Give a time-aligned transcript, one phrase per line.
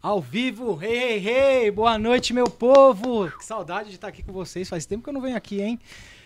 [0.00, 1.28] Ao vivo, hey, hey,
[1.64, 3.28] hey, boa noite, meu povo!
[3.36, 5.76] Que saudade de estar aqui com vocês, faz tempo que eu não venho aqui, hein?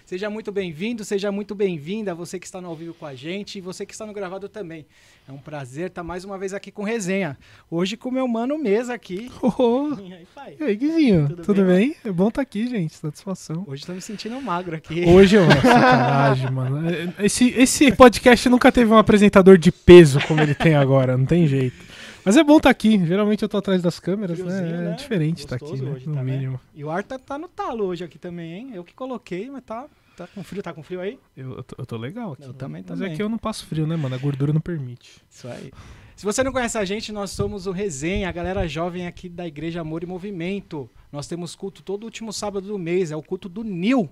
[0.04, 3.56] Seja muito bem-vindo, seja muito bem-vinda, você que está no ao vivo com a gente
[3.56, 4.84] e você que está no gravado também.
[5.26, 7.38] É um prazer estar mais uma vez aqui com resenha.
[7.70, 9.32] Hoje com o meu mano Mesa aqui.
[9.40, 10.56] Oh, E aí, pai?
[10.60, 11.28] e aí, Guizinho?
[11.28, 11.96] Tudo Tudo, bem, bem?
[12.04, 12.92] É bom estar aqui, gente.
[12.94, 13.64] Satisfação.
[13.66, 15.06] Hoje tô me sentindo magro aqui.
[15.06, 16.82] Hoje é uma sacanagem, mano.
[17.18, 21.46] Esse, esse podcast nunca teve um apresentador de peso como ele tem agora, não tem
[21.46, 21.91] jeito.
[22.24, 23.04] Mas é bom estar aqui.
[23.04, 24.58] Geralmente eu tô atrás das câmeras, né?
[24.58, 24.96] É né?
[24.96, 25.90] diferente estar aqui, Gostoso né?
[25.92, 26.32] hoje, no tá, né?
[26.32, 26.60] mínimo.
[26.74, 28.70] E o ar tá, tá no talo hoje aqui também, hein?
[28.74, 29.86] Eu que coloquei, mas tá,
[30.16, 30.62] tá com frio.
[30.62, 31.18] Tá com frio aí?
[31.36, 32.44] Eu, eu tô, eu tô legal aqui.
[32.44, 33.12] Eu também, Mas também.
[33.12, 34.14] é que eu não passo frio, né, mano?
[34.14, 35.22] A gordura não permite.
[35.28, 35.72] Isso aí.
[36.14, 39.46] Se você não conhece a gente, nós somos o Resenha, a galera jovem aqui da
[39.46, 40.88] Igreja Amor e Movimento.
[41.10, 44.08] Nós temos culto todo último sábado do mês, é o culto do Nil.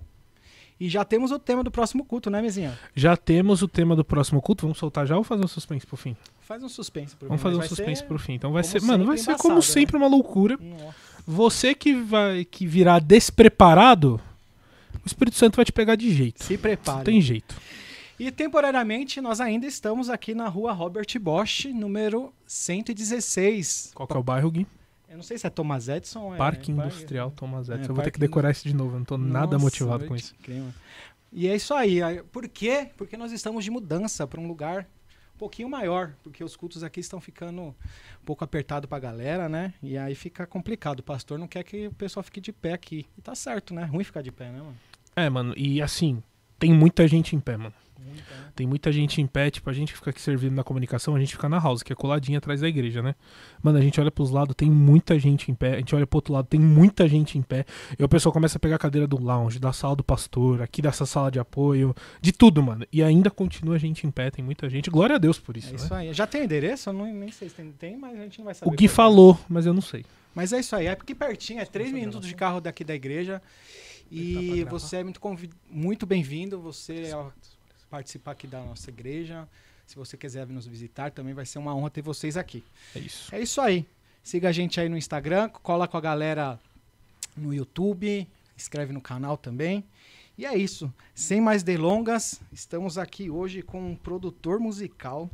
[0.77, 2.77] E já temos o tema do próximo culto, né, Mezinha?
[2.95, 4.63] Já temos o tema do próximo culto.
[4.63, 6.17] Vamos soltar já ou fazer um suspense pro fim?
[6.51, 8.33] Faz um suspense pro Vamos fazer um suspense ser- pro fim.
[8.33, 10.57] Então vai como ser, mano, vai ser como embaçado, sempre uma loucura.
[10.59, 10.95] Nossa.
[11.25, 14.19] Você que vai que virá despreparado,
[15.03, 16.43] o Espírito Santo vai te pegar de jeito.
[16.43, 16.97] Se prepare.
[16.97, 17.55] Não tem jeito.
[18.19, 23.91] E temporariamente nós ainda estamos aqui na rua Robert Bosch, número 116.
[23.95, 24.67] Qual que é o bairro, Gui?
[25.09, 26.37] Eu não sei se é Thomas Edison ou é.
[26.37, 27.87] Parque Parque- Industrial Thomas Edison.
[27.87, 30.05] É, eu vou ter que decorar isso de novo, eu não tô nada Nossa, motivado
[30.05, 30.33] com isso.
[30.41, 30.73] crer, mano.
[31.33, 31.99] E é isso aí.
[32.31, 32.89] Por quê?
[32.97, 34.87] Porque nós estamos de mudança para um lugar
[35.41, 37.73] pouquinho maior, porque os cultos aqui estão ficando um
[38.23, 39.73] pouco apertado pra galera, né?
[39.81, 40.99] E aí fica complicado.
[40.99, 43.07] O pastor não quer que o pessoal fique de pé aqui.
[43.17, 43.83] E tá certo, né?
[43.85, 44.77] Ruim ficar de pé, né, mano?
[45.15, 46.21] É, mano, e assim,
[46.59, 47.73] tem muita gente em pé, mano.
[48.05, 48.51] Ruim, tá, né?
[48.55, 51.19] Tem muita gente em pé, tipo, a gente que fica aqui servindo na comunicação, a
[51.19, 53.15] gente fica na house, que é coladinha atrás da igreja, né?
[53.61, 56.17] Mano, a gente olha pros lados, tem muita gente em pé, a gente olha pro
[56.17, 57.65] outro lado, tem muita gente em pé.
[57.97, 60.81] E o pessoal começa a pegar a cadeira do lounge, da sala do pastor, aqui
[60.81, 62.85] dessa sala de apoio, de tudo, mano.
[62.91, 64.89] E ainda continua a gente em pé, tem muita gente.
[64.89, 65.75] Glória a Deus por isso, É né?
[65.77, 66.13] isso aí.
[66.13, 66.89] Já tem endereço?
[66.89, 68.69] Eu não, nem sei se tem, tem, mas a gente não vai saber.
[68.69, 68.95] O Gui qual é.
[68.95, 70.05] falou, mas eu não sei.
[70.33, 73.41] Mas é isso aí, é porque pertinho, é três minutos de carro daqui da igreja.
[74.09, 75.21] E você é muito,
[75.69, 77.25] muito bem-vindo, você é
[77.91, 79.47] participar aqui da nossa igreja.
[79.85, 82.63] Se você quiser vir nos visitar, também vai ser uma honra ter vocês aqui.
[82.95, 83.35] É isso.
[83.35, 83.85] É isso aí.
[84.23, 86.57] Siga a gente aí no Instagram, cola com a galera
[87.35, 88.25] no YouTube,
[88.57, 89.83] inscreve no canal também.
[90.37, 90.91] E é isso.
[91.13, 95.29] Sem mais delongas, estamos aqui hoje com um produtor musical.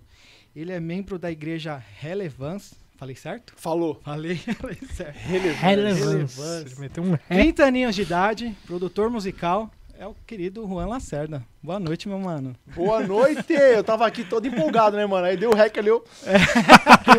[0.55, 2.75] Ele é membro da igreja Relevance.
[2.95, 3.53] Falei certo?
[3.55, 4.01] Falou.
[4.03, 5.15] Falei, falei certo.
[5.15, 6.07] Relevância.
[6.07, 6.71] Relevância.
[6.71, 7.43] Ele meteu um ré.
[7.43, 11.41] 30 aninhos de idade, produtor musical, é o querido Juan Lacerda.
[11.63, 12.55] Boa noite, meu mano.
[12.75, 13.51] Boa noite!
[13.51, 15.25] Eu tava aqui todo empolgado, né, mano?
[15.25, 16.01] Aí deu o rec ali, eu.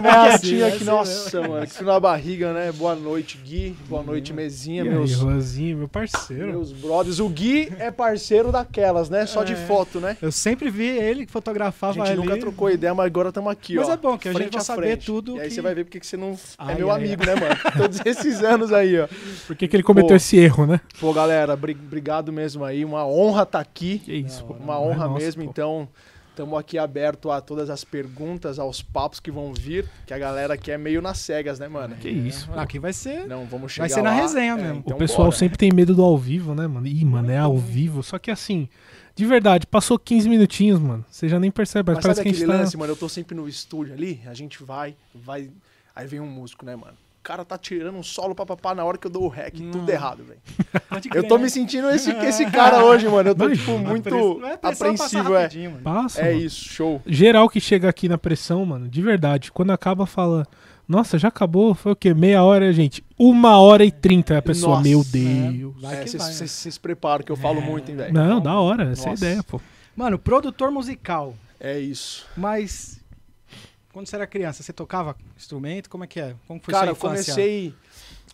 [0.03, 0.77] Mó É assim, é aqui.
[0.77, 2.73] assim Nossa, mano, que frio na barriga, né?
[2.73, 3.77] Boa noite, Gui.
[3.89, 6.47] Boa noite, Mezinha, E aí, meus, Juanzinho, meu parceiro.
[6.47, 7.19] meus brothers.
[7.19, 9.27] O Gui é parceiro daquelas, né?
[9.27, 9.57] Só de É.
[9.57, 10.17] foto, né?
[10.23, 12.17] Eu sempre vi ele que A fotografava gente ali.
[12.17, 13.93] nunca trocou ideia, mas agora estamos aqui, Mas ó.
[13.93, 15.05] é bom que a gente vai a saber frente.
[15.07, 16.97] tudo E aí que- você vai ver porque que você não Ai, é meu ai,
[17.05, 17.57] amigo, né, mano?
[17.77, 19.09] Todos esses anos aí, ó.
[19.47, 20.15] Por que, que ele cometeu Pô.
[20.17, 20.81] esse erro, né?
[21.01, 22.85] Pô, galera, bri- obrigado mesmo aí.
[22.85, 23.99] Uma honra estar aqui.
[24.01, 24.55] Que isso, pô.
[24.55, 25.51] Uma É honra nosso, mesmo, pô.
[25.51, 25.89] então
[26.31, 30.55] estamos aqui aberto a todas as perguntas, aos papos que vão vir, que a galera
[30.55, 31.97] aqui é meio nas cegas, né, mano?
[31.97, 32.49] Que isso.
[32.55, 33.27] Ah, Aqui vai ser.
[33.27, 34.17] Não, vamos chegar Vai ser na lá.
[34.17, 34.79] resenha É, mesmo.
[34.87, 35.37] então o pessoal bora.
[35.37, 36.87] sempre tem medo do ao vivo, né, mano?
[36.87, 38.05] Ih, mano, é ao vivo.
[38.05, 38.69] Só que assim,
[39.17, 41.05] de verdade, passou 15 minutinhos, mano.
[41.11, 41.91] Você já nem percebe.
[41.93, 42.57] Mas parece sabe que a gente tá.
[42.57, 42.93] lance, mano?
[42.93, 45.51] Eu tô sempre no estúdio ali, a gente vai, vai,
[45.97, 46.97] aí vem um músico, né, mano?
[47.21, 49.79] O cara tá tirando um solo papapá na hora que eu dou o rec, tudo
[49.79, 49.89] Não.
[49.89, 50.41] errado, velho.
[51.15, 51.45] Eu tô né?
[51.45, 53.29] me sentindo esse, esse cara hoje, mano.
[53.31, 54.09] Eu tô, tipo, muito
[54.47, 55.49] é passa apreensivo, é.
[55.83, 56.23] Passa.
[56.23, 56.45] É mano.
[56.45, 57.03] isso, show.
[57.07, 59.53] Geral que chega aqui na pressão, mano, de verdade.
[59.53, 60.47] Quando acaba, fala.
[60.89, 61.75] Nossa, já acabou?
[61.75, 62.15] Foi o quê?
[62.15, 63.05] Meia hora, gente?
[63.19, 64.39] Uma hora e trinta.
[64.39, 65.05] A pessoa, Nossa, meu né?
[65.53, 65.75] Deus.
[65.83, 68.15] Vai É, que Vocês vocês se preparam, que eu falo muito, hein, velho.
[68.15, 68.91] Não, da hora.
[68.93, 69.25] Essa é a Nossa.
[69.27, 69.61] ideia, pô.
[69.95, 71.35] Mano, produtor musical.
[71.61, 72.25] É isso.
[72.35, 72.98] Mas.
[73.99, 75.91] Quando você era criança, você tocava instrumento?
[75.91, 76.37] Como é que é?
[76.47, 77.35] Como foi Cara, sua eu infância?
[77.35, 77.75] comecei.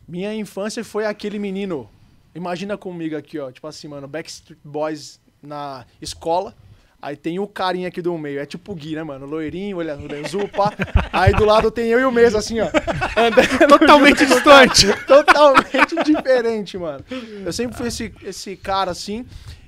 [0.07, 1.89] Minha infância foi aquele menino.
[2.35, 3.51] Imagina comigo aqui, ó.
[3.51, 6.55] Tipo assim, mano, Backstreet Boys na escola.
[7.01, 8.41] Aí tem o carinha aqui do meio.
[8.41, 9.25] É tipo o Gui, né, mano?
[9.25, 10.71] Loirinho, olha, olha azul, pá.
[11.11, 12.67] Aí do lado tem eu e o Mesa, assim, ó.
[13.17, 14.87] Andando Totalmente distante.
[15.09, 17.03] Totalmente diferente, mano.
[17.43, 19.25] Eu sempre fui esse, esse cara assim.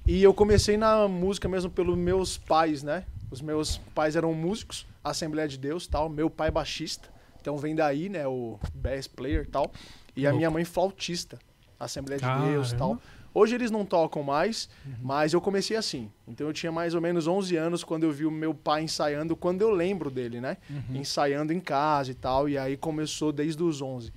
[0.07, 3.05] E eu comecei na música mesmo pelos meus pais, né?
[3.31, 6.09] Os meus pais eram músicos, Assembleia de Deus tal.
[6.09, 7.09] Meu pai é baixista.
[7.41, 8.27] Então vem daí, né?
[8.27, 9.71] O bass player e tal.
[10.17, 10.37] E a Louco.
[10.39, 11.39] minha mãe flautista,
[11.79, 12.49] Assembleia de Caramba.
[12.51, 12.99] Deus e tal.
[13.33, 14.93] Hoje eles não tocam mais, Uhum.
[15.03, 16.11] mas eu comecei assim.
[16.27, 19.37] Então eu tinha mais ou menos 11 anos quando eu vi o meu pai ensaiando,
[19.37, 20.57] quando eu lembro dele, né?
[20.71, 20.97] Uhum.
[20.97, 22.49] Ensaiando em casa e tal.
[22.49, 24.11] E aí começou desde os 11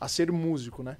[0.00, 0.96] a ser músico, né?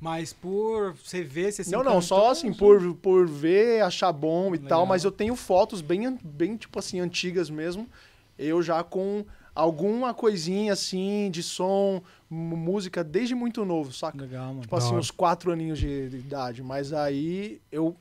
[0.00, 4.48] Mas por você ver, você se não, não, só assim, por, por ver, achar bom
[4.48, 4.68] e Legal.
[4.68, 7.88] tal, mas eu tenho fotos bem, bem, tipo assim, antigas mesmo,
[8.38, 9.24] eu já com
[9.54, 14.20] alguma coisinha assim de som, música desde muito novo, saca?
[14.20, 14.60] Legal, mano.
[14.60, 16.62] Tipo assim, uns 4 aninhos de, de idade.
[16.62, 17.96] Mas aí eu,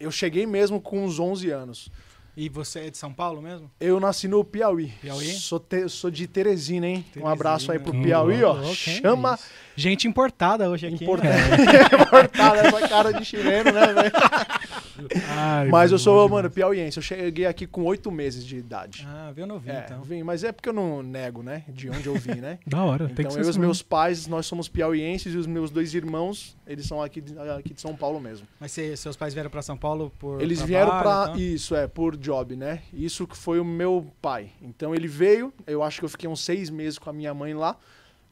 [0.00, 1.90] eu cheguei mesmo com uns 11 anos.
[2.36, 3.70] E você é de São Paulo mesmo?
[3.80, 4.92] Eu nasci no Piauí.
[5.00, 5.24] Piauí?
[5.32, 6.98] Sou, te- sou de Teresina, hein?
[6.98, 7.32] um Teresina.
[7.32, 8.52] abraço aí pro Piauí, ó.
[8.52, 8.74] louco, hein?
[9.00, 9.38] Chama
[9.74, 11.02] Gente importada hoje aqui.
[11.02, 11.32] importante.
[11.32, 11.56] Né?
[12.02, 15.70] Importada essa cara de chileno, né, velho?
[15.70, 16.96] Mas eu sou, mano, piauiense.
[16.98, 19.06] Eu cheguei aqui com 8 meses de idade.
[19.08, 20.02] Ah, veio novinho, É, então.
[20.02, 21.62] vim, mas é porque eu não nego, né?
[21.68, 22.58] De onde eu vim, né?
[22.66, 25.34] Da hora, tem Então que ser eu e os assim meus pais, nós somos piauienses
[25.34, 28.46] e os meus dois irmãos, eles são aqui, de- aqui de São Paulo mesmo.
[28.58, 30.40] Mas cê- seus pais vieram pra São Paulo por.
[30.42, 31.26] Eles trabalho vieram e pra.
[31.28, 31.36] tal?
[31.38, 32.82] Isso, é, por job, né?
[32.92, 34.50] Isso que foi o meu pai.
[34.60, 37.54] Então ele veio, eu acho que eu fiquei uns seis meses com a minha mãe
[37.54, 37.76] lá.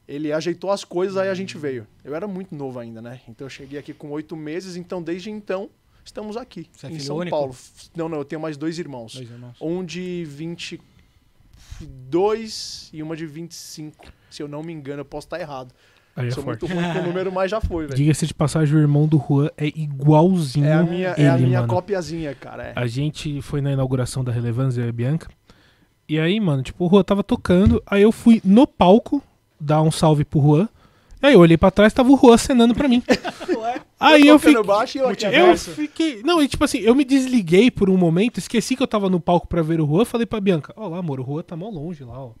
[0.07, 1.87] Ele ajeitou as coisas, aí a gente veio.
[2.03, 3.21] Eu era muito novo ainda, né?
[3.27, 5.67] Então eu cheguei aqui com oito meses, então desde então
[6.03, 7.35] estamos aqui, Você é em São único?
[7.35, 7.55] Paulo.
[7.95, 9.15] Não, não, eu tenho mais dois irmãos.
[9.15, 9.57] Dois irmãos.
[9.59, 10.23] Um de
[11.79, 14.05] 22 e uma de 25.
[14.29, 15.73] Se eu não me engano, eu posso estar errado.
[16.15, 16.61] Aí é Sou forte.
[16.61, 17.97] muito ruim com o número, mas já foi, velho.
[17.97, 21.47] Diga-se de passagem, o irmão do Juan é igualzinho É a minha, é a ele,
[21.47, 21.73] minha mano.
[21.73, 22.63] copiazinha, cara.
[22.67, 22.73] É.
[22.75, 25.27] A gente foi na inauguração da Relevância, e a Bianca.
[26.07, 27.83] E aí, mano, tipo, o Juan tava tocando.
[27.85, 29.21] Aí eu fui no palco
[29.59, 30.69] dar um salve pro Juan.
[31.21, 33.03] Aí eu olhei pra trás, tava o Juan acenando pra mim.
[33.99, 34.63] aí eu fiquei.
[34.63, 36.21] baixo eu Eu fiquei.
[36.23, 39.19] Não, e tipo assim, eu me desliguei por um momento, esqueci que eu tava no
[39.19, 41.69] palco pra ver o Juan, falei pra Bianca, ó lá, amor, o Juan tá mó
[41.69, 42.31] longe lá, ó.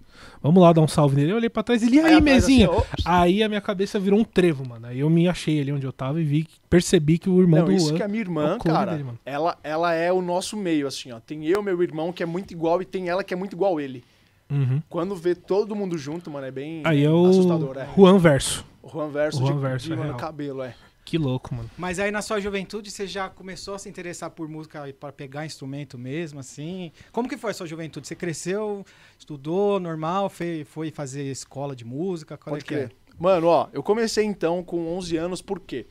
[0.41, 1.31] Vamos lá dar um salve nele.
[1.31, 2.69] Eu olhei pra trás e ele, e aí, atrás, mesinha?
[2.69, 2.83] assim.
[3.03, 4.87] Aí a minha cabeça virou um trevo, mano.
[4.87, 7.65] Aí eu me achei ali onde eu tava e vi, percebi que o irmão Não,
[7.67, 7.97] do isso Juan.
[7.97, 11.11] que a minha é irmã, clone cara, dele, ela, ela é o nosso meio, assim,
[11.11, 11.19] ó.
[11.19, 13.79] Tem eu, meu irmão, que é muito igual, e tem ela que é muito igual
[13.79, 14.03] ele.
[14.49, 14.81] Uhum.
[14.89, 17.87] Quando vê todo mundo junto, mano, é bem Aí é o assustador, é.
[17.95, 18.63] Juan Verso.
[18.91, 20.75] Juan Verso Juan de, Verso, de é mano, cabelo, é.
[21.05, 21.69] Que louco, mano.
[21.77, 25.45] Mas aí na sua juventude você já começou a se interessar por música para pegar
[25.45, 26.91] instrumento mesmo, assim?
[27.11, 28.07] Como que foi a sua juventude?
[28.07, 28.83] Você cresceu,
[29.17, 32.35] estudou normal, foi, foi fazer escola de música?
[32.35, 32.77] Qual Pode é que é?
[32.87, 32.95] crer.
[33.19, 35.85] Mano, ó, eu comecei então com 11 anos, por quê?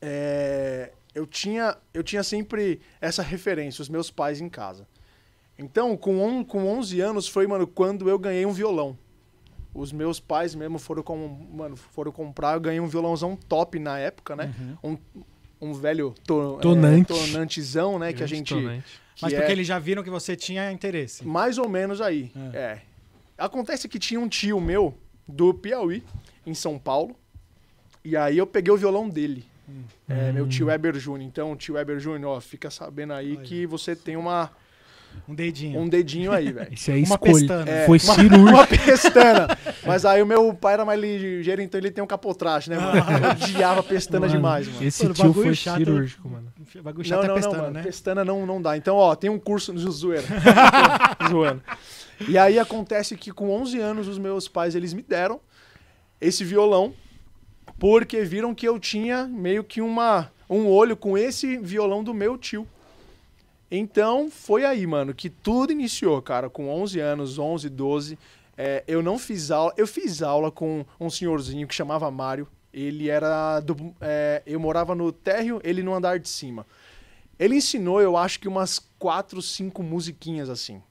[0.00, 4.86] É, eu, tinha, eu tinha sempre essa referência, os meus pais em casa.
[5.58, 8.96] Então, com, on, com 11 anos foi, mano, quando eu ganhei um violão.
[9.74, 13.98] Os meus pais mesmo foram, com, mano, foram comprar, eu ganhei um violãozão top na
[13.98, 14.54] época, né?
[14.82, 14.98] Uhum.
[15.60, 17.12] Um, um velho to, Tonante.
[17.12, 18.12] É, tonantezão, né?
[18.12, 18.54] Que a gente...
[18.54, 19.00] Tonante.
[19.20, 21.26] Mas que porque é- eles já viram que você tinha interesse.
[21.26, 22.30] Mais ou menos aí.
[22.52, 22.58] É.
[22.58, 22.82] É.
[23.36, 26.02] Acontece que tinha um tio meu do Piauí,
[26.46, 27.14] em São Paulo.
[28.04, 29.44] E aí eu peguei o violão dele.
[30.08, 31.28] É, meu tio Eber Júnior.
[31.28, 33.44] Então, tio Eber Júnior, ó, fica sabendo aí Olha.
[33.44, 34.50] que você tem uma,
[35.28, 35.80] Um dedinho.
[35.80, 36.72] um dedinho aí, velho.
[36.72, 37.32] Esse aí Uma escolhe.
[37.34, 37.70] pestana.
[37.70, 38.48] É, Foi uma- cirúrgico.
[38.50, 39.58] Uma pestana.
[39.86, 42.98] Mas aí o meu pai era mais ligeiro, então ele tem um capotraste, né, mano?
[42.98, 44.84] Eu odiava pestana Mano, demais, mano.
[44.86, 45.78] Esse Mano, tio foi chato.
[45.78, 46.52] cirúrgico, mano.
[46.82, 47.74] Bagulho Não, chato é não, pestana, não, mano.
[47.74, 47.82] né?
[47.82, 48.76] Pestana não, não dá.
[48.76, 50.26] Então, ó, tem um curso no zoeira.
[51.28, 51.62] Zoando.
[52.28, 55.40] E aí acontece que com 11 anos os meus pais eles me deram
[56.20, 56.92] esse violão
[57.78, 62.36] porque viram que eu tinha meio que uma um olho com esse violão do meu
[62.36, 62.66] tio.
[63.70, 68.18] Então foi aí, mano, que tudo iniciou, cara, com 11 anos, 11, 12.
[68.56, 72.48] É, eu não fiz aula, eu fiz aula com um senhorzinho que chamava Mário.
[72.72, 76.66] Ele era do, é, eu morava no térreo, ele no andar de cima.
[77.38, 80.82] Ele ensinou, eu acho que umas quatro, cinco musiquinhas assim,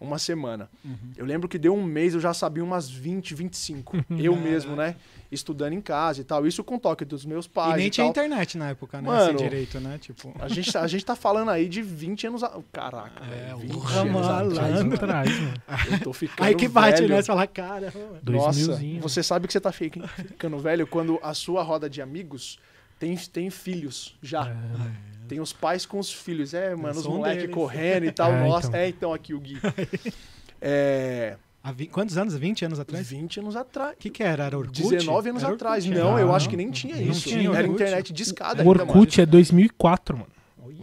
[0.00, 0.68] uma semana.
[1.16, 3.96] Eu lembro que deu um mês, eu já sabia umas 20, 25.
[4.18, 4.96] eu mesmo, né?
[5.32, 6.46] Estudando em casa e tal.
[6.46, 7.74] Isso com toque dos meus pais.
[7.74, 8.10] E nem e tinha tal.
[8.10, 9.08] internet na época, né?
[9.08, 9.98] Mano, Assim direito, né?
[9.98, 10.32] Tipo.
[10.38, 12.44] A gente, a gente tá falando aí de 20 anos.
[12.44, 12.58] A...
[12.72, 14.74] Caraca, É, 20 porra, anos atrás.
[14.74, 14.94] mano.
[14.94, 15.54] Atrás, mano.
[15.92, 17.14] Eu tô ficando Aí que bate, velho.
[17.14, 17.22] né?
[17.22, 17.92] Você fala, cara.
[17.94, 18.20] mano.
[18.38, 19.00] Nossa, milzinho.
[19.02, 22.58] você sabe que você tá fica- ficando velho quando a sua roda de amigos
[22.98, 24.48] tem, tem filhos já.
[24.48, 26.54] É, Tem os pais com os filhos.
[26.54, 27.54] É, mano, os moleques deles.
[27.54, 28.30] correndo e tal.
[28.36, 28.80] É, Nossa, então.
[28.80, 29.58] é então aqui o Gui.
[30.60, 31.36] É.
[31.62, 32.34] Há vi- Quantos anos?
[32.36, 33.08] 20 anos atrás?
[33.10, 33.94] 20 anos atrás.
[33.94, 34.44] O que, que era?
[34.44, 34.82] Era Orkut?
[34.88, 35.84] 19 anos Era atrás.
[35.84, 36.20] Orkut, Não, era?
[36.20, 37.28] eu Ah, acho que nem tinha não isso.
[37.28, 37.74] tinha Era Orkut.
[37.74, 38.82] internet discada O ainda.
[38.84, 40.28] Orkut é 2004, mano.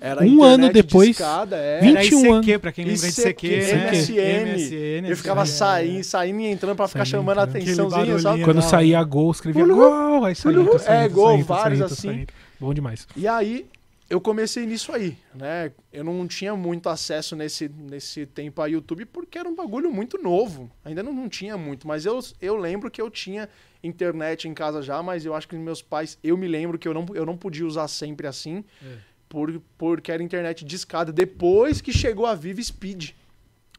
[0.02, 1.80] Era um ano internet depois, discada, é.
[1.80, 3.92] 20 Era 21 ICQ, pra quem lembra de ICQ, né?
[3.92, 4.54] MSN.
[4.54, 5.10] MSN.
[5.10, 5.46] Eu ficava é.
[5.46, 8.44] saindo, saindo e entrando pra ficar Saindo chamando a atençãozinha, sabe?
[8.44, 12.26] Quando saía gol, escrevia gol, aí tá saindo, É, gol, vários assim.
[12.60, 13.08] Bom demais.
[13.16, 13.66] E aí,
[14.10, 15.72] eu comecei nisso aí, né?
[15.92, 20.22] Eu não tinha muito acesso nesse, nesse tempo a YouTube porque era um bagulho muito
[20.22, 20.70] novo.
[20.86, 23.50] Ainda não, não tinha muito, mas eu, eu lembro que eu tinha
[23.84, 26.94] internet em casa já, mas eu acho que meus pais, eu me lembro que eu
[26.94, 28.96] não, eu não podia usar sempre assim, É.
[29.28, 31.12] por, porque era internet discada.
[31.12, 33.12] Depois que chegou a Viva Speed.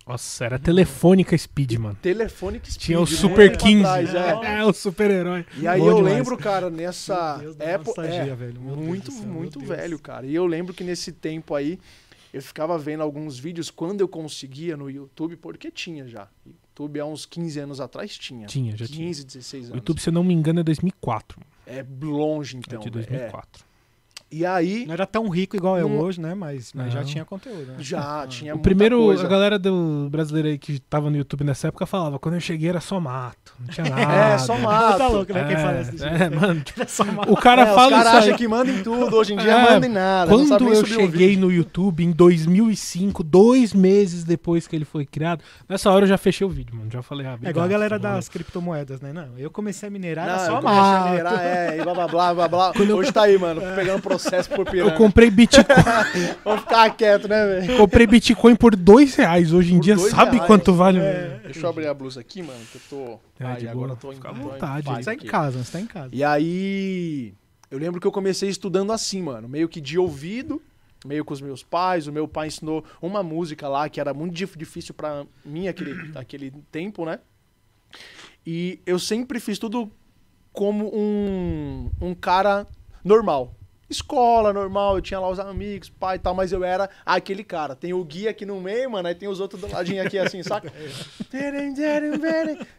[0.07, 1.97] Nossa, era telefônica Speed, mano.
[2.03, 2.83] Telefone que Speed.
[2.83, 3.07] Tinha o né?
[3.07, 3.83] Super Pra 15.
[3.83, 4.59] trás, é.
[4.61, 5.47] É, o super-herói.
[5.59, 6.15] E aí Bom eu demais.
[6.17, 8.07] lembro, cara, nessa época.
[8.07, 8.61] é, velho.
[8.61, 10.27] Meu muito, céu, muito velho, cara.
[10.27, 11.79] E eu lembro que nesse tempo aí,
[12.35, 16.29] eu ficava vendo alguns vídeos quando eu conseguia no YouTube, porque tinha já.
[16.45, 18.47] YouTube há uns 15 anos atrás tinha.
[18.47, 19.07] Tinha, já tinha.
[19.07, 19.77] 15, 16 O anos.
[19.77, 21.41] YouTube, se eu não me engano, é 2004.
[21.67, 22.81] É longe, É então.
[22.81, 23.07] de velho.
[23.09, 23.65] 2004.
[23.71, 23.74] É.
[24.37, 26.35] E aí, Não era tão rico igual é Não- hoje, né?
[26.35, 27.67] Mas, mas já tinha conteúdo.
[27.69, 27.75] Né?
[27.79, 29.25] já tinha O muita primeiro, coisa.
[29.25, 32.69] a galera do brasileiro aí que tava no YouTube nessa época falava, quando eu cheguei
[32.69, 34.13] era só mato, não tinha nada.
[34.35, 34.99] É, só mato.
[34.99, 35.41] Tá louco, né?
[35.41, 36.05] É, Quem fala isso?
[36.05, 37.31] é, mano, Era só uma...
[37.31, 38.37] o cara É, os fala caras isso acham aí.
[38.39, 40.29] que manda em tudo, hoje em dia É, manda em nada.
[40.31, 45.91] Quando eu cheguei no YouTube em 2005, dois meses depois que ele foi criado, nessa
[45.93, 46.91] hora eu já fechei o vídeo, mano.
[46.91, 48.17] Já falei, ah, É igual a galera valeu.
[48.17, 49.13] das criptomoedas, né?
[49.13, 51.11] Não, eu comecei a minerar, Não, era eu só comecei a mato.
[51.11, 52.73] minerar, é, e blá blá blá blá blá.
[52.97, 54.97] Hoje tá aí, mano, pegando processo por Eu pirâmide.
[54.97, 55.65] comprei Bitcoin,
[56.45, 57.77] Vamos ficar quieto, né, velho?
[57.77, 59.53] comprei Bitcoin por dois reais.
[59.53, 60.47] Hoje em Por dia, sabe reais.
[60.47, 60.99] quanto vale?
[60.99, 61.41] É.
[61.45, 63.21] Deixa eu abrir a blusa aqui, mano, que eu tô.
[63.45, 64.97] É, de agora eu tô em Fica à vontade aí.
[64.97, 66.09] Você tá em casa, você tá em casa.
[66.13, 67.35] E aí,
[67.71, 70.61] eu lembro que eu comecei estudando assim, mano, meio que de ouvido,
[71.05, 72.07] meio com os meus pais.
[72.07, 76.11] O meu pai ensinou uma música lá que era muito dif- difícil pra mim aquele,
[76.17, 77.19] aquele tempo, né?
[78.47, 79.91] E eu sempre fiz tudo
[80.53, 82.67] como um, um cara
[83.05, 83.55] normal.
[83.95, 87.75] Escola normal, eu tinha lá os amigos, pai e tal, mas eu era aquele cara.
[87.77, 90.43] Tem o guia aqui no meio, mano, aí tem os outros do ladinho aqui assim,
[90.45, 90.73] saca?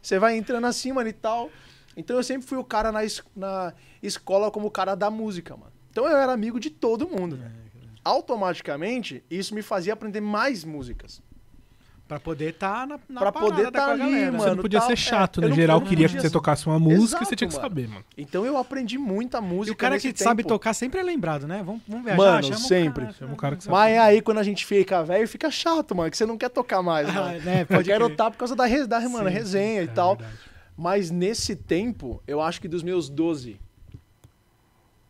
[0.02, 1.50] Você vai entrando assim, mano, e tal.
[1.98, 5.56] Então eu sempre fui o cara na, es- na escola como o cara da música,
[5.56, 5.72] mano.
[5.90, 7.52] Então eu era amigo de todo mundo, velho.
[8.04, 11.22] Automaticamente, isso me fazia aprender mais músicas.
[12.08, 14.26] Pra poder estar na, na Pra poder tá com a ali, galera.
[14.32, 14.44] mano.
[14.44, 16.22] Você não podia tal, ser é, chato, eu no não- geral, eu não queria que
[16.22, 17.68] você tocasse uma música e você Exato, tinha que mano.
[17.68, 18.06] saber, mano.
[18.16, 19.72] Então eu aprendi muita música.
[19.72, 20.54] E o cara nesse que sabe tempo.
[20.54, 21.64] tocar sempre é lembrado, né?
[21.66, 23.04] Vamos, vamos viajar, Mano, chama sempre.
[23.04, 23.76] O cara, Chama o cara que sabe.
[23.76, 26.84] Mas aí quando a gente fica velho, fica chato, mano, que você não quer tocar
[26.84, 27.40] mais, Ah, mano.
[27.46, 28.12] né, Eu pode quero crer.
[28.14, 30.16] estar por causa da, res- da mano, Sim, resenha e É tal.
[30.16, 30.38] verdade.
[30.78, 33.60] Mas nesse tempo, eu acho que dos meus 12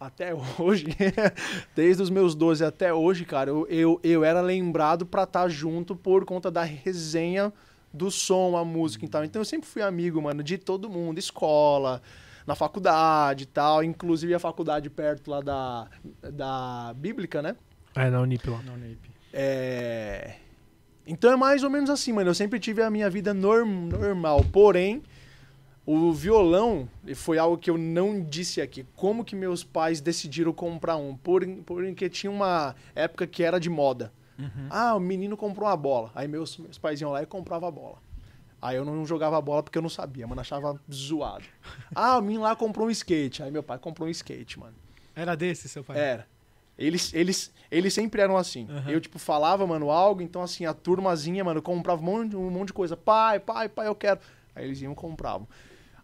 [0.05, 0.87] até hoje,
[1.75, 5.95] desde os meus 12 até hoje, cara, eu, eu, eu era lembrado pra estar junto
[5.95, 7.51] por conta da resenha
[7.93, 9.23] do som, a música e tal.
[9.23, 12.01] Então eu sempre fui amigo, mano, de todo mundo, escola,
[12.45, 13.83] na faculdade e tal.
[13.83, 15.87] Inclusive a faculdade perto lá da,
[16.21, 17.55] da Bíblica, né?
[17.95, 18.61] É, na Unip lá.
[18.65, 18.99] Não, Nip.
[19.33, 20.35] É...
[21.07, 22.29] Então é mais ou menos assim, mano.
[22.29, 24.43] Eu sempre tive a minha vida norm- normal.
[24.51, 25.01] Porém,
[25.85, 28.85] o violão foi algo que eu não disse aqui.
[28.95, 31.15] Como que meus pais decidiram comprar um?
[31.15, 34.11] Por, porque tinha uma época que era de moda.
[34.69, 36.11] Ah, o menino comprou uma bola.
[36.13, 37.97] Aí meus, meus pais iam lá e compravam a bola.
[38.61, 40.41] Aí eu não jogava bola porque eu não sabia, mano.
[40.41, 41.45] Achava zoado.
[41.93, 43.41] Ah, o menino lá comprou um skate.
[43.43, 44.75] Aí meu pai comprou um skate, mano.
[45.15, 45.97] Era desse, seu pai?
[45.97, 46.27] Era.
[46.77, 48.67] Eles, eles, eles sempre eram assim.
[48.69, 48.91] Aham.
[48.91, 52.67] Eu, tipo, falava, mano, algo, então, assim, a turmazinha, mano, comprava um monte, um monte
[52.67, 52.97] de coisa.
[52.97, 54.19] Pai, pai, pai, eu quero.
[54.53, 55.47] Aí eles iam e compravam.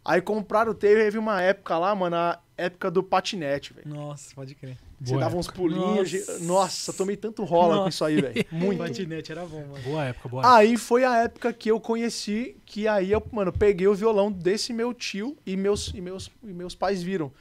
[0.03, 3.87] Aí compraram, teve uma época lá, mano, a época do patinete, velho.
[3.87, 4.77] Nossa, pode crer.
[4.99, 6.11] Você Boa dava uns pulinhos.
[6.13, 6.39] Nossa.
[6.39, 7.89] Nossa, tomei tanto rola com Nossa.
[7.89, 8.45] isso aí, velho.
[8.51, 8.77] Muito.
[8.83, 9.83] Patinete era bom, mano.
[9.83, 10.55] Boa época, boa época.
[10.55, 14.73] Aí foi a época que eu conheci, que aí eu, mano, peguei o violão desse
[14.73, 17.31] meu tio e meus, e meus, e meus pais viram.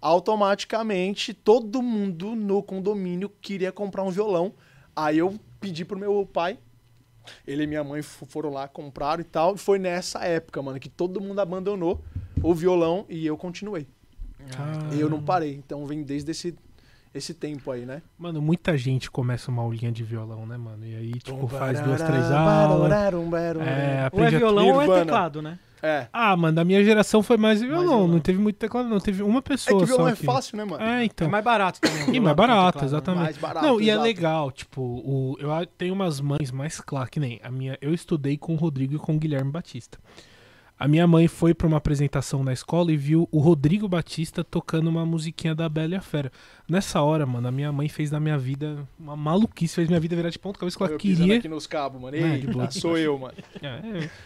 [0.00, 4.54] Automaticamente, todo mundo no condomínio queria comprar um violão.
[4.96, 6.58] Aí eu pedi pro meu pai,
[7.46, 9.54] ele e minha mãe foram lá, compraram e tal.
[9.54, 12.02] E foi nessa época, mano, que todo mundo abandonou
[12.42, 13.86] o violão e eu continuei.
[14.56, 14.94] Ah.
[14.94, 15.54] Eu não parei.
[15.54, 16.54] Então vem desde esse,
[17.14, 18.02] esse tempo aí, né?
[18.18, 20.86] Mano, muita gente começa uma aulinha de violão, né, mano?
[20.86, 22.90] E aí, tipo, faz duas, três aulas.
[23.60, 25.58] É, Ou é aprende a violão ou é teclado, né?
[25.82, 26.08] É.
[26.12, 27.80] Ah, mano, da minha geração foi mais violão.
[27.82, 28.08] violão.
[28.08, 29.00] Não teve muito teclado, não.
[29.00, 30.82] Teve uma É pessoa que violão só é que- fácil, né, mano?
[30.84, 31.26] É, então.
[31.26, 32.14] É mais barato também.
[32.14, 32.86] E mais barato, teclado, né?
[32.86, 33.22] exatamente.
[33.24, 34.04] Mais barato, não, e é exato.
[34.04, 37.78] legal, tipo, o, eu tenho umas mães mais claras, que nem a minha.
[37.80, 39.98] Eu estudei com o Rodrigo e com o Guilherme Batista.
[40.80, 44.88] A minha mãe foi pra uma apresentação na escola e viu o Rodrigo Batista tocando
[44.88, 46.32] uma musiquinha da Bela e a Fera.
[46.66, 50.16] Nessa hora, mano, a minha mãe fez da minha vida uma maluquice, fez minha vida
[50.16, 51.36] virar de ponta cabeça que ela Eu queria.
[51.36, 52.16] aqui nos cabos, mano.
[52.16, 52.70] É, de Eita, boa.
[52.72, 53.34] sou eu, mano.
[53.60, 53.66] É,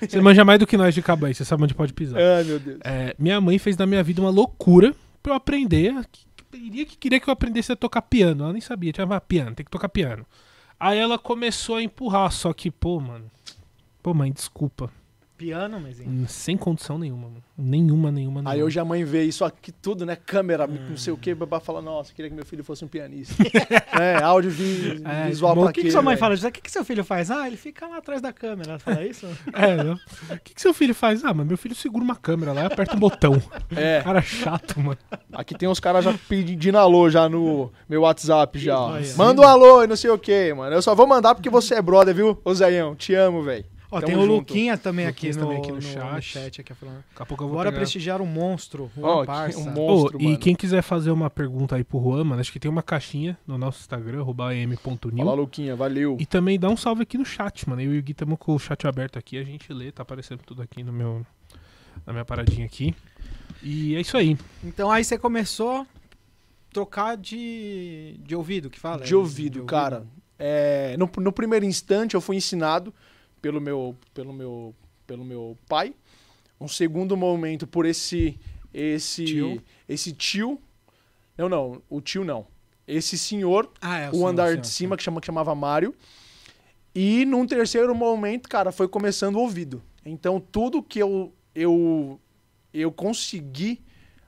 [0.00, 0.06] é.
[0.06, 2.20] Você manja mais do que nós de cabo aí, você sabe onde pode pisar.
[2.20, 2.78] Ai, meu Deus.
[2.84, 5.92] É, minha mãe fez da minha vida uma loucura pra eu aprender.
[6.12, 8.44] Que, que, que queria que eu aprendesse a tocar piano.
[8.44, 10.24] Ela nem sabia, tinha ah, piano, tem que tocar piano.
[10.78, 13.28] Aí ela começou a empurrar, só que, pô, mano.
[14.00, 14.88] Pô, mãe, desculpa.
[15.36, 17.42] Piano, mas Hum, Sem condição nenhuma, mano.
[17.56, 18.50] Nenhuma, nenhuma, nenhuma.
[18.50, 20.16] Aí hoje a mãe vê isso aqui tudo, né?
[20.16, 23.34] Câmera, não sei o que, babá fala, nossa, queria que meu filho fosse um pianista.
[24.00, 26.34] é, áudio vi- É, visual bom, pra O que, que quê, sua mãe fala?
[26.36, 26.48] José?
[26.48, 27.30] O que, que seu filho faz?
[27.30, 28.70] Ah, ele fica lá atrás da câmera.
[28.72, 29.26] Ela fala isso?
[29.54, 29.94] É, eu-
[30.36, 31.24] o que, que seu filho faz?
[31.24, 33.40] Ah, mas meu filho segura uma câmera lá e aperta um botão.
[33.76, 34.98] É, Cara chato, mano.
[35.32, 38.76] aqui tem uns caras já pedindo alô já no meu WhatsApp já.
[39.16, 40.74] Manda um alô e não sei o que, mano.
[40.74, 42.38] Eu só vou mandar porque você é brother, viu?
[42.44, 43.64] Ô Zéião, te amo, velho.
[43.94, 44.32] Ó, Tamo tem o junto.
[44.34, 46.22] Luquinha também aqui Luquinhas no, também aqui no no chat.
[46.22, 46.96] chat aqui falando.
[47.10, 47.78] Daqui a pouco eu vou Bora pegar...
[47.80, 49.58] prestigiar o monstro, Juan Ó, que- Parça.
[49.58, 50.38] um monstro, e mano.
[50.38, 53.56] quem quiser fazer uma pergunta aí pro Juan, mano, acho que tem uma caixinha no
[53.56, 55.16] nosso Instagram, arroba am.new.
[55.16, 56.16] Fala, Luquinha, valeu.
[56.18, 57.80] E também dá um salve aqui no chat, mano.
[57.80, 60.40] Eu e o Gui estamos com o chat aberto aqui, a gente lê, tá aparecendo
[60.44, 61.24] tudo aqui no meu,
[62.04, 62.94] na minha paradinha aqui.
[63.62, 64.36] E é isso aí.
[64.64, 65.86] Então aí você começou a
[66.72, 69.04] trocar de, de ouvido, que fala?
[69.04, 70.04] De ouvido, cara.
[70.36, 72.92] É, no, no primeiro instante eu fui ensinado
[73.44, 74.74] pelo meu, pelo meu,
[75.06, 75.94] pelo meu pai.
[76.58, 78.40] Um segundo momento por esse
[78.72, 79.62] esse Tio.
[79.86, 80.58] esse tio.
[81.36, 82.46] Não, não, o tio não.
[82.88, 85.94] Esse senhor, Ah, é, o senhor, andar senhor, de cima que chama que chamava Mário.
[86.94, 89.82] E num terceiro momento, cara, foi começando o ouvido.
[90.06, 92.18] Então tudo que eu eu
[92.72, 93.82] eu consegui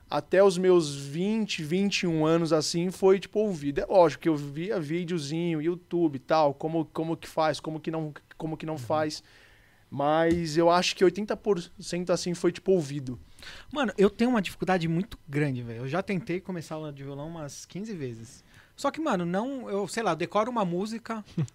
[0.07, 3.79] até os meus 20, 21 anos assim, foi tipo ouvido.
[3.79, 7.91] É lógico que eu via videozinho, YouTube e tal, como, como que faz, como que
[7.91, 9.23] não, como que não faz.
[9.89, 13.19] Mas eu acho que 80% assim foi tipo ouvido.
[13.71, 15.79] Mano, eu tenho uma dificuldade muito grande, velho.
[15.79, 18.43] Eu já tentei começar aula de violão umas 15 vezes.
[18.75, 21.23] Só que, mano, não, eu sei lá, eu decoro uma música,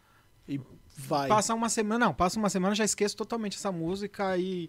[0.96, 1.28] Vai.
[1.28, 4.68] passa uma semana, não, passa uma semana, já esqueço totalmente essa música e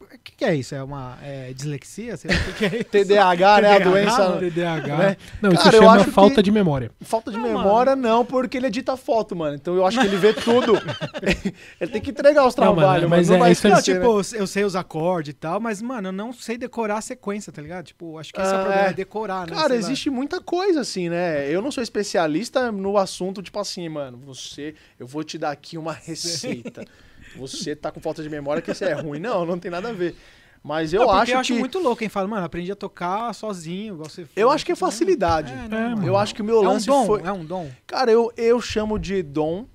[0.00, 0.74] o que, que é isso?
[0.74, 2.16] É uma é dislexia?
[2.16, 2.84] Sei lá, o que, que é isso?
[2.90, 3.68] TDAH, né?
[3.72, 4.28] A TDAH, doença.
[4.28, 4.40] mano.
[4.40, 4.96] TDAH.
[4.96, 5.16] Né?
[5.42, 6.90] Não, isso Cara, eu chama falta de memória.
[7.00, 9.54] Falta de Não, memória, não, porque ele edita foto, mano.
[9.54, 10.74] Então eu acho que ele vê tudo.
[11.80, 13.38] ele tem que entregar os Não, mano, trabalhos, mas mano.
[13.38, 13.68] Não é vai isso.
[13.68, 14.40] Não, esquecer, tipo, né?
[14.40, 17.60] eu sei os acordes e tal, mas, mano, eu não sei decorar a sequência, tá
[17.62, 17.86] ligado?
[17.86, 18.90] Tipo, acho que esse é o Ah, problema, é.
[18.90, 19.54] é decorar, né?
[19.54, 19.80] Cara, Sei lá.
[19.80, 21.48] existe muita coisa assim, né?
[21.50, 25.76] Eu não sou especialista no assunto, tipo assim, mano, você, eu vou te dar aqui
[25.78, 26.84] uma receita.
[27.38, 29.18] Você tá com falta de memória que isso é ruim.
[29.18, 30.14] Não, não tem nada a ver.
[30.62, 33.32] Mas eu Não, acho eu acho que muito louco quem fala, mano, aprendi a tocar
[33.32, 35.52] sozinho, igual você eu acho que é facilidade.
[35.52, 36.06] É, É, né, mano?
[36.06, 37.70] Eu acho que o meu é um lance dom, foi é um dom.
[37.86, 39.66] Cara, eu, eu chamo de dom,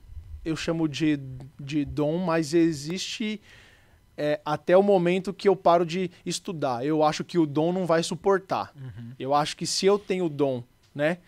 [0.43, 1.17] eu chamo de,
[1.57, 3.39] de dom, mas existe
[4.17, 6.85] é, até o momento que eu paro de estudar.
[6.85, 8.73] Eu acho que o dom não vai suportar.
[9.17, 10.61] Eu acho que se eu tenho dom,
[10.93, 11.19] né?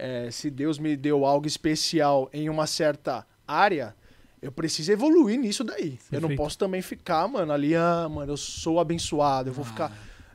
[0.00, 3.94] é, se Deus me deu algo especial em uma certa área,
[4.42, 5.98] eu preciso evoluir nisso daí.
[6.10, 6.36] Eu não Perfeito.
[6.36, 9.92] posso também ficar, mano, ali, ah, mano, eu sou abençoado, eu vou ficar.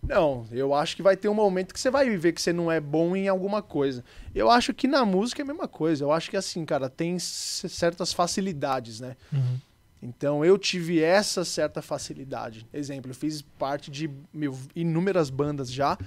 [0.07, 2.71] Não, eu acho que vai ter um momento que você vai ver que você não
[2.71, 4.03] é bom em alguma coisa.
[4.33, 6.03] Eu acho que na música é a mesma coisa.
[6.03, 9.15] Eu acho que assim, cara, tem certas facilidades, né?
[9.33, 9.57] Uhum.
[10.01, 12.67] Então eu tive essa certa facilidade.
[12.71, 15.97] Exemplo, eu fiz parte de meu, inúmeras bandas já,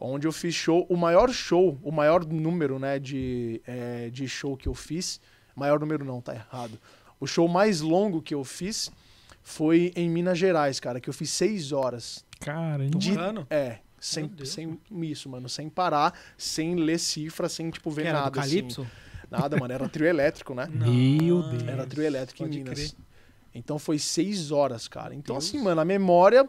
[0.00, 4.56] onde eu fiz show, o maior show, o maior número, né, de, eh, de show
[4.56, 5.20] que eu fiz,
[5.54, 6.78] maior número não, tá errado.
[7.22, 8.90] O show mais longo que eu fiz
[9.42, 12.24] foi em Minas Gerais, cara, que eu fiz seis horas.
[12.40, 12.98] Caramba.
[12.98, 13.46] De- ano?
[13.48, 18.18] É, sem, sem isso, mano, sem parar, sem ler cifra, sem, tipo, ver Que era
[18.18, 18.40] do nada.
[18.40, 18.50] assim.
[18.56, 18.86] Calypso?
[19.30, 20.66] Nada, mano, era trio elétrico, né?
[20.74, 21.62] Meu Deus.
[21.62, 22.74] Era trio elétrico em Pode Minas.
[22.74, 22.92] crer.
[23.54, 25.14] Então foi seis horas, cara.
[25.14, 25.46] Então, Deus.
[25.48, 26.48] assim, mano, a memória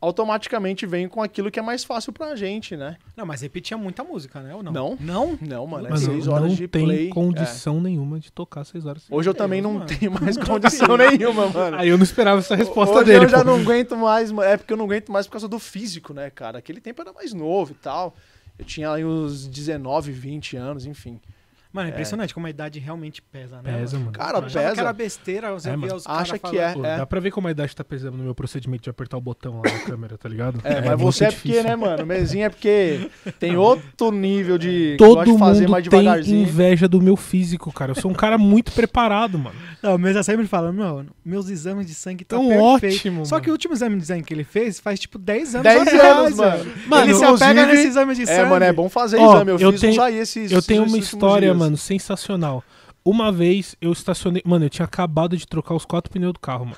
[0.00, 2.96] automaticamente vem com aquilo que é mais fácil pra gente, né?
[3.16, 4.54] Não, mas repetia muita música, né?
[4.54, 4.72] Ou não?
[4.72, 4.96] Não.
[5.00, 5.38] Não?
[5.40, 7.08] Não, mano, é Mano, seis horas não de tem play.
[7.08, 7.10] é.
[7.10, 9.04] condição nenhuma de tocar seis horas.
[9.10, 9.86] Hoje eu Deus, também não mano.
[9.86, 11.76] tenho mais condição nenhuma, mano.
[11.78, 13.24] Aí eu não esperava essa resposta Hoje dele.
[13.24, 13.44] eu já pô.
[13.44, 14.48] não aguento mais, mano.
[14.48, 16.58] é porque eu não aguento mais por causa do físico, né, cara?
[16.58, 18.14] Aquele tempo era mais novo e tal.
[18.58, 21.20] Eu tinha aí uns 19, 20 anos, enfim.
[21.76, 23.78] Mano, é impressionante como a idade realmente pesa, né?
[23.78, 24.12] Pesa, mano.
[24.12, 24.72] Cara, Eu pesa.
[24.72, 25.94] que era besteira, você É, via mano.
[25.96, 26.72] os caras Acha que é.
[26.72, 29.20] Pô, Dá pra ver como a idade tá pesando no meu procedimento de apertar o
[29.20, 30.58] botão lá na câmera, tá ligado?
[30.64, 32.06] É, mas muito você é porque, né, mano?
[32.06, 34.96] Mesinha é porque tem outro nível de.
[34.98, 36.42] Todo de fazer mundo mais tem devagarzinho.
[36.42, 37.92] inveja do meu físico, cara.
[37.92, 39.54] Eu sou um cara muito preparado, mano.
[39.82, 42.98] Não, mas eu sempre falo, não, meus exames de sangue estão Tão perfeitos.
[42.98, 43.44] ótimo, Só mano.
[43.44, 46.02] que o último exame de sangue que ele fez faz tipo 10 anos 10 atrás,
[46.18, 46.72] anos, mano.
[46.86, 48.38] Mano, ele se inclusive- apega nesse exame de sangue.
[48.40, 49.50] É, mano, é bom fazer exame.
[49.50, 51.56] Eu, eu fiz tenho- esses Eu tenho uma história, dias.
[51.66, 52.64] Mano, sensacional.
[53.04, 54.42] Uma vez eu estacionei.
[54.44, 56.76] Mano, eu tinha acabado de trocar os quatro pneus do carro, mano.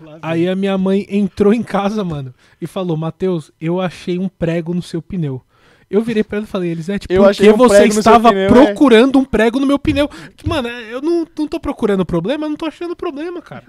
[0.00, 0.20] Lá vem.
[0.22, 4.74] Aí a minha mãe entrou em casa, mano, e falou: Matheus, eu achei um prego
[4.74, 5.42] no seu pneu.
[5.90, 8.44] Eu virei pra ela e falei, Elisete, Eu por achei que um você estava pneu,
[8.44, 10.10] é." procurando um prego no meu pneu?
[10.44, 13.64] Mano, eu não, não tô procurando problema, eu não tô achando problema, cara.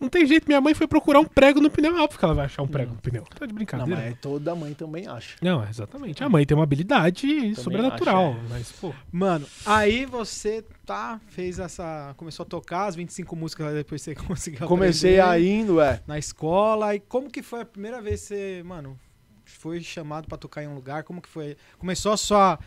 [0.00, 2.34] Não tem jeito, minha mãe foi procurar um prego no pneu, é óbvio que ela
[2.34, 3.24] vai achar um prego no pneu.
[3.24, 4.00] Tá de Não, brincadeira.
[4.00, 5.36] mas é toda mãe também acha.
[5.42, 6.22] Não, exatamente.
[6.22, 8.94] A mãe tem uma habilidade sobrenatural, mas, pô.
[9.10, 12.14] Mano, aí você tá, fez essa.
[12.16, 16.00] Começou a tocar as 25 músicas, depois você conseguiu Comecei indo, é.
[16.06, 16.94] na escola.
[16.94, 18.96] E como que foi a primeira vez que você, mano,
[19.44, 21.02] foi chamado pra tocar em um lugar?
[21.02, 21.56] Como que foi?
[21.76, 22.58] Começou a sua,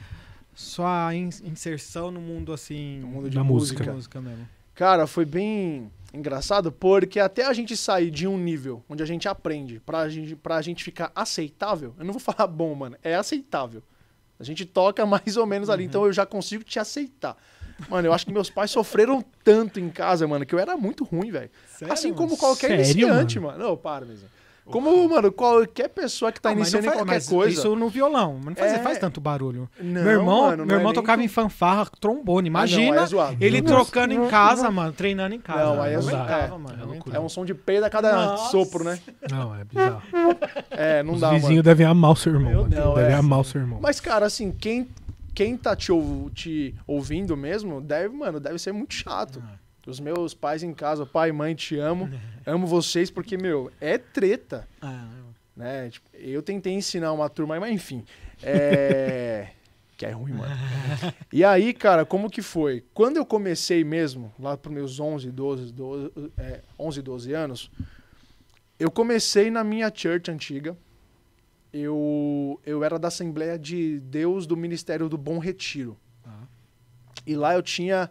[0.53, 2.99] sua in- inserção no mundo assim.
[2.99, 3.91] No mundo de Da música.
[3.93, 4.47] música mesmo.
[4.73, 9.27] Cara, foi bem engraçado porque até a gente sair de um nível onde a gente
[9.27, 13.81] aprende pra gente, pra gente ficar aceitável, eu não vou falar bom, mano, é aceitável.
[14.39, 17.37] A gente toca mais ou menos ali, então eu já consigo te aceitar.
[17.89, 21.03] Mano, eu acho que meus pais sofreram tanto em casa, mano, que eu era muito
[21.03, 21.49] ruim, velho.
[21.89, 22.17] Assim mano?
[22.17, 23.57] como qualquer Sério, iniciante, mano.
[23.57, 24.27] Não, para, mesmo.
[24.71, 27.59] Como, mano, qualquer pessoa que tá Ah, iniciando não faz- qualquer coisa.
[27.59, 28.79] Isso no violão, mas não faz, É.
[28.79, 29.69] faz tanto barulho.
[29.79, 32.49] Não, meu irmão, mano, não meu é irmão nem tocava que- em fanfarra, trombone.
[32.49, 35.75] Ah, não, Imagina é ele trocando em casa, mano, treinando em casa.
[35.75, 36.17] Não, aí é zoado.
[36.17, 37.03] aguentava, É, mano.
[37.13, 37.15] é.
[37.17, 38.51] É um som de peida a cada Nossa.
[38.51, 38.99] sopro, né?
[39.29, 40.01] Não, é bizarro.
[40.71, 41.63] É, não Os dá, vizinhos mano.
[41.63, 42.67] devem amar o seu irmão.
[42.67, 43.13] Devem É.
[43.13, 43.79] amar o seu irmão.
[43.81, 44.87] Mas, cara, assim, quem,
[45.33, 45.91] quem tá te
[46.87, 49.41] ouvindo mesmo, deve, mano, deve ser muito chato.
[49.45, 49.55] Ah.
[49.85, 52.09] Os meus pais em casa, pai, mãe, te amo.
[52.45, 54.67] amo vocês porque, meu, é treta.
[54.81, 55.07] Ah,
[55.55, 55.89] né?
[55.89, 58.05] Tipo, eu tentei ensinar uma turma, mas enfim.
[58.43, 59.49] É.
[59.97, 60.51] que é ruim, mano.
[61.31, 62.83] E aí, cara, como que foi?
[62.93, 67.71] Quando eu comecei mesmo, lá pros meus 11, 12, 12, é, 11, 12 anos,
[68.79, 70.75] eu comecei na minha church antiga.
[71.71, 75.95] Eu, eu era da Assembleia de Deus do Ministério do Bom Retiro.
[76.25, 76.45] Ah.
[77.25, 78.09] E lá eu tinha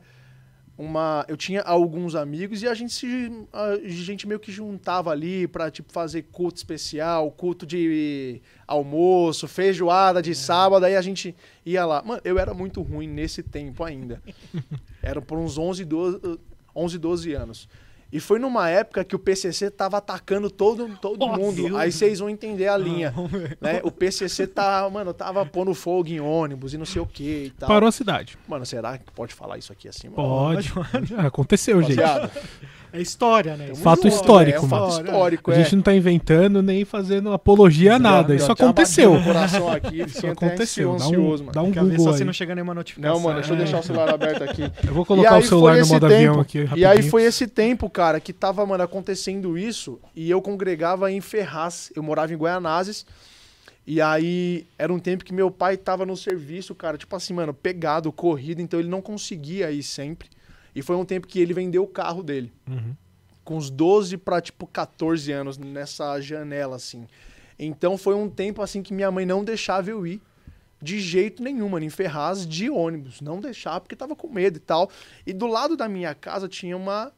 [0.81, 5.47] uma eu tinha alguns amigos e a gente se a gente meio que juntava ali
[5.47, 11.85] pra tipo fazer culto especial, culto de almoço, feijoada de sábado, aí a gente ia
[11.85, 12.03] lá.
[12.03, 14.23] Mano, eu era muito ruim nesse tempo ainda.
[15.03, 16.39] Era por uns 11, 12,
[16.77, 17.69] 11, 12 anos.
[18.13, 21.63] E foi numa época que o PCC tava atacando todo, todo Oh, mundo.
[21.63, 21.75] Deus.
[21.77, 23.15] Aí vocês vão entender a linha.
[23.29, 23.57] ver.
[23.61, 23.81] Né?
[23.85, 27.51] O PCC tá, mano, tava pondo fogo em ônibus e não sei o que e
[27.51, 27.69] tal.
[27.69, 28.37] Parou a cidade.
[28.49, 30.09] Mano, será que pode falar isso aqui assim?
[30.09, 30.17] mano?
[30.17, 30.73] Pode.
[31.07, 32.01] Já aconteceu, gente.
[32.93, 33.67] É história, né?
[33.67, 35.05] tamo Fato junto, histórico, É um fato mano.
[35.07, 35.63] histórico, A é.
[35.63, 38.35] gente não tá inventando nem fazendo apologia a nada.
[38.35, 39.15] Isso aconteceu.
[39.73, 40.97] aqui, Isso aconteceu.
[40.97, 41.53] Dá ansioso, um, mano.
[41.53, 42.19] dá um Google só aí.
[42.19, 43.15] se não chega nenhuma notificação.
[43.17, 43.59] Não, mano, deixa eu É.
[43.59, 44.63] deixar o celular aberto aqui.
[44.87, 46.89] Eu vou E colocar o celular no modo tempo, avião aqui E rapidinho.
[46.91, 51.93] aí foi esse tempo, cara, que tava, mano, acontecendo isso e eu congregava em Ferraz.
[51.95, 53.07] Eu morava em Guaianazes.
[53.87, 57.53] E aí era um tempo que meu pai tava no serviço, cara, tipo assim, mano,
[57.53, 60.29] pegado, corrido, então ele não conseguia ir sempre.
[60.75, 62.53] E foi um tempo que ele vendeu o carro dele.
[62.69, 62.95] Uhum.
[63.45, 67.07] com uns 12 para tipo 14 anos nessa janela assim.
[67.59, 70.21] Então foi um tempo assim que minha mãe não deixava eu ir
[70.83, 74.61] de jeito nenhum, mano, em Ferraz de ônibus, não deixava porque tava com medo e
[74.61, 74.91] tal.
[75.27, 77.13] E do lado da minha casa tinha uma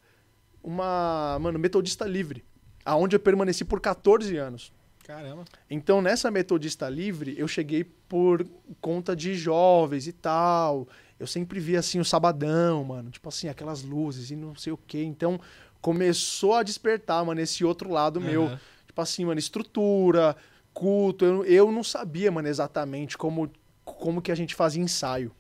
[0.63, 2.45] uma, mano, metodista livre,
[2.85, 4.73] aonde eu permaneci por 14 anos.
[5.05, 5.45] Caramba.
[5.69, 8.47] Então, nessa metodista livre, eu cheguei por
[8.81, 10.87] conta de jovens e tal.
[11.23, 14.77] Eu sempre via assim o sabadão, mano, tipo assim, aquelas luzes e não sei o
[14.77, 15.03] quê.
[15.03, 15.41] Então,
[15.81, 18.45] começou a despertar, mano, esse outro lado meu.
[18.45, 18.61] Aham.
[18.87, 20.37] Tipo assim, mano, estrutura,
[20.75, 21.25] culto.
[21.25, 23.51] Eu, eu não sabia, mano, exatamente como,
[23.85, 25.33] como que a gente fazia ensaio.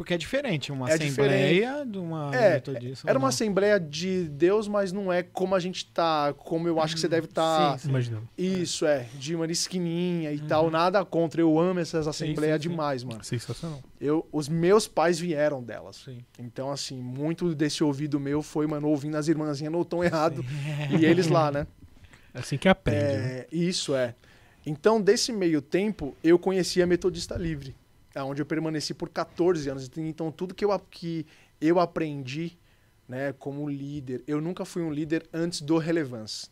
[0.00, 3.06] Porque é diferente uma É assembleia de uma É, metodista.
[3.06, 3.28] Era ou uma não?
[3.28, 7.06] assembleia de Deus, mas não é como a gente tá, como eu acho que você
[7.06, 7.72] deve estar.
[7.74, 7.88] Sim, sim.
[7.90, 8.26] Imaginando.
[8.38, 11.42] Isso, é, de uma esquininha e tal, nada contra.
[11.42, 12.70] Eu amo essas assembleias sim, sim.
[12.70, 13.22] demais, mano.
[13.22, 13.78] Sensacional.
[14.00, 15.96] Eu, os meus pais vieram delas.
[15.96, 16.24] Sim.
[16.38, 20.42] Então, assim, muito desse ouvido meu foi, mano, ouvindo as irmãzinhas no tom errado
[20.98, 21.66] e eles lá, né?
[22.32, 22.98] É assim que aprende.
[23.04, 23.38] né?
[23.40, 24.14] É, isso é.
[24.64, 27.74] Então, desse meio tempo, eu conheci a Metodista Livre,
[28.16, 29.90] onde eu permaneci por 14 anos.
[29.96, 31.26] Então, tudo que eu, que
[31.60, 32.58] eu aprendi,
[33.08, 36.48] né, como líder, eu nunca fui um líder antes do Relevance,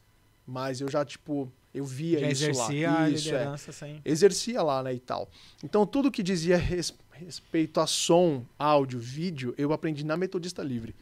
[0.47, 3.03] mas eu já, tipo, eu via Já isso exercia lá.
[3.05, 4.01] a Isso, é liderança sem.
[4.05, 5.29] exercia lá, né, e tal.
[5.63, 10.95] Então, tudo que dizia res- respeito a som, áudio, vídeo, eu aprendi na Metodista Livre.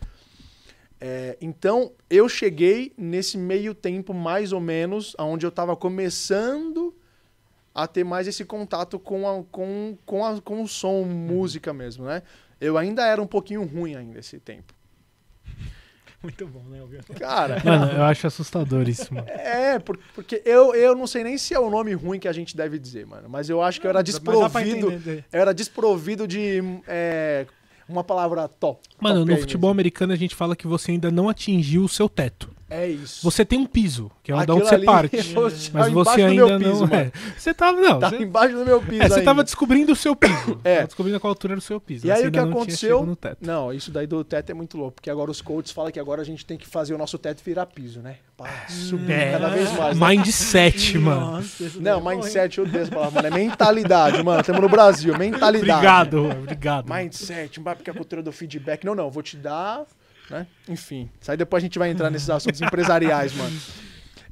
[0.99, 6.95] É, então, eu cheguei nesse meio tempo, mais ou menos, onde eu estava começando
[7.77, 12.07] a ter mais esse contato com, a, com, com, a, com o som, música mesmo,
[12.07, 12.23] né?
[12.59, 14.73] Eu ainda era um pouquinho ruim ainda esse tempo.
[16.23, 16.81] Muito bom, né?
[17.19, 19.29] Cara, Mano, eu acho assustador isso, mano.
[19.29, 22.33] é, por- porque eu, eu não sei nem se é o nome ruim que a
[22.33, 23.29] gente deve dizer, mano.
[23.29, 25.27] Mas eu acho que eu era desprovido entender.
[25.31, 27.47] Eu era desprovido de é,
[27.87, 28.89] uma palavra top.
[28.99, 31.89] Mano, top no aí futebol americano a gente fala que você ainda não atingiu o
[31.89, 32.51] seu teto.
[32.69, 33.23] É isso.
[33.23, 35.17] Você tem um piso, que é onde Aquilo você parte.
[35.37, 36.81] eu- Mas você embaixo do ainda meu piso, não.
[36.89, 36.95] mano.
[36.95, 37.13] É.
[37.39, 37.81] Você tava.
[37.81, 39.25] Não, Tava você, embaixo do meu piso é, você ainda.
[39.25, 40.61] tava descobrindo o seu piso.
[40.65, 40.75] É.
[40.77, 42.07] Tava descobrindo qual altura era o seu piso.
[42.07, 42.89] E aí o que não aconteceu?
[42.97, 43.39] chegado No teto.
[43.41, 46.23] Não, isso daí do teto é muito louco, porque agora os coaches falam que agora
[46.23, 48.17] a gente tem que fazer o nosso teto virar piso, né?
[48.37, 49.31] Pra subir É.
[49.33, 49.97] cada vez mais.
[49.99, 50.07] né?
[50.09, 51.21] Mindset, mano.
[51.33, 53.35] Nossa, Não, é bom, mindset, eu odeio essa palavra, mano.
[53.35, 54.41] É mentalidade, mano.
[54.41, 55.71] Estamos no Brasil, mentalidade.
[55.71, 56.93] Obrigado, obrigado.
[56.93, 58.85] Mindset, não vai porque a cultura do feedback.
[58.85, 59.85] Não, não, vou te dar,
[60.31, 60.47] né?
[60.69, 63.57] Enfim, isso aí depois a gente vai entrar nesses assuntos empresariais, mano.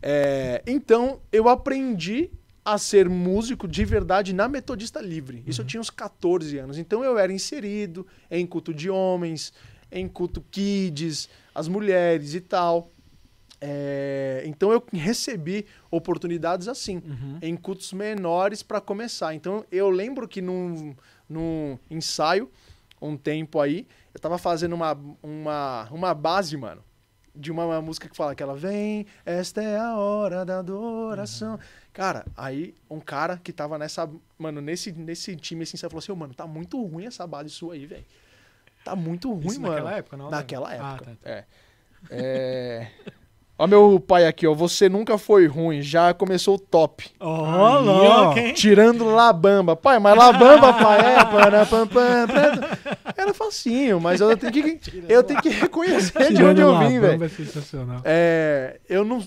[0.02, 2.30] É, então, eu aprendi
[2.64, 5.42] a ser músico de verdade na Metodista Livre.
[5.46, 6.78] Isso eu tinha uns 14 anos.
[6.78, 9.52] Então, eu era inserido em culto de homens,
[9.92, 12.90] em culto kids, as mulheres e tal.
[13.60, 17.38] É, então, eu recebi oportunidades assim Uhum.
[17.40, 19.34] em cultos menores para começar.
[19.34, 20.94] Então eu lembro que num,
[21.28, 22.50] num ensaio,
[23.00, 26.82] um tempo aí, Eu tava fazendo uma, uma, uma base, mano,
[27.34, 31.58] de uma, música que fala que ela vem, esta é a hora da adoração.
[31.92, 36.12] Cara, aí um cara que tava nessa, mano, nesse, nesse time assim, você falou assim,
[36.12, 38.04] "Ô, mano, tá muito ruim essa base sua aí, velho.
[38.84, 39.74] Tá muito ruim, Isso mano.
[39.74, 40.30] naquela época, não?
[40.30, 41.04] Naquela Ah, época.
[41.04, 41.30] tá, tá.
[41.30, 41.44] É.
[42.10, 42.88] É.
[43.56, 44.52] Ó, meu pai aqui, ó.
[44.54, 47.10] Você nunca foi ruim, já começou o top.
[47.20, 48.52] Ó, Aí, louco, hein?
[48.52, 49.74] Tirando Labamba.
[49.76, 51.64] Pai, mas Labamba, pai, é.
[51.64, 53.03] Pam, pam, pam.
[53.24, 57.22] Era facinho, mas eu tenho que, eu tenho que reconhecer de onde eu vim, velho.
[57.22, 58.00] É sensacional.
[58.04, 59.26] É, eu não.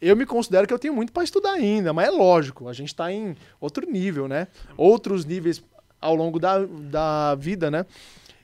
[0.00, 2.94] Eu me considero que eu tenho muito pra estudar ainda, mas é lógico, a gente
[2.94, 4.48] tá em outro nível, né?
[4.76, 5.62] Outros níveis
[6.00, 7.86] ao longo da, da vida, né?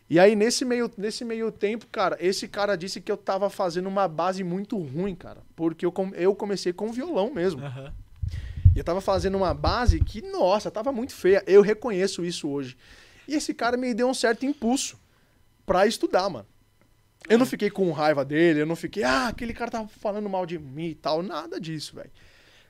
[0.09, 3.89] E aí, nesse meio, nesse meio tempo, cara, esse cara disse que eu tava fazendo
[3.89, 5.39] uma base muito ruim, cara.
[5.55, 7.65] Porque eu, eu comecei com violão mesmo.
[7.65, 7.93] Aham.
[8.75, 11.45] E eu tava fazendo uma base que, nossa, tava muito feia.
[11.47, 12.77] Eu reconheço isso hoje.
[13.27, 14.99] E esse cara me deu um certo impulso
[15.65, 16.47] pra estudar, mano.
[17.29, 20.47] Eu não fiquei com raiva dele, eu não fiquei, ah, aquele cara tava falando mal
[20.47, 21.23] de mim e tal.
[21.23, 22.11] Nada disso, velho.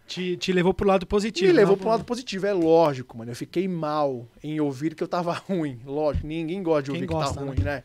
[0.06, 1.46] Te, te levou pro lado positivo.
[1.46, 3.30] Me levou não pro lado positivo, é lógico, mano.
[3.30, 5.80] Eu fiquei mal em ouvir que eu tava ruim.
[5.84, 7.84] Lógico, ninguém gosta de Quem ouvir gosta, que tá ruim, né?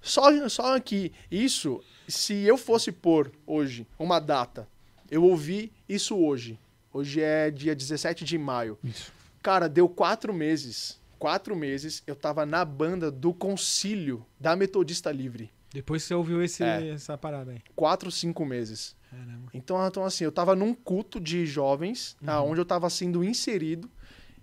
[0.00, 4.68] Só, só que isso, se eu fosse pôr hoje uma data,
[5.10, 6.58] eu ouvi isso hoje.
[6.92, 8.78] Hoje é dia 17 de maio.
[8.82, 9.12] Isso.
[9.42, 11.00] Cara, deu quatro meses.
[11.22, 15.52] Quatro meses eu tava na banda do concílio da Metodista Livre.
[15.72, 16.88] Depois você ouviu esse, É.
[16.88, 17.60] essa parada aí.
[17.76, 18.96] Quatro, cinco meses.
[19.08, 19.48] Caramba.
[19.54, 22.28] Então, então assim, eu tava num culto de jovens, Uhum.
[22.28, 23.88] aonde eu tava sendo inserido.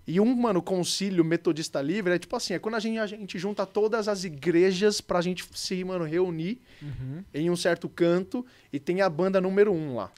[0.06, 3.38] E um, mano, concílio metodista livre é tipo assim, é quando a gente, a gente
[3.38, 7.22] junta todas as igrejas pra gente se, mano, reunir Uhum.
[7.34, 10.10] em um certo canto e tem a banda número um lá.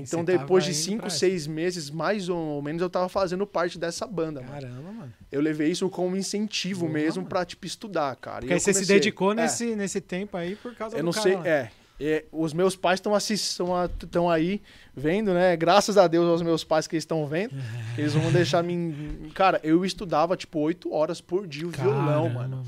[0.00, 4.40] Então, depois de cinco, seis meses, mais ou menos, eu tava fazendo parte dessa banda,
[4.40, 4.52] mano.
[4.52, 5.12] Caramba, mano.
[5.30, 7.28] Eu levei isso como incentivo Boa, mesmo mano.
[7.28, 8.38] pra, tipo, estudar, cara.
[8.38, 9.36] E Porque aí eu você se dedicou É.
[9.36, 11.46] nesse, nesse tempo aí por causa Eu do não cara sei, lá.
[11.48, 14.62] é, é, Os meus pais estão estão aí
[14.94, 15.56] vendo, né?
[15.56, 17.54] Graças a Deus aos meus pais que estão vendo.
[17.96, 19.30] Eles vão deixar mim.
[19.34, 22.66] Cara, eu estudava tipo oito horas por dia o violão, Caramba, mano.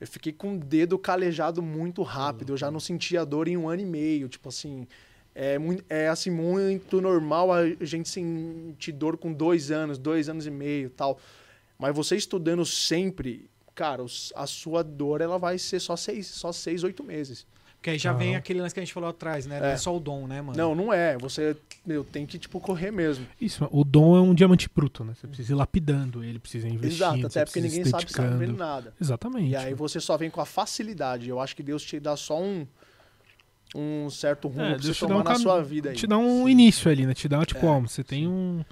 [0.00, 2.54] Eu fiquei com o dedo calejado muito rápido.
[2.54, 4.28] Eu já não sentia dor em um ano e meio.
[4.28, 4.86] Tipo assim.
[5.42, 5.56] É,
[5.88, 10.88] é assim, muito normal a gente sentir dor com dois anos, dois anos e meio
[10.88, 11.18] e tal.
[11.78, 14.04] Mas você estudando sempre, cara,
[14.36, 17.46] a sua dor ela vai ser só seis, só seis, oito meses.
[17.76, 19.58] Porque aí já vem aquele lance que a gente falou atrás, né?
[19.58, 19.76] Não é É.
[19.78, 20.58] só o dom, né, mano?
[20.58, 21.16] Não, não é.
[21.16, 23.26] Você meu, tem que, tipo, correr mesmo.
[23.40, 25.14] Isso, o dom é um diamante bruto, né?
[25.14, 26.98] Você precisa ir lapidando ele, precisa investir.
[26.98, 28.92] Exato, até porque ninguém sabe saber nada.
[29.00, 29.48] Exatamente.
[29.52, 31.30] E aí você só vem com a facilidade.
[31.30, 32.66] Eu acho que Deus te dá só um,
[33.74, 35.96] um certo rumo É, pra você tomar um na sua vida aí.
[35.96, 37.14] Te dá um início ali, né?
[37.14, 38.64] Te dá, tipo, É, ó, você tem um.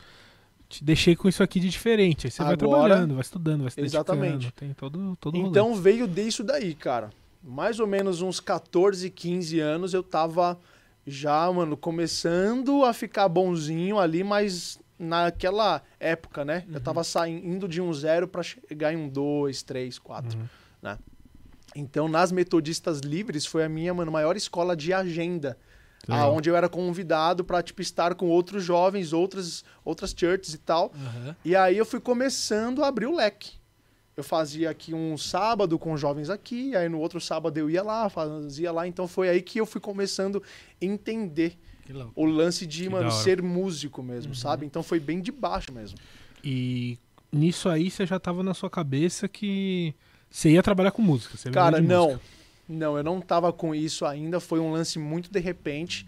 [0.69, 2.27] Te deixei com isso aqui de diferente.
[2.27, 4.51] Aí você vai Agora- trabalhando, vai estudando, vai se Exatamente.
[4.53, 5.51] Tem todo, todo o rolê.
[5.51, 7.11] Então veio disso daí, cara.
[7.43, 10.59] Mais ou menos uns 14, 15 anos eu tava
[11.07, 16.65] já, mano, começando a ficar bonzinho ali, mas naquela época, né?
[16.69, 16.75] Uhum.
[16.75, 20.45] Eu tava saindo de um zero pra chegar em um dois, três, quatro, Uhum.
[20.83, 20.99] né?
[21.79, 25.57] Então, nas Metodistas Livres foi a minha, mano, maior escola de agenda.
[26.07, 26.31] Legal.
[26.31, 30.93] Aonde eu era convidado pra, tipo, estar com outros jovens, outras, outras churches e tal.
[30.95, 31.37] Aham.
[31.45, 33.53] E aí eu fui começando a abrir o leque.
[34.17, 38.09] Eu fazia aqui um sábado com jovens aqui, aí no outro sábado eu ia lá,
[38.09, 38.87] fazia lá.
[38.87, 40.43] Então foi aí que eu fui começando
[40.83, 41.57] a entender
[42.17, 44.67] o lance de, Que mano, ser músico mesmo, sabe?
[44.67, 45.99] Então foi bem de baixo mesmo.
[46.43, 46.99] E
[47.31, 49.95] nisso aí você já tava na sua cabeça que
[50.31, 51.37] você ia trabalhar com música.
[51.37, 52.07] Você Cara, não.
[52.07, 52.23] música.
[52.69, 54.41] Não, eu não tava com isso ainda.
[54.41, 56.07] Foi um lance muito de repente.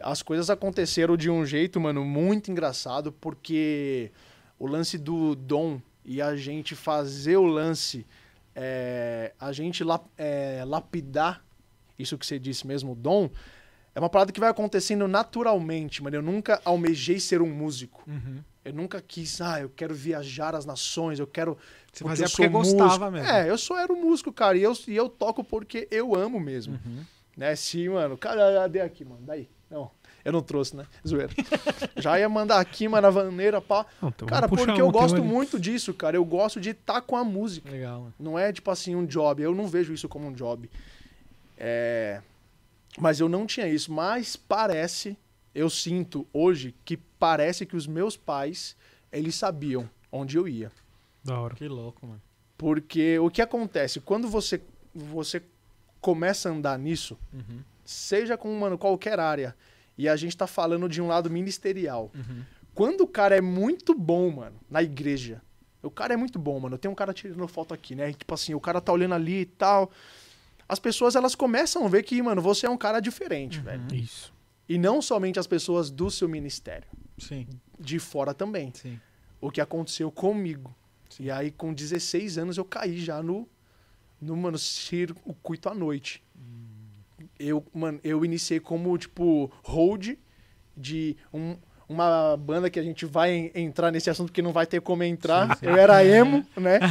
[0.00, 4.12] As coisas aconteceram de um jeito, mano, muito engraçado, porque
[4.58, 8.06] o lance do dom e a gente fazer o lance,
[8.54, 11.44] é, a gente lap- é, lapidar
[11.98, 13.28] isso que você disse mesmo, o dom,
[13.92, 16.14] é uma parada que vai acontecendo naturalmente, mano.
[16.14, 18.04] Eu nunca almejei ser um músico.
[18.06, 18.38] Uhum.
[18.64, 21.58] Eu nunca quis, ah, eu quero viajar as nações, eu quero.
[21.98, 23.10] Você porque fazia eu porque gostava músico.
[23.10, 23.28] mesmo.
[23.28, 26.38] É, eu só era um músico, cara, e eu, e eu toco porque eu amo
[26.38, 26.78] mesmo.
[26.84, 27.04] Uhum.
[27.36, 27.54] Né?
[27.56, 28.16] Sim, mano.
[28.16, 29.20] Cara, cadê aqui, mano?
[29.22, 29.48] Daí.
[29.70, 29.90] Não,
[30.24, 30.86] eu não trouxe, né?
[31.06, 31.32] Zoeira.
[31.96, 33.86] Já ia mandar aqui, mano, a vaneira, pá.
[34.00, 35.26] Não, então Cara, porque eu gosto ali.
[35.26, 36.16] muito disso, cara.
[36.16, 37.70] Eu gosto de estar com a música.
[37.70, 38.14] Legal, mano.
[38.18, 39.42] Não é tipo assim um job.
[39.42, 40.70] Eu não vejo isso como um job.
[41.56, 42.20] É...
[42.98, 43.92] Mas eu não tinha isso.
[43.92, 45.16] Mas parece,
[45.54, 48.76] eu sinto hoje que parece que os meus pais,
[49.12, 50.70] eles sabiam onde eu ia.
[51.28, 51.54] Da hora.
[51.54, 52.20] Que louco, mano.
[52.56, 54.00] Porque o que acontece?
[54.00, 54.60] Quando você,
[54.94, 55.42] você
[56.00, 57.60] começa a andar nisso, Uhum.
[57.84, 59.54] seja com mano, qualquer área,
[59.96, 62.10] e a gente tá falando de um lado ministerial.
[62.14, 62.42] Uhum.
[62.74, 65.40] Quando o cara é muito bom, mano, na igreja,
[65.82, 66.76] o cara é muito bom, mano.
[66.78, 68.12] Tem um cara tirando foto aqui, né?
[68.12, 69.90] Tipo assim, o cara tá olhando ali e tal.
[70.68, 73.82] as pessoas elas começam a ver que, mano, você é um cara diferente, velho.
[73.94, 74.32] Isso.
[74.68, 76.86] E não somente as pessoas do seu ministério,
[77.16, 77.46] Sim,
[77.80, 78.70] de fora também.
[78.74, 79.00] sim.
[79.40, 80.74] O que aconteceu comigo.
[81.18, 83.48] E aí, com 16 anos, eu caí já no,
[84.20, 86.22] no mano, circuito à noite.
[87.38, 90.16] Eu, mano, eu iniciei como, tipo, hold
[90.76, 91.56] de um-
[91.88, 95.02] uma banda que a gente vai en- entrar nesse assunto porque não vai ter como
[95.02, 95.56] entrar.
[95.62, 96.78] Eu era emo, né?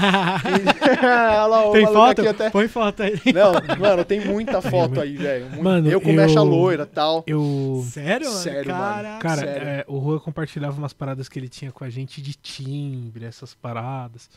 [0.47, 1.05] E-
[1.47, 2.19] lá, Tem foto?
[2.21, 2.49] aqui até.
[2.49, 3.13] Põe foto aí.
[3.33, 5.45] Não, mano, tem muita foto aí, velho.
[5.49, 7.23] Muito- Mano, eu com mecha eu- loira e tal.
[7.27, 7.83] Eu.
[7.91, 8.39] Sério, mano?
[8.41, 8.83] Sério, mano.
[8.93, 9.19] Caraca.
[9.19, 9.67] Cara, Sério.
[9.67, 13.53] é, o Rua compartilhava umas paradas que ele tinha com a gente de timbre, essas
[13.53, 14.29] paradas.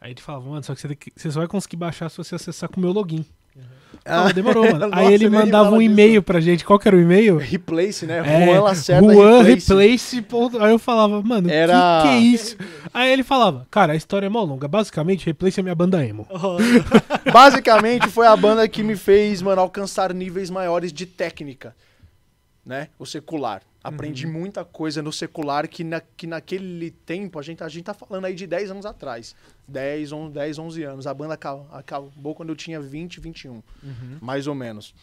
[0.00, 2.34] Aí ele falava, mano, só que você, que- você só vai conseguir baixar se você
[2.34, 3.24] acessar com o meu login.
[4.08, 4.86] Ah, demorou, mano.
[4.86, 5.90] Nossa, Aí ele mandava um disso.
[5.90, 6.64] e-mail pra gente.
[6.64, 7.38] Qual que era o e-mail?
[7.38, 8.22] Replace, né?
[8.24, 10.14] É, Juan Lacerda Juan Replace.
[10.16, 10.58] Replace.
[10.60, 12.56] Aí eu falava, mano, Era- que que é isso?
[12.94, 14.68] Aí ele falava, cara, a história é mó longa.
[14.68, 16.24] Basicamente, Replace é minha banda emo.
[16.30, 16.56] Oh,
[17.32, 21.74] Basicamente, foi a banda que me fez, mano, alcançar níveis maiores de técnica,
[22.64, 22.88] né?
[22.98, 23.60] O secular.
[23.88, 27.94] Aprendi muita coisa no secular que, na, que naquele tempo, a gente, a gente tá
[27.94, 29.34] falando aí de 10 anos atrás.
[29.68, 31.06] 10, 11, 10, 11 anos.
[31.06, 33.62] A banda aca- acabou quando eu tinha 20, 21,
[34.20, 34.94] mais ou menos.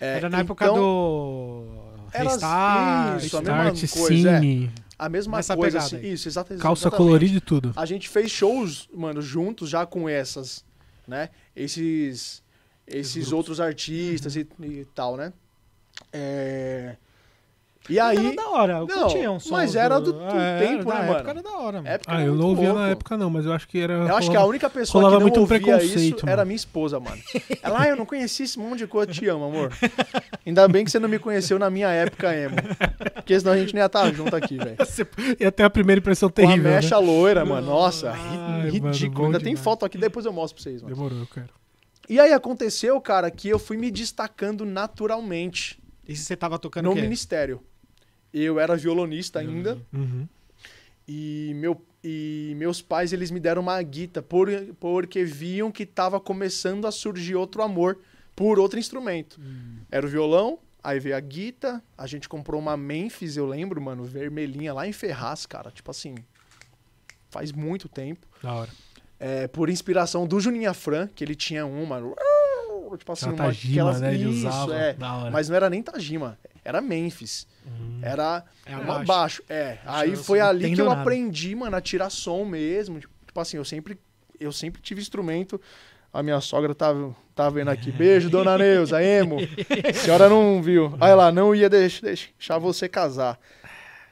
[0.00, 1.64] É, Era na época então, do
[2.12, 3.24] Era Restart.
[3.24, 3.64] isso, a mesma
[4.04, 4.40] coisa, é.
[4.40, 6.00] Cine, A mesma Nessa coisa, assim.
[6.00, 6.96] Isso, exata, calça exatamente.
[7.06, 7.72] colorida e tudo.
[7.76, 10.64] A gente fez shows, mano, juntos já com essas,
[11.06, 11.30] né?
[11.54, 12.42] Esses,
[12.86, 15.32] esses outros artistas e, e tal, né?
[16.12, 16.96] É...
[17.88, 19.52] E Era aí, da hora, eu Não, curtia um som.
[19.54, 20.18] mas era do- do
[20.58, 21.30] tempo, na né, época mano?
[21.30, 21.88] era da hora, mano.
[21.88, 22.90] época Ah, era eu não ouvia na louco.
[22.92, 23.92] época não, mas eu acho que era...
[23.94, 26.30] Eu acho que a única pessoa que não muito ouvia preconceito, isso mano.
[26.30, 27.16] era minha esposa, mano.
[27.62, 29.72] Ela, ah, eu não conheci esse monte de coisa, te amo, amor.
[30.46, 32.56] Ainda bem que você não me conheceu na minha época emo.
[33.14, 34.76] Porque senão a gente não ia estar junto aqui, velho.
[35.40, 36.76] E até a primeira impressão Com a terrível, né?
[36.76, 37.66] mecha loira, mano.
[37.68, 39.10] Nossa, Ai, mano, ridículo.
[39.20, 39.64] bom Ainda tem demais.
[39.64, 40.94] foto aqui, depois eu mostro pra vocês, mano.
[40.94, 41.48] Demorou, eu quero.
[42.08, 46.84] E aí aconteceu, cara, que eu fui me destacando naturalmente E se você tava tocando
[46.86, 47.02] no o quê?
[47.02, 47.60] ministério.
[48.32, 50.28] Eu era violonista ainda Uhum.
[51.06, 56.20] e, meu, e meus pais eles me deram uma guita por, porque viam que tava
[56.20, 57.98] começando a surgir outro amor
[58.36, 59.40] por outro instrumento.
[59.90, 64.04] Era o violão, aí veio a guita, a gente comprou uma Memphis, eu lembro, mano,
[64.04, 66.14] vermelhinha lá em Ferraz, cara, tipo assim,
[67.30, 68.26] faz muito tempo.
[68.42, 68.70] Da hora.
[69.20, 71.98] É, por inspiração do Juninho Fran, que ele tinha uma.
[72.96, 74.14] Tipo assim, uma, Tajima, aquelas- né?
[74.14, 74.74] Ele Isso, usava.
[74.74, 74.92] é.
[74.94, 75.30] Da hora.
[75.30, 77.46] Mas não era nem Tajima, era Memphis.
[77.66, 77.98] Hum.
[78.02, 79.42] Era É uma baixo.
[79.48, 79.78] É.
[79.84, 81.00] Aí eu foi ali que eu nada.
[81.02, 82.98] aprendi, mano, a tirar som mesmo.
[83.00, 83.98] Tipo assim, eu sempre,
[84.40, 85.60] eu sempre tive instrumento.
[86.10, 86.88] A minha sogra tá,
[87.34, 87.92] tá vendo aqui.
[87.92, 89.36] Beijo, dona Neuza, emo.
[89.38, 90.96] A senhora não viu.
[90.98, 93.38] Olha lá, não ia deixar, deixar você casar.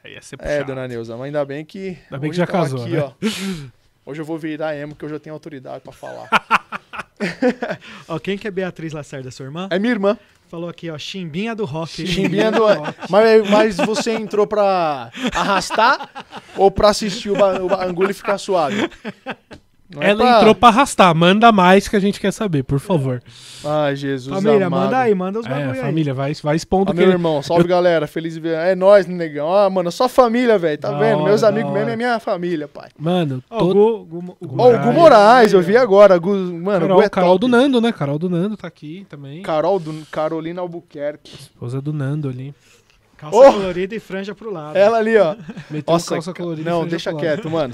[0.05, 1.99] Ia ser É, dona Neuza, mas ainda bem que.
[2.05, 3.01] Ainda bem que já tamo casou, aqui, né?
[3.01, 3.13] ó.
[4.11, 6.29] Hoje eu vou virar emo, que hoje eu tenho autoridade pra falar.
[8.09, 9.69] Ó, quem que é Beatriz Lacerda, sua irmã?
[9.71, 10.19] É minha irmã.
[10.49, 12.07] Falou aqui, ó, chimbinha do rock.
[12.07, 12.63] Chimbinha do.
[13.11, 16.09] Mas, mas você entrou pra arrastar
[16.57, 17.69] ou pra assistir o, ba- o
[18.13, 18.89] e ficar suave?
[19.89, 21.15] Não é Ela pra- entrou pra arrastar.
[21.15, 23.23] Manda mais que a gente quer saber, por favor.
[23.65, 24.35] Ai, Jesus.
[24.35, 24.83] Família, amado.
[24.85, 25.81] manda aí, manda os É, bagulho aí.
[25.81, 28.57] família, vai, vai expondo que meu ele- irmão, salve galera, feliz de ver.
[28.57, 29.47] É nóis, negão.
[29.47, 31.19] Ó, mano, só família, velho, tá Da vendo?
[31.19, 31.93] hora, Meus amigos mesmo hora.
[31.93, 32.89] é minha família, pai.
[32.99, 33.79] Mano, Ó, todo...
[33.79, 36.19] o Gu, Gu, Gu Ó, o Gu Moraes, eu vi agora.
[36.19, 37.41] Gu, mano, o Carol, Gu é Carol top.
[37.43, 37.93] do Nando, né?
[37.93, 39.43] Carol do Nando tá aqui também.
[39.43, 41.33] Carol do Carolina Albuquerque.
[41.33, 42.53] Esposa do Nando ali.
[43.17, 43.53] Calça Oh!
[43.53, 44.77] colorida e franja pro lado.
[44.77, 45.37] Ela ali, ó.
[45.71, 47.73] Meteu Nossa, calça colorida não, deixa quieto, mano.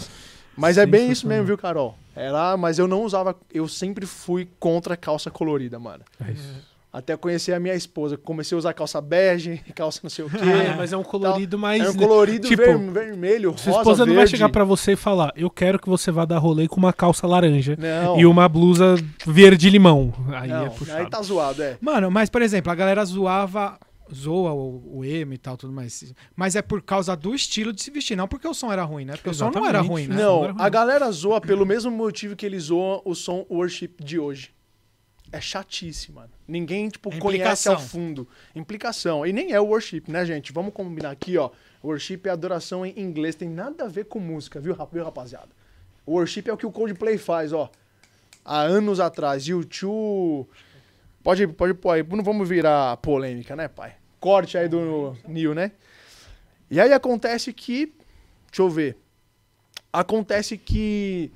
[0.55, 1.97] Mas é bem isso mesmo, viu, Carol?
[2.15, 6.05] Era, mas eu não usava, eu sempre fui contra calça colorida, mano.
[6.27, 6.73] É isso.
[6.93, 10.37] Até conhecer a minha esposa, comecei a usar calça bege, calça não sei o quê.
[10.37, 11.81] É, mas é um colorido mais...
[11.81, 14.31] Era um colorido tipo, ver- vermelho, rosa, Sua esposa não vai verde.
[14.33, 17.27] chegar pra você e falar, eu quero que você vá dar rolê com uma calça
[17.27, 18.97] laranja Não, e uma blusa
[19.27, 20.13] verde-limão.
[20.35, 20.99] Aí não, é puxado.
[21.01, 21.79] aí tá zoado, é.
[21.81, 23.79] Mano, mas por exemplo, a galera zoava,
[24.15, 26.13] zoa o, o emo e tal, tudo mais.
[26.37, 29.05] Mas é por causa do estilo de se vestir, não porque o som era ruim,
[29.05, 29.15] né?
[29.17, 29.89] Porque o som não era Exatamente.
[29.91, 30.23] ruim, né?
[30.23, 30.55] não ruim.
[30.59, 34.53] a galera zoa pelo mesmo motivo que eles zoam o som worship de hoje.
[35.35, 36.29] É chatice, mano.
[36.47, 38.29] Ninguém, tipo, É conhece ao fundo.
[38.55, 39.25] Implicação.
[39.27, 40.53] E nem é o worship, né, gente?
[40.53, 41.49] Vamos combinar aqui, ó.
[41.83, 43.35] Worship é adoração em inglês.
[43.35, 45.49] Tem nada a ver com música, viu, rap- viu rapaziada?
[46.05, 47.71] O worship é o que o Coldplay faz, ó.
[48.45, 49.47] Há anos atrás.
[49.49, 50.49] YouTube...
[51.23, 52.03] Pode, pode pôr aí.
[52.03, 53.95] Não vamos virar polêmica, né, pai?
[54.23, 55.73] Corte aí do Neil, né?
[56.71, 57.93] E aí acontece que...
[58.47, 58.97] Deixa eu ver.
[59.93, 61.33] Acontece que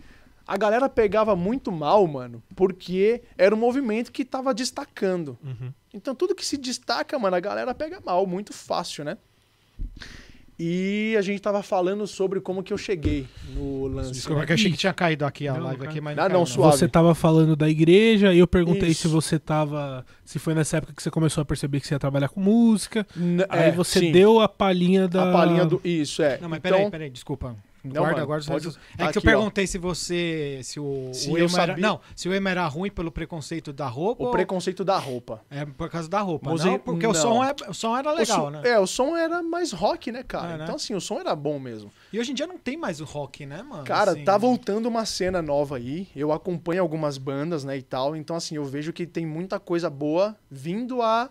[0.47, 5.37] a galera pegava muito mal, mano, porque era um movimento que tava destacando.
[5.43, 5.73] Uhum.
[5.93, 9.19] Então tudo que se destaca, mano, a galera pega mal, muito fácil, né?
[10.59, 14.11] E a gente tava falando sobre como que eu cheguei no lance.
[14.11, 16.33] Desculpa, que eu achei que tinha caído aqui a Não, live aqui, mas Ah, caiu,
[16.39, 16.79] não, suave.
[16.79, 19.03] Você tava falando da igreja e eu perguntei Isso.
[19.03, 20.05] se você tava.
[20.25, 23.07] Se foi nessa época que você começou a perceber que você ia trabalhar com música.
[23.15, 24.13] N- aí é, você sim.
[24.13, 25.29] deu a palhinha da.
[25.29, 25.79] a palhinha do.
[25.85, 26.39] Isso, é.
[26.41, 27.55] Não, mas então, peraí, peraí, desculpa.
[27.87, 28.47] Não, guarda, mano, guarda.
[28.47, 30.61] pode- É que aqui, eu perguntei se você.
[30.63, 31.73] Se o, Se o emo era.
[31.73, 34.23] sabia- Não, se o emo era ruim pelo preconceito da roupa.
[34.23, 35.43] O ou preconceito da roupa.
[35.51, 36.55] É por causa da roupa.
[36.55, 37.21] Não, porque o não.
[37.21, 38.63] som, é, o som era O legal, som- né?
[38.65, 40.53] É, o som era mais rock, né, cara?
[40.53, 40.65] É, né?
[40.65, 41.91] Então, assim, o som era bom mesmo.
[42.13, 43.85] E hoje em dia não tem mais o rock, né, mano?
[43.85, 46.09] Cara, Assim, tá voltando uma cena nova aí.
[46.15, 48.17] Eu acompanho algumas bandas, né, e tal.
[48.17, 51.29] Então, assim, eu vejo que tem muita coisa boa vindo a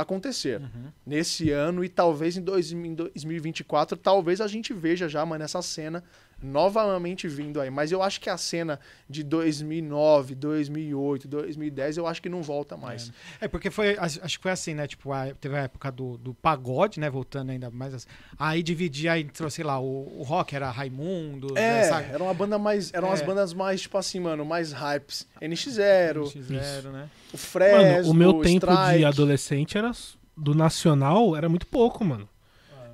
[0.00, 0.90] acontecer Uhum.
[1.06, 5.62] nesse ano e talvez em dois- em 2024, talvez a gente veja já, mano, essa
[5.62, 6.02] cena
[6.42, 7.70] novamente vindo aí.
[7.70, 8.78] Mas eu acho que a cena
[9.08, 13.12] de 2009, 2008, 2010, eu acho que não volta mais.
[13.40, 13.96] É, porque foi.
[13.98, 14.86] Acho que foi assim, né?
[14.86, 17.08] Tipo, a- teve a época do, do pagode, né?
[17.10, 17.94] Voltando ainda mais.
[17.94, 18.06] assim.
[18.38, 21.48] Aí dividia, aí entrou, sei lá, o, o rock era Raimundo.
[21.56, 22.10] É, né, sabe?
[22.12, 22.92] era uma banda mais.
[22.92, 23.24] Eram as É.
[23.26, 25.26] bandas mais, tipo assim, mano, mais hypes.
[25.40, 27.08] NX0, X0, né?
[27.32, 28.98] o Fresno, Mano, o meu tempo Strike.
[28.98, 29.90] de adolescente era
[30.36, 32.28] do nacional, era muito pouco, mano.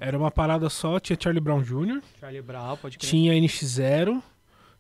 [0.01, 3.11] Era uma parada só, tinha Charlie Brown Jr., Charlie Brown, pode crer.
[3.11, 4.23] tinha NX0,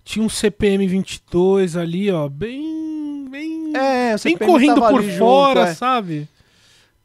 [0.04, 3.28] tinha um CPM 22 ali, ó, bem.
[3.30, 3.72] bem.
[3.76, 5.74] É, o bem correndo tava por ali junto, fora, é.
[5.74, 6.28] sabe?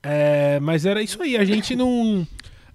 [0.03, 2.27] É, mas era isso aí, a gente não.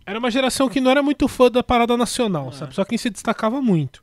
[0.05, 2.75] Era uma geração que não era muito fã da parada nacional, sabe?
[2.75, 4.03] Só quem se destacava muito.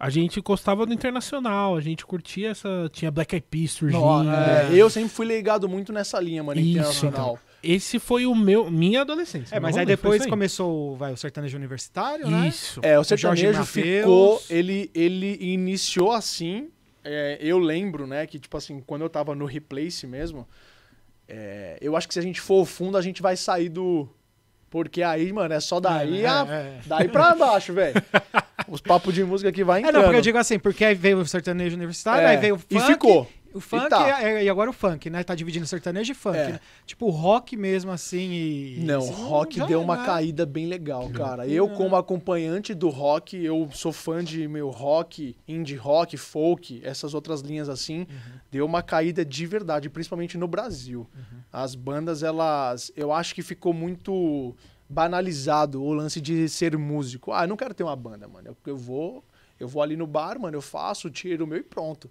[0.00, 2.90] A gente gostava do internacional, a gente curtia essa.
[2.92, 4.00] Tinha Black Eyed Peas surgindo.
[4.00, 7.38] Não, é, Eu sempre fui ligado muito nessa linha, mano, Isso, internacional.
[7.64, 9.56] Esse foi o meu, minha adolescência.
[9.56, 10.28] É, mas aí depois aí.
[10.28, 12.48] começou vai, o sertanejo universitário, né?
[12.48, 12.80] Isso.
[12.82, 13.68] É, o Jorge sertanejo Mateus.
[13.70, 14.42] ficou.
[14.50, 16.68] Ele, ele iniciou assim.
[17.04, 20.46] é, eu lembro, né, que, tipo assim, quando eu tava no replace mesmo,
[21.28, 24.08] é, eu acho que se a gente for fundo, a gente vai sair do.
[24.70, 26.80] Porque aí, mano, é só daí, É, a- é.
[26.86, 27.94] daí pra baixo, velho.
[28.68, 29.94] Os papos de música que vai É, entrando.
[29.96, 32.58] não, porque eu digo assim, porque aí veio o sertanejo universitário, É, aí veio o
[32.58, 32.74] funk.
[32.76, 33.30] E ficou.
[33.54, 34.20] O funk E tá.
[34.20, 35.22] é- é- e agora o funk, né?
[35.22, 36.48] Tá dividindo sertanejo e funk, É.
[36.52, 36.60] né?
[36.84, 38.80] Tipo, o rock mesmo, assim, e...
[38.80, 40.04] Não, isso rock já deu é, uma né?
[40.04, 41.46] caída bem legal, cara.
[41.46, 47.14] Eu, como acompanhante do rock, eu sou fã de meu rock, indie rock, folk, essas
[47.14, 48.06] outras linhas assim,
[48.50, 51.08] deu uma caída de verdade, principalmente no Brasil.
[51.52, 52.90] As bandas, elas.
[52.96, 54.54] Eu acho que ficou muito
[54.88, 57.32] banalizado o lance de ser músico.
[57.32, 58.48] Ah, eu não quero ter uma banda, mano.
[58.48, 59.24] Eu, eu vou.
[59.58, 62.10] Eu vou ali no bar, mano, eu faço, tiro o meu e pronto.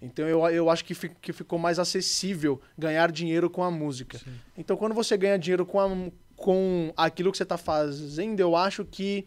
[0.00, 4.18] Então eu, eu acho que, que ficou mais acessível ganhar dinheiro com a música.
[4.56, 8.84] Então quando você ganha dinheiro com, a- com aquilo que você tá fazendo, eu acho
[8.84, 9.26] que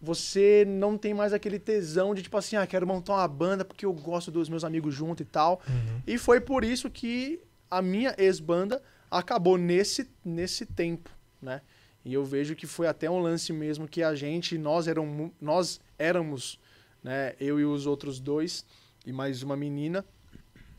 [0.00, 3.84] você não tem mais aquele tesão de tipo assim, ah, quero montar uma banda porque
[3.84, 5.60] eu gosto dos meus amigos junto e tal.
[6.06, 11.10] E foi por isso que a minha ex-banda acabou nesse, nesse tempo,
[11.42, 11.60] né?
[12.04, 15.80] E eu vejo que foi até um lance mesmo que a gente, nós, eram, nós
[15.98, 16.58] éramos,
[17.02, 17.34] né?
[17.40, 18.64] Eu e os outros dois,
[19.06, 20.04] e mais uma menina,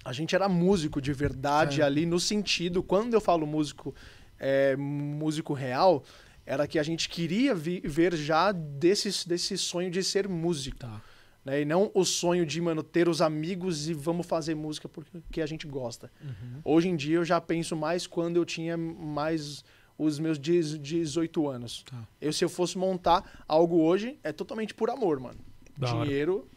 [0.03, 1.83] a gente era músico de verdade É.
[1.83, 3.93] ali, no sentido, quando eu falo músico,
[4.39, 6.03] é, músico real,
[6.45, 10.77] era que a gente queria vi- ver já desse, desse sonho de ser músico.
[10.77, 11.01] Tá.
[11.45, 11.61] Né?
[11.61, 15.45] E não o sonho de, mano, ter os amigos e vamos fazer música porque a
[15.45, 16.11] gente gosta.
[16.21, 16.61] Uhum.
[16.65, 19.63] Hoje em dia eu já penso mais quando eu tinha mais
[19.97, 21.83] os meus 10 18 anos.
[21.83, 22.07] Tá.
[22.19, 25.39] Eu, se eu fosse montar algo hoje, é totalmente por amor, mano.
[25.79, 26.05] Da hora.
[26.05, 26.47] Dinheiro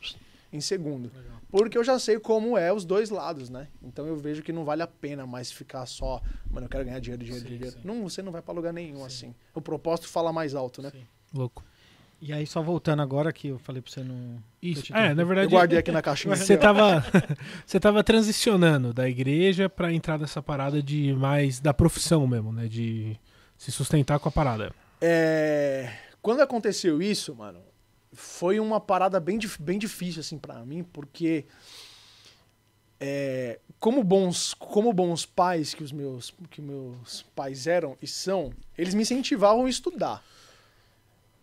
[0.52, 1.10] em segundo.
[1.14, 1.40] Legal.
[1.50, 3.68] Porque eu já sei como é os dois lados, né?
[3.82, 6.20] Então eu vejo que não vale a pena mais ficar só,
[6.50, 7.76] mano, eu quero ganhar dinheiro, dinheiro, Sim, dinheiro.
[7.76, 7.80] sim.
[7.84, 9.34] Não, você não vai pra lugar nenhum assim.
[9.54, 10.90] O propósito fala mais alto, né?
[10.90, 11.04] Sim.
[11.34, 11.62] Louco.
[12.24, 14.40] E aí, só voltando agora que eu falei pra você não...
[14.62, 14.94] Isso.
[14.94, 15.46] É, na verdade.
[15.48, 16.36] Eu guardei aqui na caixinha.
[16.36, 17.04] Você tava,
[17.66, 22.68] você tava transicionando da igreja pra entrar nessa parada de mais da profissão mesmo, né?
[22.68, 23.18] De
[23.58, 24.72] se sustentar com a parada.
[25.00, 25.92] É,
[26.22, 27.58] Quando aconteceu isso, mano,
[28.12, 31.44] foi uma parada bem, bem difícil, assim, pra mim, porque
[33.00, 38.52] é, como, bons, como bons pais que os meus, que meus pais eram e são,
[38.78, 40.22] eles me incentivavam a estudar.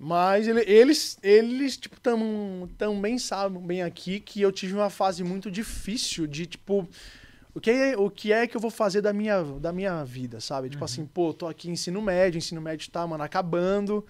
[0.02, 5.24] Mas ele- eles, eles tipo, tam, também sabem bem aqui que eu tive uma fase
[5.26, 6.88] muito difícil de, tipo,
[7.54, 10.40] o que, é, o que é que eu vou fazer da minha, da minha vida,
[10.40, 10.70] sabe?
[10.70, 14.06] Tipo assim, pô, tô aqui em ensino médio, ensino médio tá, mano, acabando,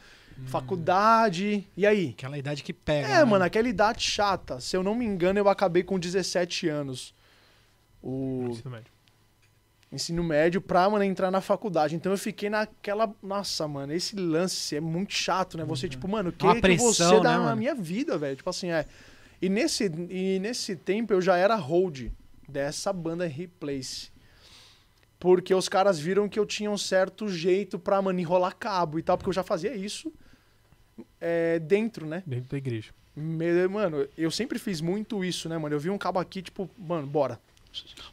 [0.48, 2.10] faculdade, e aí?
[2.18, 3.24] Aquela idade que pega, É, né?
[3.26, 4.60] mano, aquela idade chata.
[4.60, 7.14] Se eu não me engano, eu acabei com 17 anos.
[8.02, 8.92] O Ensino médio.
[9.92, 11.96] ensino médio pra, mano, entrar na faculdade.
[11.96, 13.14] Então eu fiquei naquela.
[13.22, 15.66] Nossa, mano, esse lance é muito chato, né?
[15.66, 17.58] Você, tipo, mano, o que, Uma que pressão, da né, na mano?
[17.58, 18.36] minha vida, velho?
[18.36, 18.86] Tipo assim, é.
[19.42, 22.08] E nesse, e nesse tempo eu já era hold
[22.48, 24.10] dessa banda Replace.
[25.20, 29.04] Porque os caras viram que eu tinha um certo jeito pra, mano, enrolar cabo e
[29.04, 30.14] tal, porque eu já fazia isso
[31.20, 32.24] é, dentro, né?
[32.26, 32.92] Dentro da igreja.
[33.16, 35.76] Me- Mano, eu sempre fiz muito isso, né, mano?
[35.76, 37.40] Eu vi um cabo aqui, tipo, mano, bora.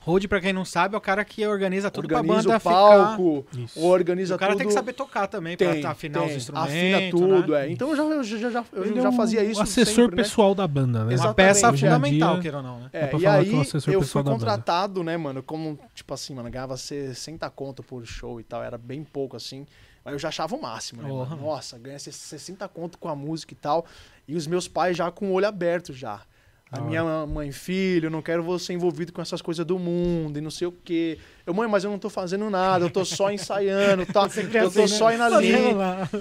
[0.01, 2.61] Hold, pra quem não sabe, é o cara que organiza tudo pra Organiza banda o
[2.61, 4.37] palco, organiza ficar.
[4.37, 4.59] O cara tudo.
[4.59, 6.37] tem que saber tocar também, Tem, pra afinar os tem.
[6.37, 6.74] instrumentos.
[6.74, 7.66] Afina tudo, né?
[7.66, 7.70] é.
[7.70, 10.22] Então eu já, eu já, já, eu Ele já é fazia isso assessor sempre, né?
[10.22, 11.05] pessoal da banda, né?
[11.07, 11.37] Uma Exatamente.
[11.37, 12.91] peça Hoje em fundamental, queira ou não, né?
[12.93, 16.51] É, pra e aí é assessor eu fui contratado, né, mano, como, tipo assim, mano,
[16.51, 19.66] ganhava 60 conto por show e tal, era bem pouco, assim,
[20.07, 21.35] mas eu já achava o máximo, né, mano.
[21.35, 23.85] Nossa, ganha 60 conto com a música e tal,
[24.29, 26.23] e os meus pais já com o olho aberto já.
[26.71, 30.41] A minha mãe, filho, eu não quero você envolvido com essas coisas do mundo e
[30.41, 31.19] não sei o quê.
[31.45, 34.21] Eu, mãe, mas eu não tô fazendo nada, eu tô só ensaiando, tá?
[34.55, 34.87] Eu assim, tô né?
[34.87, 35.53] só indo ali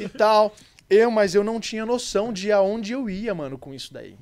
[0.04, 0.52] e tal.
[0.90, 4.18] Eu, mas eu não tinha noção de aonde eu ia, mano, com isso daí.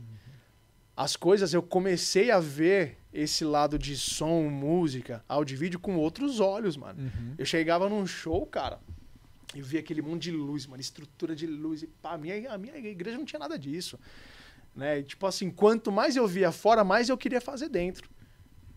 [0.95, 5.95] As coisas, eu comecei a ver esse lado de som, música, áudio e vídeo com
[5.95, 6.99] outros olhos, mano.
[6.99, 7.36] Uhum.
[7.38, 8.80] Eu chegava num show, cara,
[9.54, 11.84] e via aquele monte de luz, mano, estrutura de luz.
[11.84, 13.99] E pá, a minha, a minha igreja não tinha nada disso.
[14.76, 14.99] Né?
[14.99, 18.10] E, tipo assim, quanto mais eu via fora, mais eu queria fazer dentro.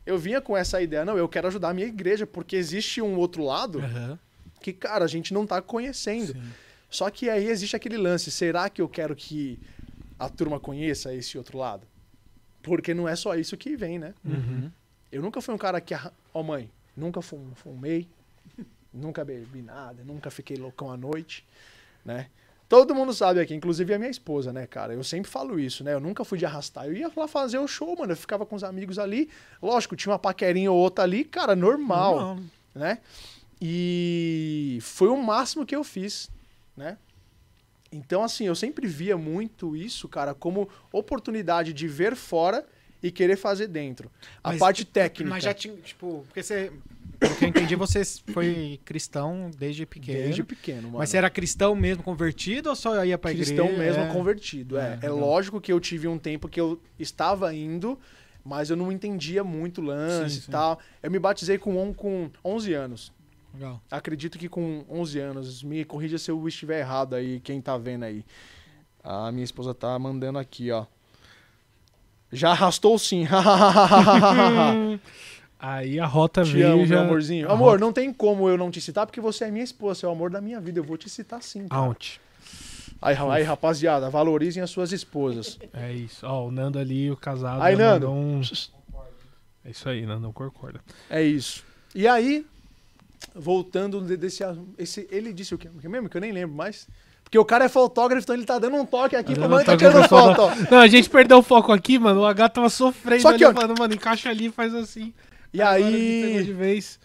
[0.04, 3.16] Eu vinha com essa ideia, não, eu quero ajudar a minha igreja, porque existe um
[3.16, 4.18] outro lado Aham.
[4.60, 6.32] que, cara, a gente não tá conhecendo.
[6.32, 6.42] Sim.
[6.88, 9.58] Só que aí existe aquele lance, será que eu quero que
[10.18, 11.86] a turma conheça esse outro lado?
[12.62, 14.14] Porque não é só isso que vem, né?
[14.24, 14.70] Uhum.
[15.10, 18.08] Eu nunca fui um cara que, arra- ó mãe, nunca fum- fumei,
[18.96, 21.44] nunca bebi nada, nunca fiquei loucão à noite,
[22.04, 22.28] né?
[22.68, 24.92] Todo mundo sabe aqui, inclusive a minha esposa, né, cara?
[24.92, 25.94] Eu sempre falo isso, né?
[25.94, 26.86] Eu nunca fui de arrastar.
[26.86, 28.10] Eu ia lá fazer o show, mano.
[28.12, 29.30] Eu ficava com os amigos ali.
[29.62, 32.44] Lógico, tinha uma paquerinha ou outra ali, cara, normal, Normal, né?
[32.74, 32.98] né?
[33.60, 36.28] E foi o máximo que eu fiz,
[36.76, 36.98] né?
[37.92, 42.66] Então, assim, eu sempre via muito isso, cara, como oportunidade de ver fora
[43.02, 44.10] e querer fazer dentro.
[44.42, 45.30] A Mas- parte técnica.
[45.30, 46.72] Mas já tinha, tipo, porque você,
[47.18, 48.02] pelo que eu entendi, você
[48.32, 50.18] foi cristão desde pequeno.
[50.22, 50.98] Desde pequeno, mano.
[50.98, 53.82] Mas você era cristão mesmo convertido ou só ia pra cristão igreja?
[53.82, 54.12] mesmo É.
[54.12, 54.78] convertido.
[54.78, 55.18] É, É, é, legal.
[55.18, 57.98] lógico que eu tive um tempo que eu estava indo,
[58.44, 60.50] mas eu não entendia muito o lance Sim, e sim.
[60.50, 60.78] tal.
[61.02, 63.12] Eu me batizei com, com 11 anos.
[63.54, 63.80] Legal.
[63.90, 65.62] Acredito que com 11 anos.
[65.62, 68.24] Me corrija se eu estiver errado aí, quem tá vendo aí.
[69.02, 70.84] A minha esposa tá mandando aqui, ó.
[72.32, 73.24] Já arrastou sim.
[75.58, 76.96] Aí a rota te veio amo, já...
[76.96, 77.50] meu amorzinho.
[77.50, 80.06] Amor, rota- não tem como eu não te citar, porque você é minha esposa, você
[80.06, 80.78] é o amor da minha vida.
[80.80, 81.66] Eu vou te citar sim.
[81.68, 81.80] cara.
[81.82, 82.20] Aonde?
[83.00, 85.58] Aí, aí, rapaziada, valorizem as suas esposas.
[85.72, 86.26] É isso.
[86.26, 87.62] Ó, o Nando ali, o casado.
[87.62, 88.10] Aí, Nando.
[88.10, 88.40] um-
[89.64, 90.80] É isso aí, Nando, concorda.
[91.10, 91.64] É isso.
[91.94, 92.44] E aí,
[93.34, 94.42] voltando de- desse.
[94.78, 95.68] Esse, ele disse o quê?
[95.74, 96.08] O que mesmo?
[96.08, 96.86] Que eu nem lembro mais.
[97.24, 99.34] Porque o cara é fotógrafo, então ele tá dando um toque aqui.
[99.34, 100.42] Tá Tá um tá tirando foto.
[100.70, 102.20] Não, a gente perdeu o foco aqui, mano.
[102.20, 105.12] O H tava sofrendo Só que, ali, ó, falando, mano, encaixa ali e faz assim.
[105.52, 106.52] E Agora pegou de aí.
[106.52, 106.98] vez.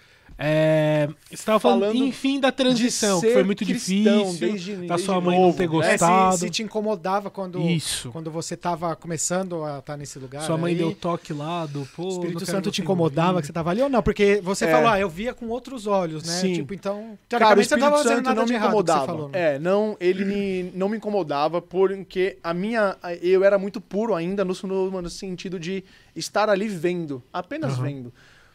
[0.44, 4.40] É, você tava falando, Falando enfim, da transição, que foi muito cristão difícil.
[4.40, 5.76] desde- da desde sua mãe novo, não ter né?
[5.94, 6.38] É, se, gostado.
[6.38, 8.10] se te incomodava quando, Isso.
[8.10, 10.42] quando você tava começando a estar nesse lugar.
[10.42, 12.06] Sua mãe aí, deu toque lá do pô.
[12.06, 14.02] O Espírito Santo te incomodava que você tava ali ou não?
[14.02, 14.72] Porque você É.
[14.72, 16.34] falou, ah, eu via com outros olhos, né?
[16.34, 16.54] Sim.
[16.54, 19.06] Tipo, então, Cara, o teoricamente você não Espírito Santo nada não me incomodava.
[19.06, 19.56] falou, né?
[19.56, 22.98] É, não, ele me- não me incomodava porque a minha.
[23.22, 25.84] Eu era muito puro ainda no, no, no sentido de
[26.16, 27.84] estar ali vendo, apenas Aham.
[27.84, 28.14] vendo,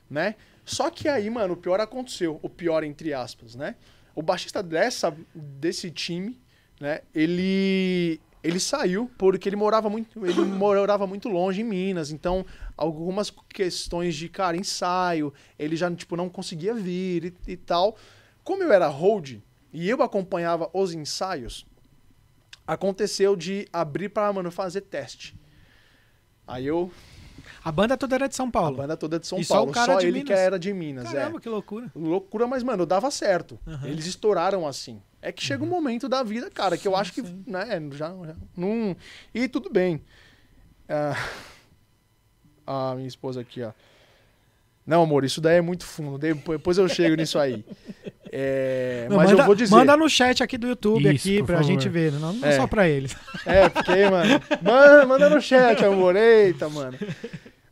[0.08, 0.34] né?
[0.64, 2.40] Só que aí, mano, o pior aconteceu.
[2.42, 3.76] O pior, entre aspas, né?
[4.14, 6.40] O baixista dessa, desse time,
[6.80, 7.00] né?
[7.14, 8.20] Ele.
[8.44, 12.46] Ele saiu porque ele morava muito, ele morava muito longe em Minas, então
[12.76, 17.96] algumas questões de cara ensaio, ele já tipo não conseguia vir e, e tal.
[18.44, 19.38] Como eu era hold
[19.72, 21.66] e eu acompanhava os ensaios,
[22.64, 25.36] aconteceu de abrir para mano fazer teste.
[26.46, 26.92] Aí eu
[27.66, 28.76] A banda toda era de São a Paulo.
[28.76, 30.26] banda toda de São E só Paulo, o só, cara de ele Minas?
[30.28, 31.40] que era de Minas, Caramba, é.
[31.40, 31.90] que loucura.
[31.96, 33.58] Loucura, mas mano, dava certo.
[33.66, 33.88] Aham.
[33.88, 35.02] Eles estouraram assim.
[35.20, 37.42] É que chega um momento da vida, cara, que eu Sim, acho que, sim.
[37.44, 38.96] né, já, já não
[39.34, 40.00] e tudo bem.
[40.88, 41.16] Ah,
[42.64, 43.72] a minha esposa aqui, ó.
[44.86, 46.16] Não, amor, isso daí é muito fundo.
[46.16, 47.64] Depois eu chego nisso aí.
[48.30, 49.74] É, Não, mas manda, eu vou dizer.
[49.74, 51.66] manda no chat aqui do YouTube Isso, aqui pra favor.
[51.68, 52.52] gente ver, não, não É.
[52.52, 53.16] só pra eles.
[53.44, 54.40] É, porque, mano.
[54.62, 56.14] Mano, manda no chat, amor.
[56.14, 56.96] Eita, mano.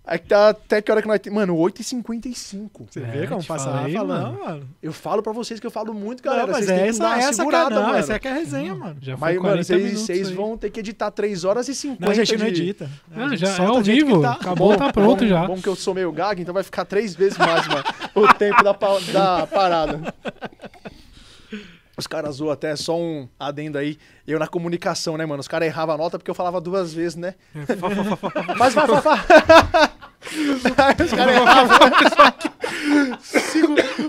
[0.06, 1.38] Aí que tá até que hora que nós temos.
[1.38, 2.68] Mano, 8h55.
[2.90, 4.44] Você É, vê como passa falei, falando, mano.
[4.44, 4.68] mano.
[4.82, 6.46] Eu falo pra vocês que eu falo muito, galera.
[6.46, 7.96] não, mas vocês têm é que essa, essa que é, segurada, não, mano.
[7.96, 8.96] essa é que é a resenha, mano.
[9.00, 12.04] Já foi Mas, 40 mano, vocês, vocês vão ter que editar 3 horas e 50
[12.04, 12.90] Não, a gente não edita.
[13.16, 14.20] Gente já é ao vivo.
[14.20, 14.32] tá.
[14.32, 15.46] Acabou, tá pronto bom, já.
[15.46, 17.84] Bom que eu sou meio gago, então vai ficar três vezes mais, mano,
[18.14, 20.14] o tempo da, pa- da parada.
[21.96, 23.96] Os caras zoam até só um adendo aí.
[24.26, 25.38] Eu na comunicação, né, mano?
[25.40, 27.36] Os caras erravam a nota porque eu falava duas vezes, né?
[28.58, 29.18] Mas vai, vai, vai.
[30.54, 31.78] Os caras erravam.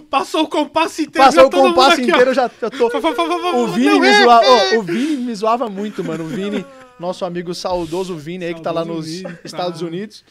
[0.10, 1.26] Passou o compasso inteiro.
[1.26, 2.88] Passou já o compasso inteiro, eu já eu tô.
[2.88, 4.78] O Vini, me é, zoava, é.
[4.78, 6.24] o Vini me zoava muito, mano.
[6.24, 6.66] O Vini,
[7.00, 9.86] nosso amigo saudoso Vini aí, que tá lá nos Vini, Estados tá.
[9.86, 10.24] Unidos.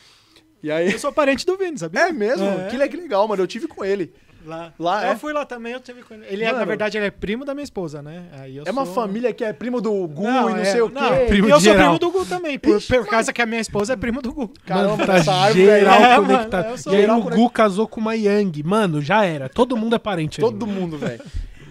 [0.62, 0.92] E aí.
[0.92, 2.09] Eu sou parente do Vini, sabia?
[2.09, 2.47] É mesmo?
[2.47, 2.68] É.
[2.68, 3.42] Que legal, mano.
[3.42, 4.12] Eu tive com ele.
[4.45, 4.72] Lá.
[4.78, 5.16] Lá, eu é?
[5.16, 6.24] fui lá também, eu tive com ele.
[6.28, 6.59] Ele é, Mano.
[6.59, 8.24] na verdade, ele é primo da minha esposa, né?
[8.32, 10.64] Aí eu É uma sou- família que é primo do Gu Não, e não é-
[10.66, 10.95] sei o quê.
[11.01, 11.97] não, Primo e eu de sou geral.
[11.97, 14.32] primo do Gu também, por, Ixi, por causa que a minha esposa é prima do
[14.32, 14.53] Gu.
[14.66, 15.80] Caramba, tá essa árvore aí.
[15.80, 16.64] geral É, conectado.
[16.64, 17.30] mano, e aí geral o.
[17.30, 18.62] Gu casou com uma Yang.
[18.62, 19.49] Mano, já era.
[19.49, 20.80] Todo mundo é parente ali, Todo mano.
[20.80, 21.22] mundo, velho.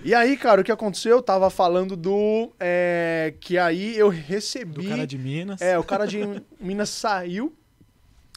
[0.05, 1.17] E aí, cara, o que aconteceu?
[1.17, 2.51] Eu tava falando do.
[2.59, 4.81] é, que aí eu recebi.
[4.83, 5.61] Do cara de Minas.
[5.61, 6.19] É, o cara de
[6.59, 7.53] Minas saiu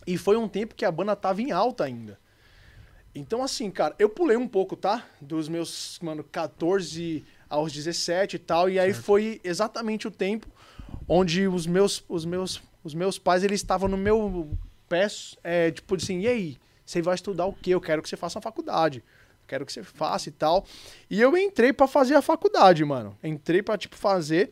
[0.07, 2.19] e foi um tempo que a banda tava em alta ainda.
[3.17, 5.07] Então, assim, cara, eu pulei um pouco, tá?
[5.21, 8.69] Dos meus, mano, 14 aos 17 e tal.
[8.69, 10.47] E aí foi exatamente o tempo
[11.09, 14.51] onde os meus, os meus, os meus pais, eles estavam no meu
[14.87, 15.07] pé,
[15.43, 16.57] é, tipo assim, e aí?
[16.85, 17.71] Você vai estudar o quê?
[17.71, 19.03] Eu quero que você faça uma faculdade.
[19.47, 20.65] Quero que você faça e tal.
[21.09, 23.17] E eu entrei pra fazer a faculdade, mano.
[23.25, 24.51] Entrei pra, tipo, fazer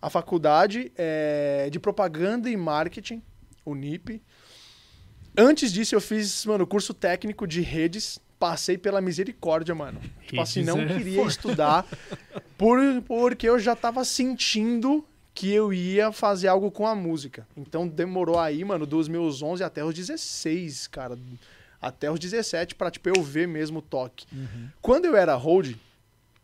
[0.00, 3.22] a faculdade é, de propaganda e marketing,
[3.64, 4.22] o NIP.
[5.36, 8.18] Antes disso, eu fiz, mano, curso técnico de redes.
[8.38, 10.00] Passei pela misericórdia, mano.
[10.26, 11.28] Tipo assim, Redes não é queria foda.
[11.30, 11.86] estudar
[12.58, 17.46] por, porque eu já tava sentindo que eu ia fazer algo com a música.
[17.56, 21.18] Então demorou aí, mano, dos meus 11 até os 16, cara.
[21.80, 24.26] Até os 17 pra, tipo, eu ver mesmo o toque.
[24.80, 25.74] Quando eu era hold,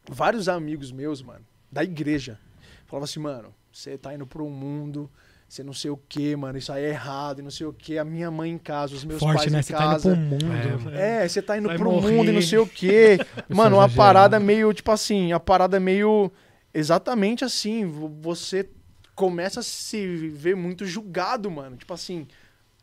[0.08, 2.38] vários amigos meus, mano, da igreja,
[2.86, 5.08] falavam assim, mano, você tá indo pro mundo,
[5.52, 7.98] você não sei o que, mano, isso aí é errado, e não sei o que.
[7.98, 9.58] A minha mãe em casa, os meus Forte, pais né?
[9.58, 10.10] em Você tá indo casa.
[10.12, 10.90] pro mundo.
[10.94, 12.12] É, É, você tá indo Vai pro morrer.
[12.12, 13.18] mundo e não sei o quê.
[13.48, 16.30] Mano, uma parada meio, tipo assim, a parada meio.
[16.72, 17.84] Exatamente assim.
[17.84, 18.70] vo- Você
[19.16, 21.76] começa a se ver muito julgado, mano.
[21.76, 22.28] Tipo assim,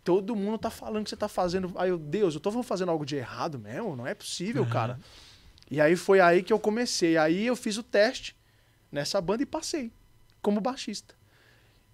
[0.04, 1.72] todo mundo tá falando que você tá fazendo.
[1.78, 3.96] Ai, meu Deus, eu tô fazendo algo de errado mesmo?
[3.96, 5.00] Não é possível, cara.
[5.72, 7.18] E aí foi aí que eu comecei.
[7.18, 8.36] Aí eu fiz o teste
[8.92, 9.90] nessa banda e passei
[10.42, 11.16] como baixista.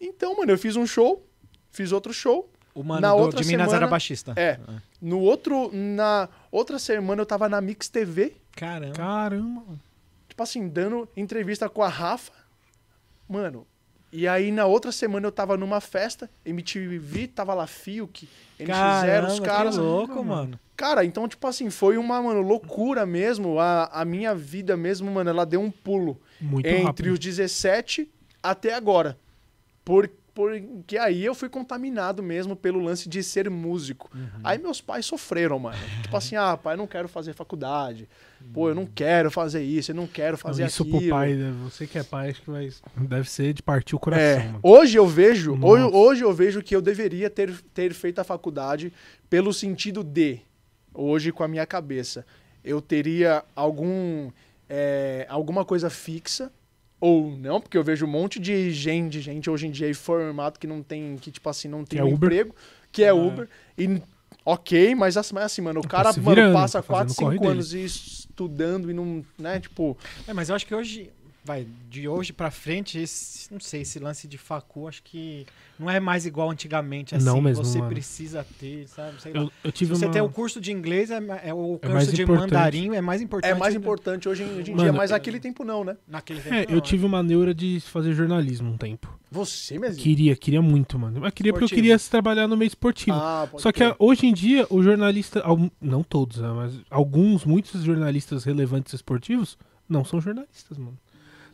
[0.06, 1.26] Então, mano, eu fiz um show,
[1.72, 2.50] fiz outro show.
[2.76, 4.34] O mano Na do- outra de Minas semana- era baixista.
[4.36, 4.60] É.
[5.02, 8.94] No outro, na outra semana eu tava na Mix TV, Caramba.
[8.96, 9.64] Caramba.
[10.28, 12.32] tipo assim, dando entrevista com a Rafa.
[13.30, 13.66] Mano,
[14.12, 18.28] e aí na outra semana eu tava numa festa, MTV, tava lá Fiuk,
[18.60, 19.76] NX0, Caramba, os caras.
[19.76, 20.60] que louco, mano.
[20.76, 23.60] Cara, então, tipo assim, foi uma, mano, loucura mesmo.
[23.60, 27.12] A, a minha vida mesmo, mano, ela deu um pulo Muito entre rápido.
[27.14, 28.10] os 17
[28.42, 29.18] até agora.
[29.86, 34.10] Por, porque aí eu fui contaminado mesmo pelo lance de ser músico.
[34.16, 34.28] Uhum.
[34.44, 35.78] Aí meus pais sofreram, mano.
[36.02, 38.10] tipo assim, ah, pai, eu não quero fazer faculdade.
[38.52, 41.00] Pô, eu não quero fazer isso, eu não quero Não, fazer isso aquilo.
[41.00, 41.54] pro pai, né?
[41.64, 44.60] você que é pai, acho que vai, deve ser de partir o coração, É, mano.
[44.64, 48.92] hoje eu vejo, hoje, hoje eu vejo que eu deveria ter, ter feito a faculdade
[49.30, 50.42] pelo sentido de,
[50.94, 52.26] hoje com a minha cabeça,
[52.66, 54.30] eu teria algum
[54.70, 56.52] é, alguma coisa fixa
[57.06, 60.58] ou não, porque eu vejo um monte de gente, gente hoje em dia aí formado
[60.58, 62.16] que não tem, que tipo assim, não tem é um Uber.
[62.30, 62.56] emprego,
[62.94, 63.14] que é É.
[63.14, 64.02] Uber, e
[64.46, 67.14] ok, mas assim, mas assim, mano, o Tá cara mano, virando, passa tá fazendo 4,
[67.14, 67.54] o corre 5 dele.
[67.54, 71.12] anos estudando e não, né, tipo, É, mas eu acho que hoje,
[71.46, 75.46] vai, de hoje pra frente, esse, não sei, esse lance de facu, acho que
[75.78, 77.90] não é mais igual antigamente, assim, Não mesmo, você mano.
[77.92, 79.42] precisa ter, sabe, sei lá.
[79.42, 80.12] Eu, eu Se tive você uma...
[80.14, 82.52] tem o curso de inglês, é, é o É mais curso de importante.
[82.54, 83.52] mandarim é mais importante.
[83.52, 83.80] é mais né?
[83.80, 85.98] importante hoje, em- hoje em Mano, dia, mas naquele tempo não, né?
[86.08, 89.20] Naquele tempo, É, não, eu tive uma neura de fazer jornalismo um tempo.
[89.30, 90.02] Você mesmo?
[90.02, 91.20] Queria, queria muito, mano.
[91.20, 91.82] Mas queria porque eu Esportivo.
[91.82, 93.18] queria se trabalhar no meio esportivo.
[93.18, 97.44] Ah, pode Só que hoje em dia, o jornalista, al- não todos, né, mas alguns,
[97.44, 99.58] muitos jornalistas relevantes esportivos
[99.90, 100.98] não são jornalistas, mano.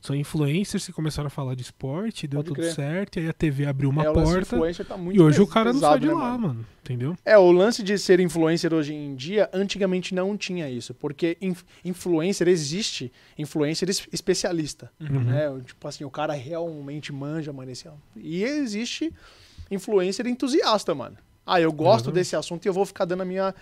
[0.01, 2.73] São influencers que começaram a falar de esporte, deu Pode tudo crer.
[2.73, 4.57] certo, e aí a TV abriu uma É, o porta.
[4.85, 6.47] tá E hoje o pes- cara não pesado, sai de né, lá, mano?
[6.47, 6.65] mano.
[6.81, 7.15] Entendeu?
[7.25, 10.93] É, o lance de ser influencer hoje em dia, antigamente não tinha isso.
[10.93, 14.89] Porque inf- influencer existe, influencer es- especialista.
[14.99, 15.23] Uhum.
[15.25, 15.49] Né?
[15.49, 17.69] O- Tipo assim, o cara realmente manja, mano.
[17.69, 17.87] Esse...
[18.15, 19.13] E existe
[19.69, 21.17] influencer entusiasta, mano.
[21.45, 22.13] Ah, eu gosto Exatamente.
[22.15, 23.53] desse assunto e eu vou ficar dando a minha.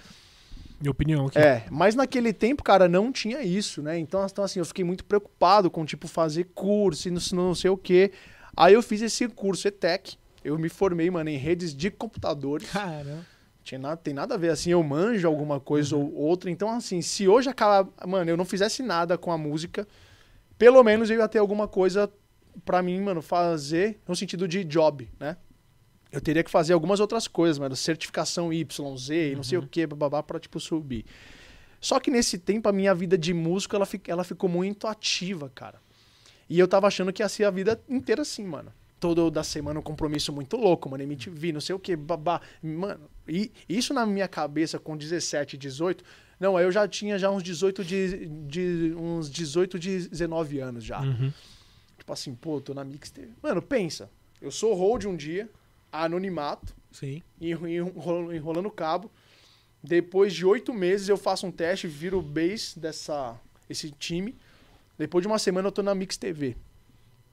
[0.80, 1.40] Minha opinião aqui.
[1.40, 3.98] É, mas naquele tempo, cara, não tinha isso, né?
[3.98, 7.70] Então, então, assim, eu fiquei muito preocupado com, tipo, fazer curso e não, não sei
[7.70, 8.12] o quê.
[8.56, 10.18] Aí eu fiz esse curso ETEC.
[10.44, 12.70] Eu me formei, mano, em redes de computadores.
[12.70, 13.26] Caramba.
[13.64, 16.50] Tinha nada, tem nada a ver, assim, eu manjo alguma coisa ou outra.
[16.50, 19.86] Então, assim, se hoje acaba, mano, eu não fizesse nada com a música,
[20.58, 22.10] pelo menos eu ia ter alguma coisa
[22.64, 25.36] pra mim, mano, fazer no sentido de job, né?
[26.18, 29.86] Eu teria que fazer algumas outras coisas, mano, certificação YZ, e não sei o que,
[29.86, 31.06] babá, pra, tipo, subir.
[31.80, 35.80] Só que nesse tempo a minha vida de músico, ela, ela ficou muito ativa, cara.
[36.50, 38.74] E eu tava achando que ia ser a vida inteira assim, mano.
[39.00, 41.04] Todo da semana um compromisso muito louco, mano.
[41.04, 42.42] MTV, não sei o que, babá.
[42.64, 46.04] Mano, e isso na minha cabeça com 17, 18,
[46.40, 51.00] Não, aí eu já tinha já uns 18 de, de uns 18, 19 anos já.
[51.00, 51.32] Uhum.
[51.96, 53.36] Tipo assim, pô, tô na mixtape.
[53.44, 54.10] Mano, pensa.
[54.42, 55.48] Eu sou hold um dia,
[55.92, 57.22] anonimato, Sim.
[57.40, 59.12] enro- enrolando, enrolando cabo.
[59.84, 63.36] Depois de oito meses eu faço um teste, viro base dessa
[63.70, 64.36] esse time.
[64.98, 66.56] Depois de uma semana eu tô na Mix TV.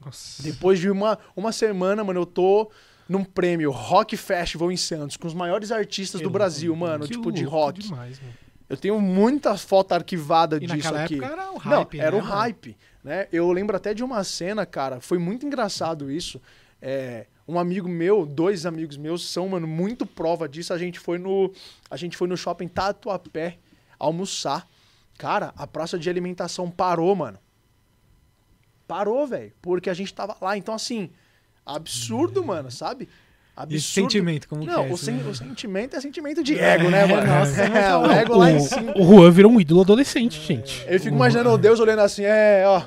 [0.04, 0.42] Nossa.
[0.42, 2.70] Depois de uma, uma semana, mano, eu tô
[3.08, 7.32] num prêmio Rock Festival em Santos, com os maiores artistas do Brasil, mano, Que tipo
[7.32, 7.80] de louco rock.
[7.80, 8.34] Demais, mano.
[8.68, 11.22] Eu tenho muitas fotos arquivadas E disso aqui.
[11.22, 12.34] era o Não, hype, era né, o mano?
[12.34, 13.28] hype, né?
[13.30, 16.40] Eu lembro até de uma cena, cara, foi muito engraçado isso.
[16.86, 20.70] É, um amigo meu, dois amigos meus são, mano, muito prova disso.
[20.74, 21.50] A gente foi no,
[21.90, 23.56] a gente foi no shopping Tatuapé
[23.98, 24.68] almoçar.
[25.16, 27.38] Cara, a praça de alimentação parou, mano.
[28.86, 30.58] Parou, velho, porque a gente tava lá.
[30.58, 31.08] Então assim,
[31.64, 33.08] absurdo, mano, sabe?
[33.56, 33.74] Absurdo.
[33.76, 34.92] esse sentimento, como Não, que é?
[34.92, 35.24] o, isso, sen- né?
[35.30, 37.24] o sentimento é sentimento de ego, né, mano?
[37.26, 38.92] nossa, é, o ego lá em cima.
[38.96, 40.84] O, Juan virou um ídolo adolescente, gente.
[40.88, 42.82] Eu fico imaginando o Deus olhando assim, é, ó,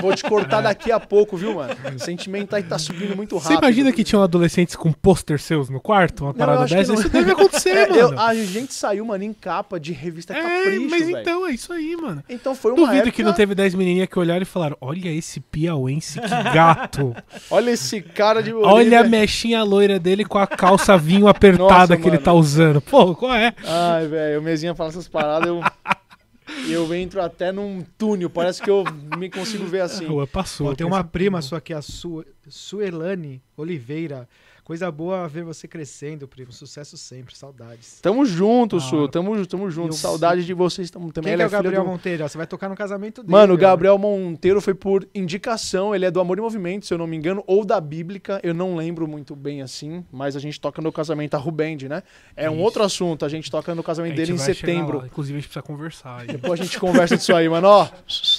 [0.00, 1.74] vou te cortar daqui a pouco, viu, mano?
[1.94, 3.64] O sentimento aí tá subindo muito Você rápido.
[3.64, 6.24] imagina que tinham adolescentes com pôster seus no quarto?
[6.24, 6.92] Uma parada que dessa?
[6.92, 6.98] não.
[7.00, 8.00] Isso deve acontecer, É, mano.
[8.00, 11.18] eu- a gente saiu, mano, em capa de revista É, Capricho, mas velho.
[11.20, 12.24] então, é isso aí, mano.
[12.28, 13.12] Então foi uma Duvido época...
[13.12, 17.14] que não teve 10 menininhas que olharam e falaram: Olha esse piauense, que gato.
[17.50, 19.04] Olha esse cara de Olha a Olivia.
[19.04, 19.62] mechinha
[19.98, 22.24] dele com a calça vinho apertada Nossa, que ele mano.
[22.24, 22.80] tá usando.
[22.80, 23.54] Pô, qual é?
[23.64, 25.60] Ai, velho, o mesinha fala essas paradas, eu...
[26.68, 28.84] eu entro até num túnel, parece que eu
[29.16, 30.06] me consigo ver assim.
[30.06, 30.68] Rua passou.
[30.68, 34.28] Ó, tem uma prima sua aqui, a Su Suelane Oliveira.
[34.64, 36.52] Coisa boa ver você crescendo, primo.
[36.52, 37.98] Sucesso sempre, saudades.
[38.00, 39.88] Tamo junto, Da Su, tamo, tamo junto.
[39.88, 41.32] eu- Saudade de vocês tamo, também.
[41.32, 42.24] Quem que é o Gabriel do- Monteiro?
[42.24, 43.32] Ó, Você vai tocar no casamento dele.
[43.32, 43.56] Mano, o.
[43.56, 47.16] Gabriel Monteiro foi por indicação, ele é do Amor e Movimento, se eu não me
[47.16, 50.92] engano, ou da Bíblica, eu não lembro muito bem assim, mas a gente toca no
[50.92, 52.02] casamento, a Rubend, né?
[52.36, 52.62] É um Isso.
[52.62, 55.02] outro assunto, a gente toca no casamento dele em setembro.
[55.04, 56.20] Inclusive, a gente precisa conversar.
[56.20, 56.26] aí.
[56.28, 57.66] Depois a gente conversa disso aí, mano.
[57.66, 57.88] Ó,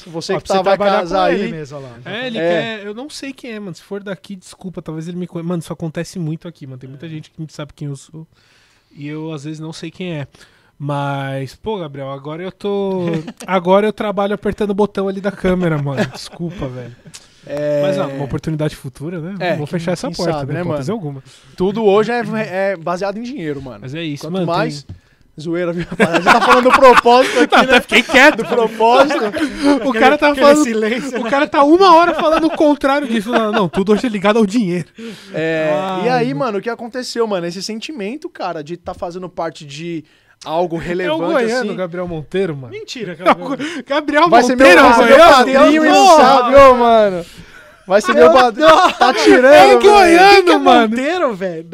[0.08, 1.52] você Ó, que tá, vai casar aí.
[1.52, 1.80] mesmo.
[2.06, 2.50] É, ele É.
[2.80, 2.86] quer.
[2.86, 3.76] Eu não sei quem é, mano.
[3.76, 5.48] Se for daqui, desculpa, talvez ele me conheça.
[5.50, 6.78] Mano, isso acontece muito aqui, mano.
[6.80, 8.28] Tem muita gente que sabe quem eu sou.
[8.96, 10.28] E eu, às vezes, não sei quem é.
[10.78, 13.04] Mas, pô, Gabriel, agora eu tô.
[13.48, 16.04] Agora eu trabalho apertando o botão ali da câmera, mano.
[16.12, 16.96] Desculpa, velho.
[17.46, 19.36] É, Mas, ah, uma oportunidade futura, né?
[19.40, 20.92] É, Vou fechar essa porta, sabe, né, né, mano?
[20.92, 21.24] alguma.
[21.56, 22.22] Tudo hoje é,
[22.72, 23.80] é baseado em dinheiro, mano.
[23.82, 24.46] Mas é isso, Quanto mano.
[24.46, 24.86] tem- mais.
[25.40, 25.86] Zoeira, viu?
[25.98, 27.82] A gente tá falando do propósito aqui, né?
[27.82, 28.38] Fiquei quieto.
[28.38, 29.18] Do propósito.
[29.84, 30.64] O cara tá falando.
[30.64, 31.30] silêncio, O né?
[31.30, 33.32] cara tá uma hora falando o contrário disso.
[33.32, 34.88] Não, não, tudo hoje é ligado ao dinheiro.
[35.34, 37.48] É, Ai, e aí, mano, o que aconteceu, mano?
[37.48, 40.06] Esse sentimento, cara, de tá fazendo parte de
[40.46, 41.76] algo É o relevante goiano, assim.
[41.76, 42.72] Gabriel Monteiro, mano.
[42.72, 43.58] Mentira, É Gabriel.
[43.88, 45.34] Gabriel Vai ser meu, Monteiro, vai ser meu goiano.
[45.34, 46.24] padrinho e não Porra!
[46.24, 47.26] sabe, ô, mano.
[47.86, 48.68] Vai ser meu padrinho.
[49.00, 50.90] Tá tirando, É goiano, é mano.
[50.90, 51.68] Monteiro, velho?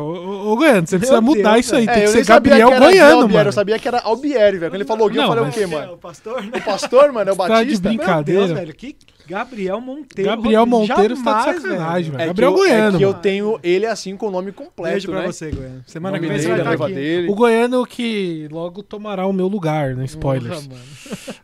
[0.00, 1.84] Ô, ô, Goiano, você precisa Meu mudar Deus, isso aí.
[1.84, 3.48] É, Tem que nem ser Gabriel que era Goiano, Albieri, mano.
[3.48, 4.70] Eu sabia que era Albieri, velho.
[4.70, 5.92] Quando ele falou Gui, eu falei o quê, É, mano?
[5.94, 6.50] o pastor, né?
[6.54, 7.88] O pastor, mano, é o Tá de Batista?
[7.88, 8.54] brinca- Meu Deus, Brincadeira.
[8.54, 8.74] velho.
[8.74, 8.96] Que
[9.28, 10.30] Gabriel Monteiro.
[10.30, 12.22] Gabriel Monteiro está de sacanagem, velho.
[12.22, 14.92] É Gabriel que eu, Goiano, É que eu tenho ele assim com o nome completo,
[14.92, 15.26] Beijo pra né?
[15.26, 15.82] você, Goiano.
[15.86, 16.94] Semana que vem você vai a estar noiva aqui.
[16.94, 17.28] dele.
[17.30, 20.04] O Goiano que logo tomará o meu lugar, né?
[20.04, 20.68] Spoilers.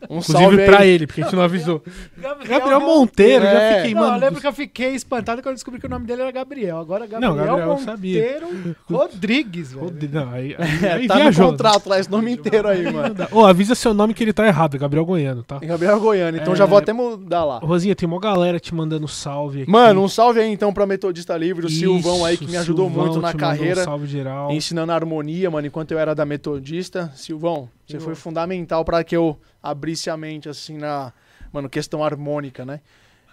[0.09, 0.89] Um salve Inclusive pra aí.
[0.89, 1.83] ele, porque a gente não avisou.
[2.17, 3.75] Gabriel, Gabriel Monteiro, já É.
[3.77, 4.15] fiquei, Não, mano.
[4.15, 6.77] eu lembro que eu fiquei espantado quando eu descobri que o nome dele era Gabriel.
[6.79, 7.67] Agora Gabriel, Não, Gabriel.
[7.67, 8.47] Monteiro
[8.89, 9.85] Rodrigues, velho.
[9.85, 11.45] Rode- Não, aí, aí, aí Tá no viajou.
[11.45, 11.51] né?
[11.51, 13.15] contrato lá, esse nome inteiro aí, mano.
[13.31, 15.59] Ô, avisa seu nome que ele tá errado, é Gabriel Goiano, tá?
[15.59, 16.55] Gabriel Goiano, então É.
[16.55, 17.59] já vou até mudar lá.
[17.73, 19.71] Rosinha, tem uma galera te mandando salve aqui.
[19.71, 22.85] Mano, um salve aí então pra Metodista Livre, o Silvão aí que Isso, me ajudou
[22.85, 24.51] Silvão muito na mandou um carreira, salve geral.
[24.51, 27.11] ensinando harmonia, mano, enquanto eu era da Metodista.
[27.15, 31.11] Silvão, você foi fundamental pra que eu abrisse a mente assim na,
[31.51, 32.79] mano, questão harmônica, né?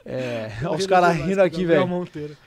[0.04, 1.86] É, ó, os caras rindo aqui, velho.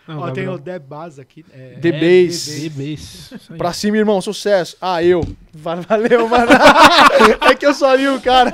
[0.08, 1.46] Ó, tem o Debaz aqui.
[1.54, 1.92] É, The é,
[2.26, 2.46] Bass.
[2.46, 3.32] The Bass.
[3.32, 3.54] Isso.
[3.58, 4.76] Pra cima, irmão, sucesso.
[4.82, 5.22] Ah, eu.
[5.54, 6.52] Va- Valeu, mano.
[7.48, 8.52] é que eu só li o cara.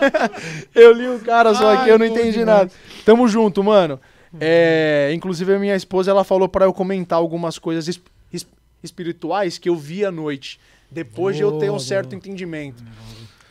[0.75, 2.45] Eu li o cara só aqui, Ai, eu não entendi demais.
[2.45, 2.71] nada.
[3.05, 3.99] Tamo junto, mano.
[4.39, 8.45] É, inclusive, a minha esposa, ela falou pra eu comentar algumas coisas es- es-
[8.83, 10.59] espirituais que eu vi à noite.
[10.91, 12.83] Depois de eu ter um certo entendimento.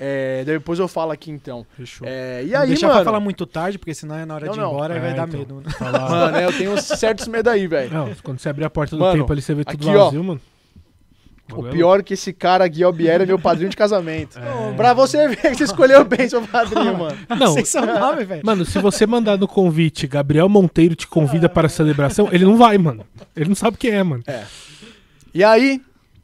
[0.00, 1.66] É, depois eu falo aqui, então.
[1.76, 2.06] Fechou.
[2.08, 2.98] É, e Não aí, deixa mano...
[3.00, 4.70] pra falar muito tarde, porque senão é na hora Não, de ir não.
[4.72, 5.38] embora e vai É, dar então.
[5.40, 5.54] medo.
[5.64, 5.70] né?
[5.76, 7.90] Falar- Mano, é, eu tenho certos medo aí, velho.
[8.22, 10.04] Quando você abrir a porta do Mano, tempo ali, você vê tudo aqui, ó.
[10.04, 10.40] vazio, mano.
[11.52, 14.38] O pior é que esse cara, Gui Albieri, é meu padrinho de casamento.
[14.48, 14.72] É.
[14.74, 17.18] Pra você ver que você escolheu bem seu padrinho, mano.
[17.38, 18.42] Não, Sem seu nome, velho.
[18.44, 22.56] mano, se você mandar no convite Gabriel Monteiro te convida para a celebração, ele não
[22.56, 23.04] vai, mano.
[23.34, 24.22] Ele não sabe quem é, mano.
[25.34, 25.80] E aí,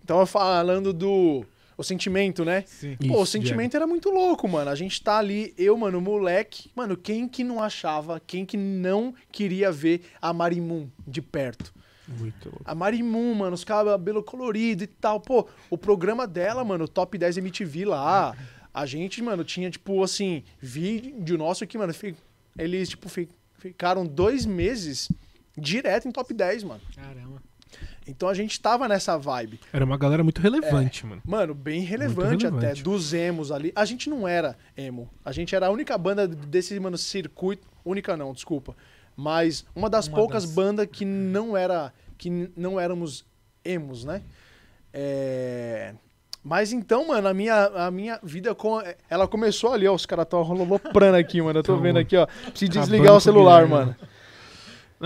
[0.06, 1.44] tava falando do
[1.76, 2.64] o sentimento, né?
[2.66, 2.96] Sim.
[3.08, 4.70] Pô, o Isso, sentimento era muito louco, mano.
[4.70, 6.70] A gente tá ali, eu, mano, moleque.
[6.74, 11.72] Mano, quem que não achava, quem que não queria ver a Marimun de perto?
[12.08, 12.62] Muito louco.
[12.64, 15.20] A Marimun, mano, os cabelo colorido e tal.
[15.20, 18.36] Pô, o programa dela, mano, o Top 10 MTV lá.
[18.72, 21.92] A gente, mano, tinha, tipo, assim, vídeo nosso que, mano,
[22.58, 23.28] eles, tipo, fi-
[23.58, 25.08] ficaram dois meses
[25.56, 26.80] direto em top 10, mano.
[26.94, 27.40] Caramba.
[28.06, 29.58] Então a gente tava nessa vibe.
[29.72, 31.22] Era uma galera muito relevante, mano.
[31.24, 32.66] Mano, bem relevante, relevante.
[32.72, 33.72] até, dos emos ali.
[33.74, 35.08] A gente não era emo.
[35.24, 37.66] A gente era a única banda desse, mano, circuito.
[37.84, 38.76] Única não, desculpa.
[39.16, 41.92] Mas uma das Uma poucas das- bandas que não era.
[42.18, 43.24] que não éramos
[43.64, 44.22] emos, né?
[44.92, 45.94] É.
[46.42, 48.80] Mas então, mano, a minha, a minha vida com.
[49.08, 49.94] Ela começou ali, ó.
[49.94, 51.58] Os caras estão roloprando aqui, mano.
[51.58, 52.26] Eu tô vendo aqui, ó.
[52.50, 53.96] Preciso desligar o celular, mano.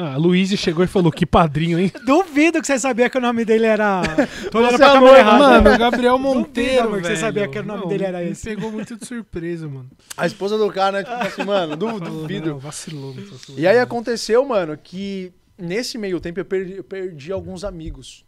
[0.01, 1.91] Ah, a Luísa chegou e falou, que padrinho, hein?
[2.07, 4.03] Duvido que você sabia que o nome dele era.
[4.49, 5.39] Tô olhando pra é câmera errada.
[5.39, 7.21] Mano, o Gabriel Monteiro, amor, que você velho.
[7.21, 8.45] sabia que o nome Não, dele era me esse.
[8.45, 9.91] pegou muito de surpresa, mano.
[10.17, 11.03] A esposa do cara, né?
[11.03, 12.51] Tipo assim, mano, duvido.
[12.51, 13.13] não, vacilou.
[13.13, 13.59] vacilou.
[13.61, 18.25] E aí aconteceu, mano, que nesse meio tempo eu perdi, eu perdi alguns amigos.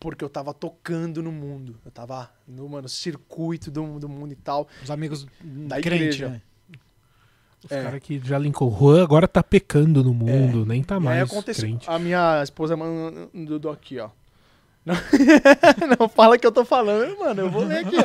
[0.00, 1.78] Porque eu tava tocando no mundo.
[1.84, 4.66] Eu tava no, mano, circuito do, do mundo e tal.
[4.82, 6.28] Os amigos Da crente, igreja.
[6.30, 6.42] né?
[7.64, 7.82] Os É.
[7.82, 8.74] caras que já linkou.
[8.76, 11.64] Juan agora tá pecando no mundo, nem tá aí mais aconteceu.
[11.64, 11.88] crente.
[11.90, 14.08] A minha esposa mandou aqui, ó.
[14.84, 14.94] Não,
[16.00, 17.42] não fala que eu tô falando, mano.
[17.42, 17.96] Eu vou ler aqui.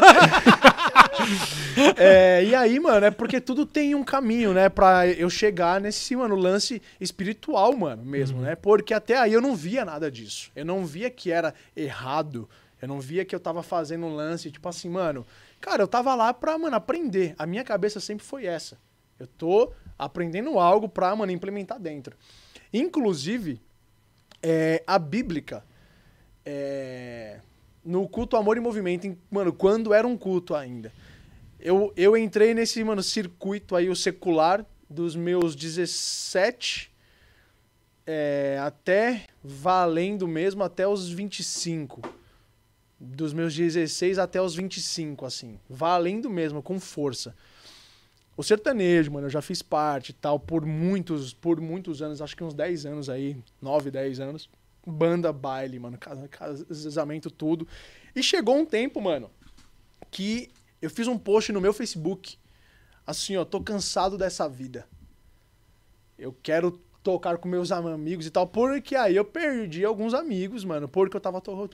[1.98, 4.70] É, e aí, mano, é porque tudo tem um caminho, né?
[4.70, 8.56] Pra eu chegar nesse, mano, lance espiritual, mano, mesmo, né?
[8.56, 10.52] Porque até aí eu não via nada disso.
[10.56, 12.48] Eu não via que era errado.
[12.82, 15.26] Eu não via que eu tava fazendo um lance, tipo assim, mano.
[15.62, 17.34] Cara, eu tava lá pra, mano, aprender.
[17.40, 18.78] A minha cabeça sempre foi essa.
[19.20, 22.16] Eu tô aprendendo algo pra, mano, implementar dentro.
[22.74, 23.62] Inclusive,
[24.44, 25.64] é, a bíblica,
[26.46, 27.40] é,
[27.84, 30.92] no culto Amor e Movimento, em- mano, quando era um culto ainda,
[31.60, 36.92] eu, eu entrei nesse, mano, circuito aí, o secular, dos meus 17
[38.06, 42.02] é, até valendo mesmo até os 25.
[43.00, 45.60] Dos meus 16 até os 25, assim.
[45.70, 47.36] Valendo mesmo, com força.
[48.38, 52.36] O sertanejo, mano, eu já fiz parte e tal, por muitos, por muitos anos, acho
[52.36, 54.50] que uns 10 anos aí, 9, 10 anos.
[54.86, 57.68] Banda, baile, mano, casa- casamento, tudo.
[58.16, 59.32] E chegou um tempo, mano,
[60.12, 60.50] que
[60.82, 62.38] eu fiz um post no meu Facebook.
[63.08, 64.88] Assim, ó, tô cansado dessa vida.
[66.18, 70.88] Eu quero tocar com meus amigos e tal, porque aí eu perdi alguns amigos, mano,
[70.88, 71.70] porque eu tava, to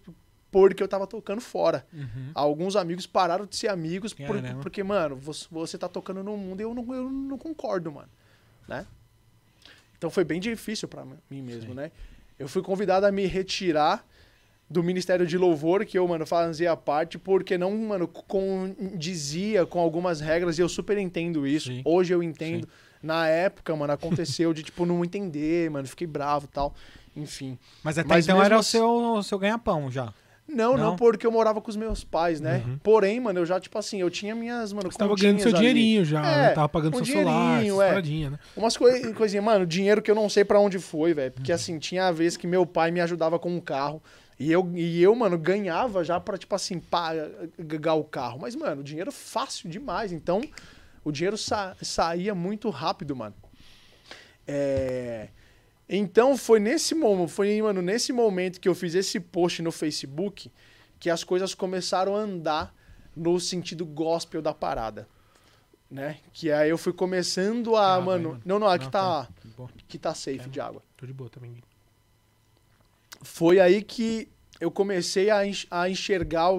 [0.52, 1.86] porque eu tava tocando fora.
[1.94, 2.32] Uhum.
[2.36, 6.60] Alguns amigos pararam de ser amigos por- porque, mano, você, você tá tocando no mundo
[6.60, 8.10] e eu não, eu não concordo, mano.
[8.68, 8.86] Né?
[9.98, 11.92] Então foi bem difícil pra mim mesmo, né?
[12.38, 14.06] Eu fui convidado a me retirar
[14.70, 20.20] do Ministério de Louvor, que eu, mano, fazia parte, porque não, mano, condizia com algumas
[20.22, 21.68] regras e eu super entendo isso.
[21.70, 21.82] Sim.
[21.86, 22.68] Hoje eu entendo.
[23.02, 26.74] Na época, mano, aconteceu de, tipo, não entender, mano, fiquei bravo e tal.
[27.16, 27.58] Enfim.
[27.84, 30.14] Mas até Mas então era o assim- seu, o seu ganha-pão já.
[30.54, 30.96] Não, não, Não?
[30.96, 32.62] porque eu morava com os meus pais, né?
[32.66, 32.78] Uhum.
[32.80, 35.58] Porém, mano, eu já, tipo assim, eu tinha minhas, mano, Você tava ganhando seu ali.
[35.58, 36.50] dinheirinho já, É, né?
[36.50, 37.90] Tava pagando um seu celular, é.
[37.90, 38.40] paradinhas, né?
[38.56, 41.30] Umas coi coisinhas, mano, dinheiro que eu não sei pra onde foi, velho.
[41.30, 41.36] Uhum.
[41.36, 44.04] Porque, assim, tinha a vez que meu pai me ajudava com um carro.
[44.38, 48.40] E eu, e eu, mano, ganhava já pra, tipo assim, pagar o carro.
[48.42, 50.12] Mas, mano, dinheiro fácil demais.
[50.12, 50.42] Então,
[51.04, 53.36] o dinheiro sa saía muito rápido, mano.
[54.48, 55.30] É...
[55.94, 60.50] Então, foi nesse momento, foi, mano, nesse momento que eu fiz esse post no Facebook
[60.98, 62.74] que as coisas começaram a andar
[63.14, 65.06] no sentido gospel da parada.
[65.90, 66.20] Né?
[66.32, 68.42] Que aí eu fui começando a, aí, mano, mano.
[68.46, 69.28] Não, não, aqui Não, tá,
[69.80, 70.82] aqui tá safe de água.
[70.96, 71.62] Tô de boa também.
[73.22, 74.30] Foi aí que
[74.62, 76.50] eu comecei a, enx- a enxergar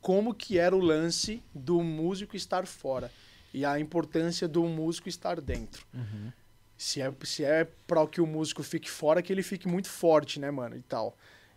[0.00, 3.12] como que era o lance do músico estar fora
[3.52, 5.84] e a importância do músico estar dentro.
[5.92, 6.32] Uhum.
[6.78, 10.40] Se é, se é para que o músico fique fora, que ele fique muito forte,
[10.40, 11.14] né, mano, e tal.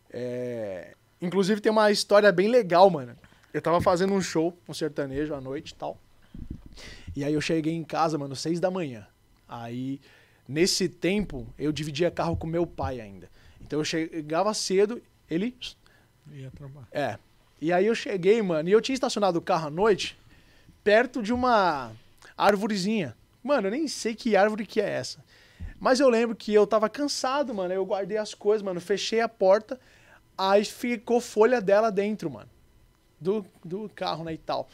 [0.10, 3.16] É, Inclusive tem uma história bem legal, mano.
[3.54, 6.00] Eu tava fazendo um show, um sertanejo à noite e tal.
[7.16, 9.06] E aí eu cheguei em casa, mano, seis da manhã.
[9.48, 10.02] Aí,
[10.48, 13.30] nesse tempo, eu dividia carro com meu pai ainda.
[13.62, 15.56] Então eu chegava cedo, ele
[16.32, 16.88] Ia trabalhar.
[16.92, 17.20] é.
[17.60, 20.18] E aí eu cheguei, mano, e eu tinha estacionado o carro à noite
[20.84, 21.92] perto de uma
[22.36, 23.16] árvorezinha.
[23.44, 25.24] Mano, eu nem sei que árvore que é essa.
[25.80, 27.74] Mas eu lembro que eu tava cansado, mano.
[27.74, 28.80] Eu guardei as coisas, mano.
[28.80, 29.80] Fechei a porta.
[30.38, 32.50] Aí ficou folha dela dentro, mano.
[33.20, 34.70] Do, do carro, né, e tal.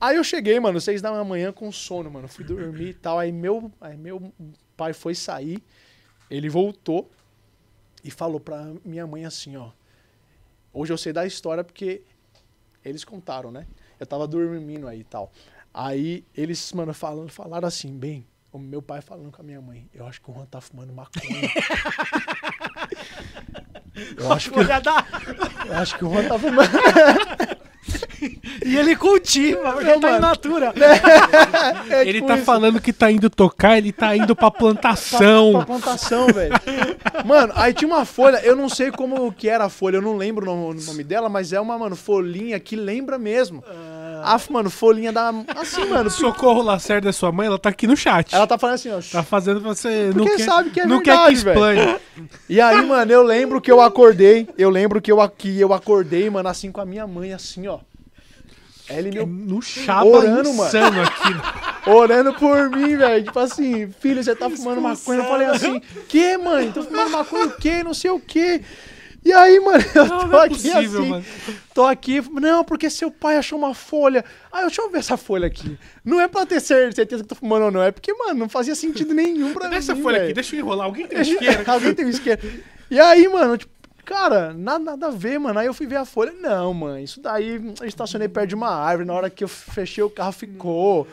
[0.00, 2.28] Aí eu cheguei, mano, seis da manhã com sono, mano.
[2.28, 3.18] Fui dormir e tal.
[3.18, 4.32] Aí meu, aí meu
[4.76, 5.62] pai foi sair.
[6.30, 7.10] Ele voltou
[8.02, 9.70] e falou pra minha mãe assim, ó.
[10.72, 12.02] Hoje eu sei da história porque
[12.84, 13.66] eles contaram, né?
[13.98, 15.32] Eu tava dormindo aí e tal.
[15.78, 19.86] Aí eles, mano, falando, falaram assim, bem, o meu pai falando com a minha mãe,
[19.92, 21.28] eu acho que o Juan tá fumando maconha.
[24.16, 26.70] eu, acho que, eu acho que o Juan tá fumando.
[28.64, 30.18] E ele cultiva, porque Não, tá mano.
[30.18, 30.74] in natura.
[31.88, 32.44] É Ele tipo tá isso.
[32.44, 35.52] falando que tá indo tocar, ele tá indo pra plantação.
[35.52, 36.52] Pra plantação, velho.
[37.24, 40.16] Mano, aí tinha uma folha, eu não sei como que era a folha, eu não
[40.16, 43.62] lembro o nome, o nome dela, mas é uma, mano, folhinha que lembra mesmo.
[43.68, 43.95] Ah,
[44.50, 45.32] mano, folhinha da.
[45.56, 46.10] Assim, mano.
[46.10, 48.34] Socorro Lacerda, sua mãe, ela tá aqui no chat.
[48.34, 49.00] Ela tá falando assim, ó.
[49.00, 50.06] Tá fazendo pra você.
[50.14, 51.96] não Porque quer, sabe que é não verdade, quer que explane.
[52.48, 54.48] E aí, mano, eu lembro que eu acordei.
[54.58, 57.78] Eu lembro que eu aqui, eu acordei, mano, assim com a minha mãe, assim, ó.
[58.88, 60.70] Ela e meu No chapa Orando, mano.
[61.02, 61.90] aqui.
[61.90, 63.24] orando por mim, velho.
[63.24, 65.20] Tipo assim, filho, você tá fumando maconha.
[65.20, 66.70] Eu falei assim, que, mãe?
[66.70, 67.82] Tô fumando maconha o quê?
[67.82, 68.62] Não sei o quê.
[69.26, 71.24] E aí, mano, eu Não, tô não é aqui possível, assim, mano.
[71.74, 74.24] tô aqui, não, porque seu pai achou uma folha.
[74.52, 75.76] Ah, deixa eu ver essa folha aqui.
[76.04, 78.48] Não é pra ter cer- certeza que tô fumando ou não, é porque, mano, não
[78.48, 80.24] fazia sentido nenhum pra Deixa essa mim, folha velho.
[80.26, 80.86] aqui, deixa eu enrolar.
[80.86, 81.64] Alguém tem isqueira?
[81.72, 82.40] Alguém tem um isqueiro.
[82.88, 83.72] E aí, mano, tipo,
[84.04, 85.58] cara, nada, nada a ver, mano.
[85.58, 86.30] Aí eu fui ver a folha.
[86.40, 89.08] Não, mãe, isso daí eu estacionei perto de uma árvore.
[89.08, 91.04] Na hora que eu fechei o carro, ficou.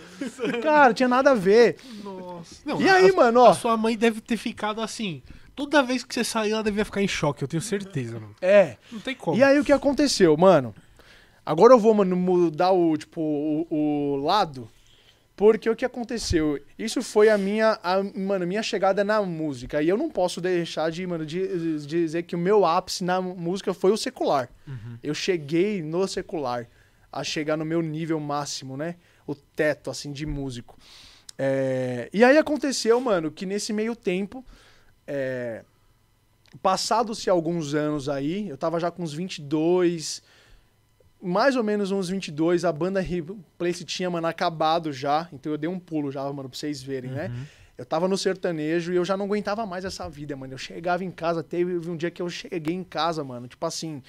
[0.62, 1.78] Cara, tinha nada a ver.
[2.04, 2.58] Nossa.
[2.64, 3.50] Não, E aí, a- mano, ó.
[3.50, 5.24] A sua mãe deve ter ficado assim.
[5.56, 8.36] Toda vez que você sair, ela devia ficar em choque, eu tenho certeza, mano.
[8.42, 8.78] É.
[8.92, 9.38] Não tem como.
[9.38, 10.74] E aí o que aconteceu, mano?
[11.46, 14.70] Agora eu vou, mano, mudar o, tipo, o, o lado.
[15.36, 16.60] Porque o que aconteceu?
[16.78, 19.82] Isso foi a minha, a, mano, minha chegada na música.
[19.82, 23.20] E eu não posso deixar de, mano, de, de dizer que o meu ápice na
[23.22, 24.50] música foi o secular.
[25.04, 26.68] Eu cheguei no secular.
[27.12, 28.96] A chegar no meu nível máximo, né?
[29.28, 30.78] O teto, assim, de músico.
[31.38, 34.44] É, E aí aconteceu, mano, que nesse meio tempo...
[35.08, 35.64] É...
[36.62, 40.22] Passados-se alguns anos aí, eu tava já com uns 22,
[41.20, 45.70] mais ou menos uns 22, a banda Replace tinha, mano, acabado já, então eu dei
[45.70, 47.32] um pulo já, mano, pra vocês verem, né?
[47.76, 50.54] Eu tava no sertanejo e eu já não aguentava mais essa vida, mano.
[50.54, 54.04] Eu chegava em casa, teve um dia que eu cheguei em casa, mano, tipo assim,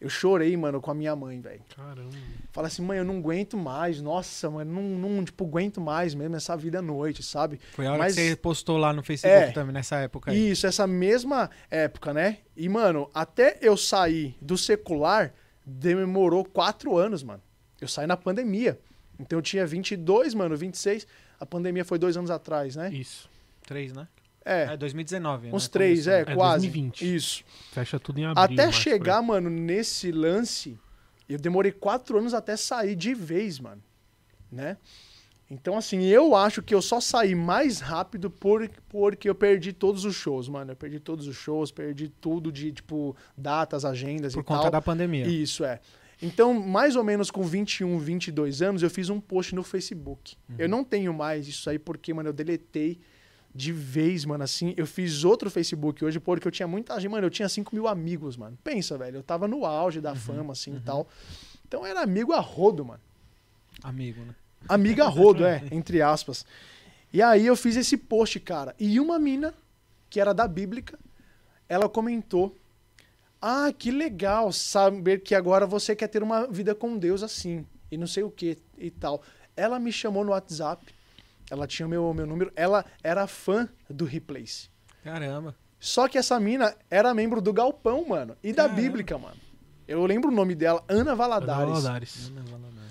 [0.00, 1.60] eu chorei, mano, com a minha mãe, velho.
[1.76, 2.10] Caramba.
[2.52, 6.36] Fala assim, mãe, eu não aguento mais, nossa, mano, não, não, tipo, aguento mais mesmo
[6.36, 7.60] essa vida à noite, sabe?
[7.72, 9.52] Foi a hora Mas- que você postou lá no Facebook É.
[9.52, 10.50] também, nessa época aí.
[10.52, 12.38] Isso, essa mesma época, né?
[12.56, 15.32] E, mano, até eu sair do secular,
[15.64, 17.42] demorou quatro anos, mano.
[17.80, 18.78] Eu saí na pandemia.
[19.18, 21.06] Então eu tinha 22, mano, 26.
[21.38, 22.90] A pandemia foi dois anos atrás, né?
[22.92, 23.28] Isso.
[23.66, 24.08] Três, né?
[24.44, 25.48] É, É, 2019.
[25.52, 25.70] uns né?
[25.72, 26.20] três, é.
[26.22, 26.66] É, quase.
[26.66, 27.14] 2020.
[27.16, 27.44] Isso.
[27.72, 28.42] Fecha tudo em abril.
[28.44, 30.78] até por chegar, mano, nesse lance,
[31.28, 33.82] eu demorei quatro anos até sair de vez, mano.
[34.50, 34.76] Né?
[35.50, 40.04] Então, assim, eu acho que eu só saí mais rápido por, porque eu perdi todos
[40.04, 40.70] os shows, mano.
[40.72, 44.70] Eu perdi todos os shows, perdi tudo de, tipo, datas, agendas Por e conta tal.
[44.70, 45.26] da pandemia.
[45.26, 45.80] Isso, é.
[46.22, 50.36] Então, mais ou menos com 21, 22 anos, eu fiz um post no Facebook.
[50.56, 53.00] Eu não tenho mais isso aí porque, mano, eu deletei
[53.54, 54.74] de vez, mano, assim.
[54.76, 57.10] Eu fiz outro Facebook hoje porque eu tinha muita gente.
[57.10, 58.56] Mano, eu tinha 5 mil amigos, mano.
[58.62, 59.18] Pensa, velho.
[59.18, 61.08] Eu tava no auge da fama, assim e tal.
[61.66, 63.00] Então, era amigo a rodo, mano.
[63.82, 64.34] Amigo, né?
[64.68, 66.44] Amiga rodo, é, entre aspas.
[67.12, 68.74] E aí eu fiz esse post, cara.
[68.78, 69.54] E uma mina,
[70.08, 70.98] que era da Bíblica,
[71.68, 72.56] ela comentou:
[73.40, 77.66] Ah, que legal saber que agora você quer ter uma vida com Deus assim.
[77.90, 79.22] E não sei o que e tal.
[79.56, 80.84] Ela me chamou no WhatsApp.
[81.50, 82.52] Ela tinha o meu, meu número.
[82.54, 84.70] Ela era fã do Replace.
[85.02, 85.54] Caramba.
[85.78, 88.36] Só que essa mina era membro do Galpão, mano.
[88.42, 88.80] E da Caramba.
[88.80, 89.36] Bíblica, mano.
[89.88, 92.32] Eu lembro o nome dela, Ana Valadares Valadares.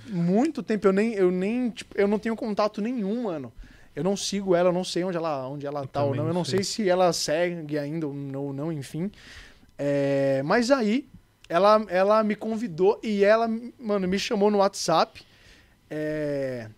[0.09, 3.53] muito tempo eu nem eu nem tipo, eu não tenho contato nenhum, mano.
[3.95, 6.27] Eu não sigo ela, eu não sei onde ela onde ela tá ou não.
[6.27, 6.61] Eu não sei.
[6.61, 6.85] sei.
[6.85, 9.09] se ela segue ainda ou não, ou não, enfim.
[9.77, 11.07] É, mas aí
[11.47, 13.47] ela ela me convidou e ela,
[13.79, 15.21] mano, me chamou no WhatsApp.
[15.89, 16.69] É,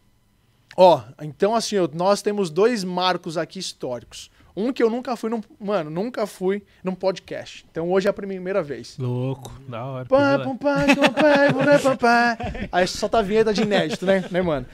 [0.84, 4.32] Ó, então assim, ó, nós temos dois marcos aqui históricos.
[4.56, 7.64] Um que eu nunca fui num, mano, nunca fui num podcast.
[7.70, 8.98] Então hoje é a primeira vez.
[8.98, 10.06] Louco, da hora.
[12.72, 14.66] Aí solta a vinheta de inédito, né, né, mano?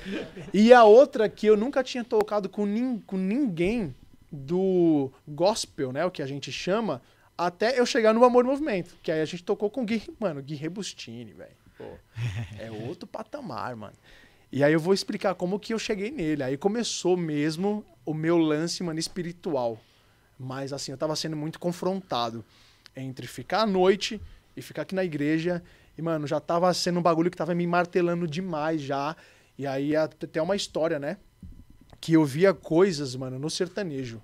[0.54, 3.94] E a outra que eu nunca tinha tocado com, nin, com ninguém
[4.32, 7.02] do gospel, né, o que a gente chama,
[7.38, 10.02] até eu chegar no Amor e Movimento, que aí a gente tocou com o Gui,
[10.18, 11.52] mano, Gui Rebustini, velho.
[12.58, 13.94] É outro patamar, mano.
[14.52, 16.44] E aí eu vou explicar como que eu cheguei nele.
[16.44, 19.80] Aí começou mesmo o meu lance, mano, espiritual.
[20.40, 22.44] Mas assim, eu tava sendo muito confrontado
[22.96, 24.22] entre ficar à noite
[24.56, 25.62] e ficar aqui na igreja.
[25.98, 29.16] E, mano, já tava sendo um bagulho que tava me martelando demais já.
[29.58, 31.18] E aí até uma história, né?
[32.00, 34.22] Que eu via coisas, mano, no sertanejo.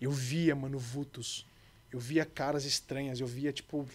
[0.00, 1.46] Eu via, mano, vultos.
[1.92, 3.20] Eu via caras estranhas.
[3.20, 3.86] Eu via, tipo,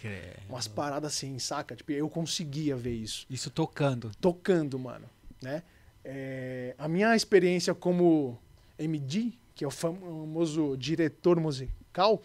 [0.47, 1.76] umas paradas assim, saca?
[1.76, 4.12] Tipo, eu conseguia ver isso Isso tocando.
[4.20, 5.06] tocando, mano,
[5.42, 5.64] né?
[6.04, 8.38] É, a minha experiência como
[8.78, 12.22] MD, que é o famoso diretor musical,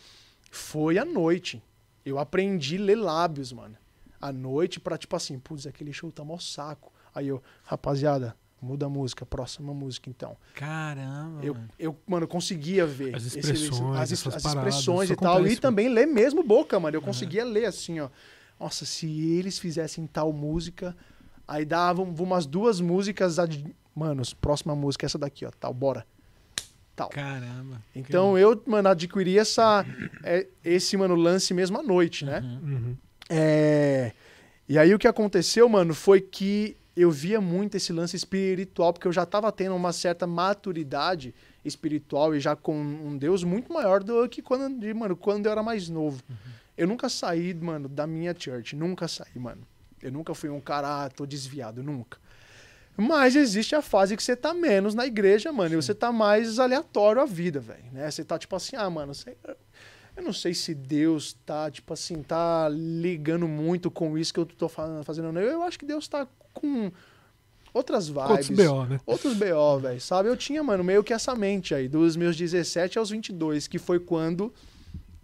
[0.50, 1.62] foi à noite.
[2.04, 3.76] Eu aprendi a ler lábios, mano.
[4.20, 6.92] À noite pra, tipo assim, putz, aquele show tá mó saco.
[7.14, 10.36] Aí eu, rapaziada, muda a música, próxima música então.
[10.54, 11.44] Caramba.
[11.44, 15.16] Eu, eu, mano, conseguia ver As esse- expressões, as, essas as paradas, expressões isso e
[15.16, 15.34] tal.
[15.36, 16.96] acontece, E também ler mesmo boca, mano.
[16.96, 18.08] Eu conseguia ler assim, ó.
[18.58, 19.06] Nossa, se
[19.36, 20.96] eles fizessem tal música,
[21.46, 23.38] aí davam umas duas músicas.
[23.38, 23.64] ad-
[23.94, 25.50] Mano, próxima música é essa daqui, ó.
[25.58, 26.04] Tal, bora.
[26.96, 27.08] Tal.
[27.10, 27.80] Caramba.
[27.94, 29.84] Então eu, mano, adquiri essa,
[30.22, 32.40] é, esse, mano, lance mesmo à noite, né?
[32.62, 32.96] Uhum.
[33.28, 34.12] É,
[34.68, 39.08] E aí o que aconteceu, mano, foi que eu via muito esse lance espiritual, porque
[39.08, 41.34] eu já tava tendo uma certa maturidade
[41.64, 45.62] espiritual e já com um Deus muito maior do que quando, mano, quando eu era
[45.62, 46.22] mais novo.
[46.76, 49.62] Eu nunca saí, mano, da minha church, nunca saí, mano.
[50.04, 52.18] Eu nunca fui um cara, ah, tô desviado, nunca.
[52.96, 56.58] Mas existe a fase que você tá menos na igreja, mano, e você tá mais
[56.60, 58.08] aleatório à vida, velho, né?
[58.10, 59.36] Você tá tipo assim, ah, mano, você,
[60.16, 64.46] eu não sei se Deus tá, tipo assim, tá ligando muito com isso que eu
[64.46, 65.32] tô fa- fazendo.
[65.32, 65.40] não.
[65.40, 66.92] Eu acho que Deus tá com
[67.72, 68.64] outras Outros vibes.
[68.68, 69.00] BO, né?
[69.04, 70.28] Outros BO, velho, sabe?
[70.28, 73.98] Eu tinha, mano, meio que essa mente aí, dos meus 17 aos 22, que foi
[73.98, 74.54] quando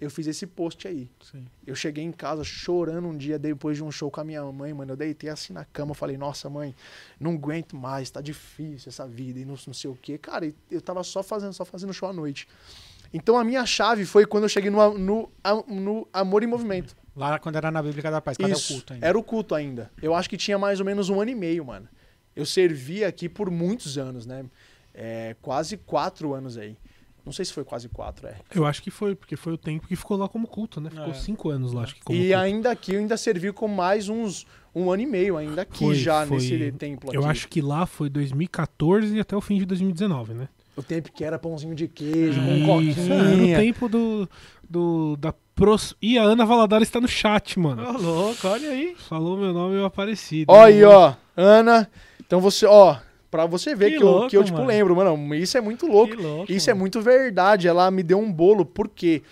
[0.01, 1.11] eu fiz esse post aí.
[1.21, 1.45] Sim.
[1.67, 4.73] Eu cheguei em casa chorando um dia depois de um show com a minha mãe,
[4.73, 4.93] mano.
[4.93, 6.75] Eu deitei assim na cama, falei, nossa, mãe,
[7.19, 10.17] não aguento mais, tá difícil essa vida e não, não sei o quê.
[10.17, 12.49] Cara, eu tava só fazendo, só fazendo show à noite.
[13.13, 15.31] Então a minha chave foi quando eu cheguei no, no,
[15.67, 16.97] no Amor em Movimento.
[17.15, 19.07] Lá quando era na Bíblia da Paz, cadê Isso, o culto ainda?
[19.07, 19.91] era o culto ainda.
[20.01, 21.89] Eu acho que tinha mais ou menos um ano e meio, mano.
[22.35, 24.45] Eu servi aqui por muitos anos, né?
[24.95, 26.77] É, quase quatro anos aí.
[27.25, 28.35] Não sei se foi quase quatro, é.
[28.55, 30.91] Eu acho que foi, porque foi o tempo que ficou lá como culto, né?
[30.91, 31.15] Ficou É.
[31.15, 32.39] cinco anos lá, acho que como E culto.
[32.39, 36.27] ainda aqui ainda servi com mais uns um ano e meio ainda aqui Foi- já
[36.27, 37.17] foi- nesse templo aqui.
[37.19, 40.49] Eu acho que lá foi 2014 e até o fim de 2019, né?
[40.77, 43.59] O tempo que era pãozinho de queijo, com Isso, é, no coquinha.
[43.59, 44.29] tempo do,
[44.69, 45.95] do da pros...
[46.01, 47.83] Ih, a Ana Valadares está no chat, mano.
[47.87, 48.95] Ô, louco, olha aí.
[49.09, 50.45] Falou meu nome e eu apareci.
[50.49, 51.15] Ó aí, ó.
[51.37, 51.91] Ana,
[52.21, 52.97] então você, ó,
[53.31, 54.69] pra você ver Que que, eu, louco, que eu tipo mano.
[54.69, 56.15] lembro, mano, isso é muito louco.
[56.21, 56.51] Louco.
[56.53, 56.81] Isso é mano.
[56.81, 57.69] muito verdade.
[57.69, 59.23] Ela me deu um bolo, porque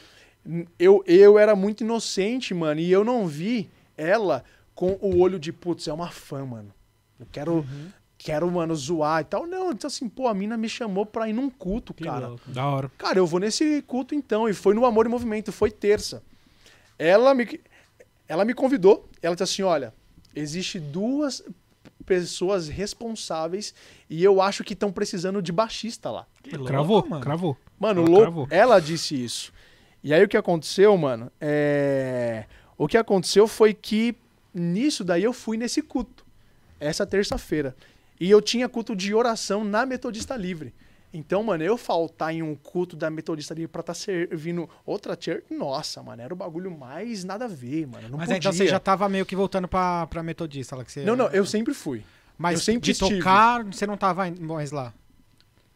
[0.79, 4.45] eu, eu era muito inocente, mano, e eu não vi ela
[4.75, 6.73] com o olho de, putz, é uma fã, mano.
[7.19, 7.89] Eu quero, Uhum.
[8.17, 9.45] quero, mano, zoar e tal.
[9.47, 12.29] Não, então assim, pô, a mina me chamou pra ir num culto, Que cara.
[12.29, 12.49] louco.
[12.51, 12.91] Da hora.
[12.97, 14.49] Cara, eu vou nesse culto então.
[14.49, 16.23] E foi no Amor e Movimento, foi terça.
[16.97, 17.61] Ela me,
[18.29, 19.09] ela me convidou.
[19.21, 19.93] Ela disse assim: olha,
[20.35, 21.43] existe duas
[22.09, 23.75] pessoas responsáveis
[24.09, 26.27] e eu acho que estão precisando de baixista lá.
[26.43, 27.23] Que louco, Cravou, mano.
[27.23, 27.57] cravou.
[27.79, 28.23] Mano, Ela louco.
[28.23, 28.49] cravou.
[28.51, 29.53] Ela disse isso.
[30.03, 31.31] E aí o que aconteceu, mano?
[31.39, 32.47] É...
[32.79, 34.17] O que aconteceu foi que
[34.55, 36.25] nisso daí eu fui nesse culto.
[36.81, 37.77] Essa terça-feira.
[38.19, 40.73] E eu tinha culto de oração na Metodista Livre.
[41.19, 45.43] Então, mano, eu faltar em um culto da Metodista Livre pra estar servindo outra church,
[45.51, 48.09] nossa, mano, era o bagulho mais nada a ver, mano.
[48.09, 48.39] Não Mas podia.
[48.39, 51.05] então você já tava meio que voltando pra, pra metodista lá que você.
[51.05, 52.05] Não, não, eu sempre fui.
[52.39, 53.19] Mas eu sempre de estive.
[53.19, 54.95] tocar, você não tava mais lá.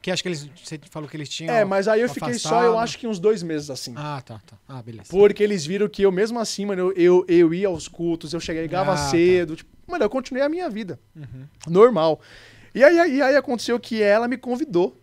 [0.00, 0.48] Que acho que eles.
[0.62, 1.52] Você falou que eles tinham.
[1.54, 2.78] É, mas aí eu fiquei só, eu afastado.
[2.78, 3.94] acho que uns dois meses assim.
[3.96, 4.56] Ah, tá, tá.
[4.68, 5.08] Ah, beleza.
[5.10, 8.40] Porque eles viram que eu, mesmo assim, mano, eu, eu, eu ia aos cultos, eu
[8.40, 9.10] chegava Ah, tá.
[9.10, 9.56] cedo.
[9.56, 10.98] Tipo, mano, eu continuei a minha vida.
[11.16, 11.46] Uhum.
[11.68, 12.20] Normal.
[12.74, 14.96] E aí, aí, aí aconteceu que ela me convidou.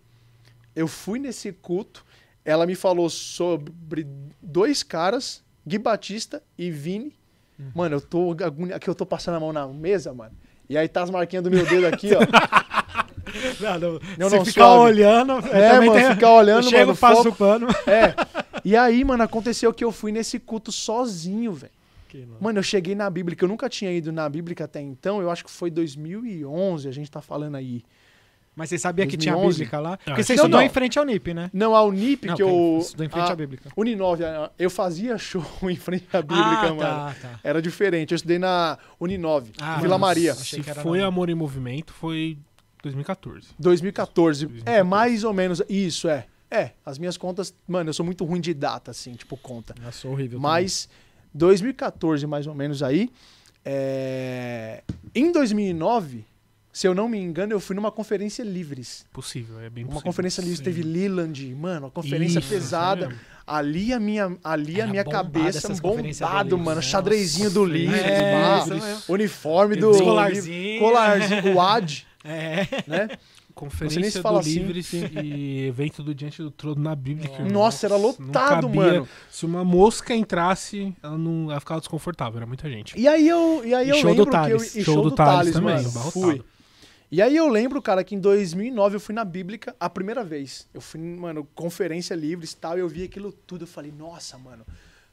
[0.76, 2.06] Eu fui nesse culto.
[2.46, 4.08] Ela me falou sobre
[4.42, 7.14] dois caras, Gui Batista e Vini.
[7.60, 7.72] Uhum.
[7.76, 10.32] Mano, eu tô agoni- aqui eu tô passando a mão na mesa, mano.
[10.70, 12.20] E aí tá as marquinhas do meu dedo aqui, ó.
[13.60, 15.34] Não, não, Não, não, ficar olhando.
[15.54, 17.30] É, mano, tenho- ficar olhando, eu chego, mano, passo foco.
[17.30, 17.68] o pano.
[17.86, 18.16] É.
[18.66, 21.72] E aí, mano, aconteceu que eu fui nesse culto sozinho, velho.
[22.42, 25.30] Mano, eu cheguei na Bíblia, que eu nunca tinha ido na Bíblia até então, eu
[25.32, 27.84] acho que foi 2011, a gente tá falando aí.
[28.60, 29.58] Mas você sabia que tinha a 2011?
[29.60, 29.96] Bíblica lá?
[29.98, 30.66] Porque acho você que não, estudou não.
[30.68, 31.50] em frente ao NIP, né?
[31.54, 32.78] Não, a Unip Não, que eu...
[32.82, 33.70] estudou em frente à Bíblica.
[33.78, 36.78] Uninove, a- eu fazia show em frente à Bíblica, ah, mano.
[36.80, 37.40] tá, tá.
[37.42, 40.34] Era diferente, eu estudei na Uninove, Ah, Vila mas- Maria.
[40.34, 42.38] Achei Se foi Amor em Movimento, foi
[42.84, 43.48] 2014.
[43.58, 44.44] 2014.
[44.44, 44.84] É, 2014.
[44.84, 46.26] mais ou menos, isso, é.
[46.52, 49.74] É, as minhas contas, mano, eu sou muito ruim de data, assim, tipo, conta.
[49.86, 50.38] Eu sou horrível.
[50.40, 50.90] Mas
[51.34, 53.10] 2014, mais ou menos aí.
[53.64, 54.84] é,
[55.14, 56.26] Em 2009,
[56.72, 59.06] se eu não me engano, eu fui numa conferência livres.
[59.12, 60.10] Possível, é bem Uma possível.
[60.10, 60.64] conferência livre Sim.
[60.64, 63.14] teve Leland, mano, uma conferência Isso, pesada.
[63.48, 66.04] Ali a minha, ali a minha cabeça do bombado,
[66.56, 66.82] Livres, mano, né?
[66.84, 70.80] xadrezinho do Nossa, Livres, é, uniforme do colarzinho.
[70.80, 72.68] colarzinho, o AD, É.
[72.86, 73.10] né?
[73.56, 77.30] Conferência nem se do fala assim, Livres e evento do Diante do Trono na Bíblia.
[77.52, 79.06] Nossa, era lotado, mano.
[79.32, 82.98] Se uma mosca entrasse, ela não ela ficava desconfortável, era muita gente.
[82.98, 85.12] E aí eu, e aí E eu show do lembro que eu, e Show do
[85.12, 86.12] Thales também, mano, abarrotado.
[86.12, 86.42] fui.
[87.12, 90.68] E aí eu lembro, cara, que em 2009 eu fui na Bíblica a primeira vez.
[90.74, 93.64] Eu fui, mano, conferência livre e tal, e eu vi aquilo tudo.
[93.64, 94.64] Eu falei, nossa, mano,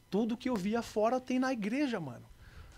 [0.09, 2.25] tudo que eu via fora tem na igreja, mano.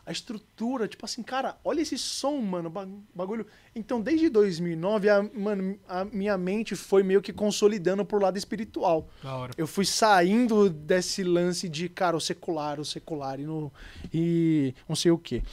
[0.05, 3.45] a estrutura, tipo assim, cara, olha esse som, mano, ba- bagulho.
[3.75, 9.07] Então, desde 2009, a, mano, a minha mente foi meio que consolidando pro lado espiritual.
[9.21, 9.53] Da hora.
[9.55, 13.71] Eu fui saindo desse lance de, cara, o secular, o secular e, no,
[14.11, 15.43] e não sei o quê.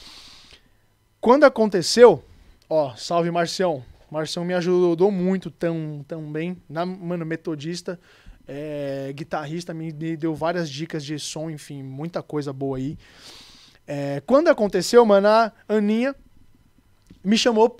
[1.21, 2.23] Quando aconteceu,
[2.69, 3.83] ó, salve Marcião.
[4.09, 6.57] Marcião me ajudou muito tão, tão bem.
[6.69, 7.99] Na, mano, metodista,
[8.47, 12.97] é, guitarrista, me, me deu várias dicas de som, enfim, muita coisa boa aí.
[13.85, 16.15] É, quando aconteceu, mano, a Aninha
[17.23, 17.77] me chamou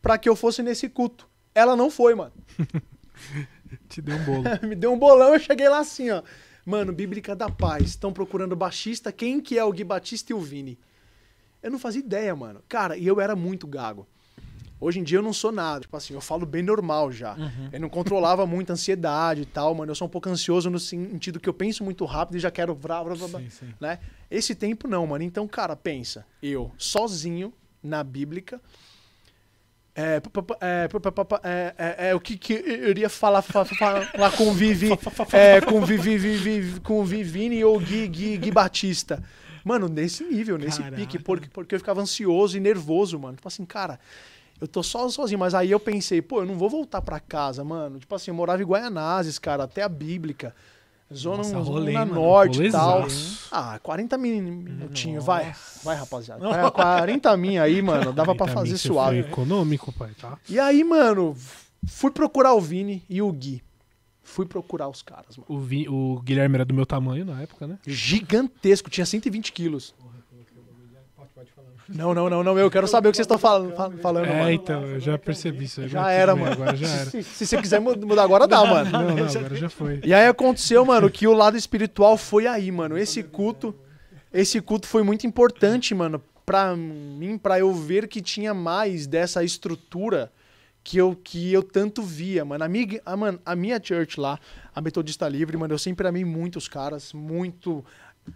[0.00, 1.28] pra que eu fosse nesse culto.
[1.54, 2.32] Ela não foi, mano.
[3.88, 4.42] Te deu um bolo.
[4.68, 6.22] me deu um bolão, eu cheguei lá assim, ó.
[6.64, 10.40] Mano, Bíblica da Paz, estão procurando baixista, quem que é o Gui Batista e o
[10.40, 10.78] Vini?
[11.64, 12.60] Eu não fazia ideia, mano.
[12.68, 14.06] Cara, e eu era muito gago.
[14.80, 15.80] Hoje em dia eu não sou nada.
[15.80, 17.34] Tipo assim, eu falo bem normal já.
[17.72, 19.90] Eu não controlava muito a ansiedade e tal, mano.
[19.90, 22.74] Eu sou um pouco ansioso no sentido que eu penso muito rápido e já quero
[22.74, 23.74] vrá, vrá, vrá, Sim, sim.
[23.80, 23.98] né?
[24.30, 25.24] Esse tempo não, mano.
[25.24, 26.26] Então, cara, pensa.
[26.42, 27.50] Eu, sozinho,
[27.82, 28.60] na Bíblica,
[29.96, 30.20] é,
[30.60, 30.88] é,
[31.44, 34.88] é, é, é, o que, que eu iria falar, fa- fa- falar com o Vivi,
[35.32, 39.22] é, com o Vivi, Vivi, com o Vivini ou Gui, Gui, Gui Batista.
[39.64, 40.96] Mano, nesse nível, nesse Caraca.
[40.96, 43.36] pique, porque, porque eu ficava ansioso e nervoso, mano.
[43.36, 43.98] Tipo assim, cara,
[44.60, 47.64] eu tô só sozinho, mas aí eu pensei, pô, eu não vou voltar pra casa,
[47.64, 47.98] mano.
[47.98, 50.54] Tipo assim, eu morava em Guaianazes, cara, até a Bíblica.
[51.12, 52.14] Zona, Nossa, zona rolê, mano.
[52.14, 53.06] norte e tal.
[53.52, 55.54] Ah, 40 min- minutinhos, vai.
[55.82, 56.40] Vai, rapaziada.
[56.48, 59.22] Vai, 40 min aí, mano, dava pra Aí, fazer suave.
[59.22, 60.38] Foi econômico, pai, tá?
[60.48, 61.36] E aí, mano,
[61.86, 63.62] fui procurar o Vini e o Gui.
[64.24, 65.44] Fui procurar os caras, mano.
[65.48, 67.78] O, Vi- o Guilherme era do meu tamanho na época, né?
[67.86, 69.94] Gigantesco, tinha 120 quilos.
[71.86, 74.38] Não, não, não, não, eu quero saber o que vocês estão falando, fa- falando É,
[74.38, 74.50] mano.
[74.50, 75.86] então, eu já percebi isso.
[75.86, 76.52] Já era, mano.
[76.52, 77.10] Agora já era.
[77.10, 78.90] Se, se você quiser mu- mudar agora, dá, mano.
[78.90, 80.00] Não, não, agora já foi.
[80.02, 82.96] E aí aconteceu, mano, que o lado espiritual foi aí, mano.
[82.96, 83.74] Esse culto,
[84.32, 89.44] esse culto foi muito importante, mano, pra mim, pra eu ver que tinha mais dessa
[89.44, 90.32] estrutura
[90.84, 92.62] que eu, que eu tanto via, mano.
[92.62, 94.38] A minha, a, mano, a minha church lá,
[94.74, 97.82] a Metodista Livre, mano, eu sempre amei muito os caras, muito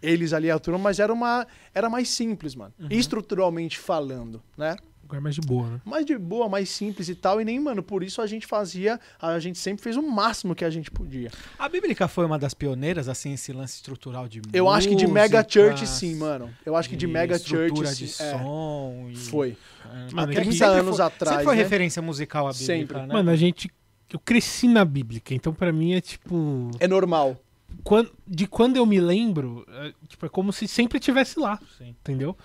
[0.02, 2.72] eles ali a turma, mas era uma era mais simples, mano.
[2.90, 4.76] Estruturalmente falando, né?
[5.12, 5.80] É mais de boa, né?
[5.84, 7.40] mais de boa, mais simples e tal.
[7.40, 10.64] E nem, mano, por isso a gente fazia, a gente sempre fez o máximo que
[10.64, 11.30] a gente podia.
[11.58, 15.06] A Bíblica foi uma das pioneiras, assim, esse lance estrutural de Eu acho que de
[15.06, 16.50] mega church sim, mano.
[16.64, 18.04] Eu acho que de mega church estrutura sim.
[18.04, 19.08] de é, som.
[19.10, 19.56] e- foi.
[19.90, 21.62] É, Mano, é que 30 sempre anos foi- atrás, Sempre foi né?
[21.62, 22.98] referência musical a Bíblica, Sempre.
[22.98, 23.06] né?
[23.06, 23.70] Mano, a gente.
[24.12, 26.70] Eu cresci na Bíblica, então pra mim é tipo.
[26.78, 27.36] É normal.
[27.84, 31.90] Quando, de quando eu me lembro, é, tipo, é como se sempre tivesse lá, Sim.
[32.00, 32.36] entendeu?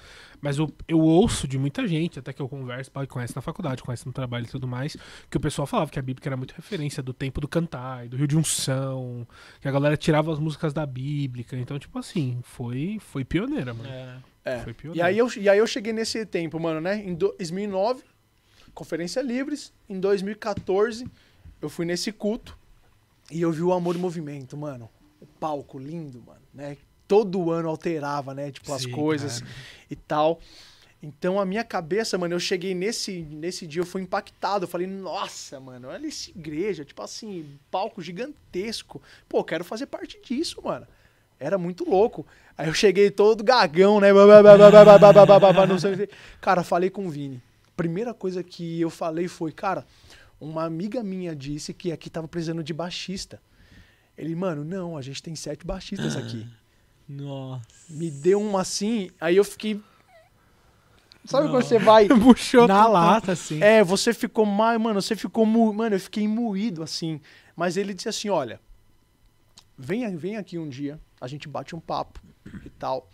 [0.44, 3.82] Mas eu, eu ouço de muita gente, até que eu converso, pai, conhece na faculdade,
[3.82, 4.98] conhece no trabalho e tudo mais,
[5.30, 8.18] que o pessoal falava que a Bíblia era muito referência do tempo do cantar, do
[8.18, 9.26] Rio de Unção,
[9.61, 11.45] que a galera tirava as músicas da Bíblia.
[11.53, 13.88] Então, tipo assim, foi, foi pioneira, mano.
[13.90, 14.18] É.
[14.44, 14.60] É.
[14.60, 15.07] Foi E pioneira.
[15.07, 17.02] aí, eu, e aí eu cheguei nesse tempo, mano, né?
[17.06, 18.03] Em 2009,
[18.74, 19.72] Conferência Livres.
[19.88, 21.07] Em 2014,
[21.61, 22.57] eu fui nesse culto
[23.32, 24.90] e eu vi o Amor em Movimento, mano.
[25.22, 26.76] O palco lindo, mano, né?
[27.14, 28.52] Todo ano alterava, né?
[28.52, 29.53] Tipo, as Sim, coisas cara.
[29.91, 30.40] e tal.
[30.99, 34.64] Então, a minha cabeça, mano, eu cheguei nesse, nesse dia, eu fui impactado.
[34.64, 38.99] Eu falei, nossa, mano, olha essa igreja, tipo assim, palco gigantesco.
[39.30, 40.88] Pô, quero fazer parte disso, mano.
[41.40, 42.26] Era muito louco.
[42.57, 44.10] Aí eu cheguei todo gagão, né?
[45.68, 46.10] Não sei.
[46.41, 47.44] Cara, falei com o Vini.
[47.77, 49.85] Primeira coisa que eu falei foi, cara,
[50.41, 53.40] uma amiga minha disse que aqui tava precisando de baixista.
[54.18, 56.48] Ele, mano, não, a gente tem sete baixistas aqui.
[57.07, 57.61] Nossa.
[57.89, 59.80] Me deu um assim, aí eu fiquei.
[61.25, 62.07] Sabe quando você vai.
[62.19, 63.61] Puxou Na lata, assim.
[63.61, 64.80] É, você ficou mais.
[64.80, 65.45] Mano, você ficou.
[65.45, 65.73] Mu...
[65.73, 67.21] Mano, eu fiquei moído assim.
[67.55, 68.59] Mas ele disse assim: olha,
[69.77, 72.19] vem, vem aqui um dia, a gente bate um papo
[72.65, 73.09] e tal.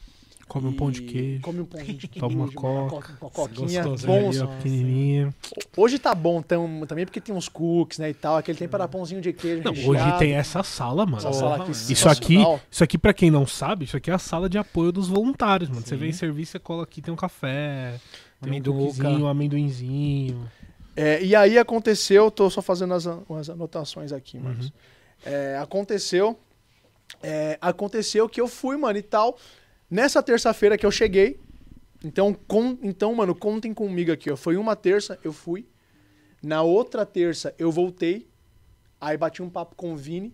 [0.49, 1.41] Come um pão de queijo.
[1.41, 2.19] Come um pão de queijo.
[2.19, 2.51] Toma uma uma,
[2.89, 3.13] coca.
[3.19, 3.83] co- uma coquinha.
[3.83, 5.33] Gostoso, pequenininha.
[5.77, 8.35] hoje tá bom tam- também porque tem uns cookies, né, e tal.
[8.35, 9.91] Aquele tempo era pãozinho de queijo Não, recheado.
[10.09, 11.17] hoje tem essa sala, mano.
[11.19, 11.71] Essa sala aqui.
[11.71, 12.37] Isso aqui,
[12.69, 15.69] isso aqui para quem não sabe, isso aqui é a sala de apoio dos voluntários,
[15.69, 15.81] mano.
[15.81, 15.97] Você Sim.
[15.97, 17.99] vem em serviço, você cola aqui, tem um café,
[18.41, 18.77] tem um Amendoim.
[18.87, 20.49] cookiezinho, um amendoinzinho.
[20.95, 24.59] É, e aí aconteceu, tô só fazendo as, as anotações aqui, mano.
[24.61, 24.69] Uhum.
[25.25, 26.37] É, aconteceu.
[27.23, 29.37] é, aconteceu que eu fui, mano, e tal.
[29.89, 31.39] Nessa terça-feira que eu cheguei.
[32.03, 34.37] Então, com, então, mano, contem comigo aqui, ó.
[34.37, 35.67] Foi uma terça, eu fui.
[36.41, 38.29] Na outra terça, eu voltei.
[39.01, 40.33] Aí bati um papo com o Vini.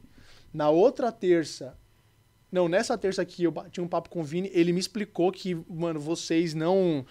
[0.53, 1.77] Na outra terça.
[2.52, 4.49] Não, nessa terça aqui eu bati um papo com o Vini.
[4.53, 7.06] Ele me explicou que, mano, vocês não.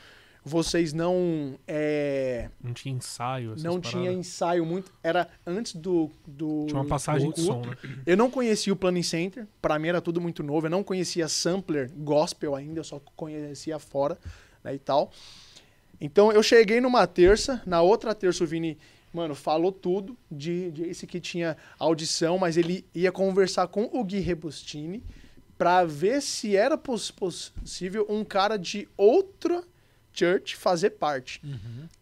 [0.45, 1.59] Vocês não.
[1.67, 4.15] é, Não tinha ensaio, não tinha paradas.
[4.27, 4.93] ensaio muito.
[5.03, 6.11] Era antes do.
[6.27, 7.77] do Tinha uma passagem de som, né?
[8.05, 10.67] Eu não conhecia o Planning Center, pra mim era tudo muito novo.
[10.67, 14.19] Eu não conhecia sampler gospel ainda, eu só conhecia fora
[14.63, 15.11] né, e tal.
[16.01, 18.77] Então eu cheguei numa terça, na outra terça o Vini,
[19.13, 24.19] mano, falou tudo de, esse que tinha audição, mas ele ia conversar com o Gui
[24.19, 25.03] Rebustini
[25.57, 29.63] pra ver se era poss- possível um cara de outra
[30.15, 31.41] church fazer parte.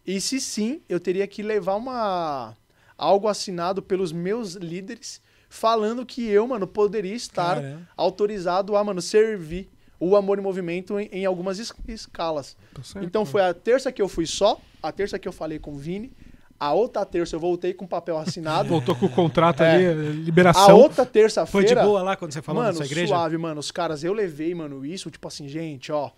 [0.05, 2.55] E se sim, eu teria que levar uma
[2.97, 5.19] algo assinado pelos meus líderes
[5.49, 7.87] falando que eu, mano, poderia estar Caramba.
[7.97, 9.69] autorizado a, mano, servir
[9.99, 12.55] o Amor em Movimento em, em algumas es- escalas.
[12.73, 15.59] Tá certo, então foi a terça que eu fui só, a terça que eu falei
[15.59, 16.11] com o Vini,
[16.59, 19.75] a outra terça eu voltei com papel assinado, Voltou com o contrato É.
[19.75, 20.75] ali, a liberação.
[20.77, 21.83] outra Foi de terça-feira...
[21.83, 23.07] boa lá quando você falou mano, igreja?
[23.07, 23.59] suave, mano.
[23.59, 26.09] Os caras, eu levei, mano, isso, tipo assim, gente, ó.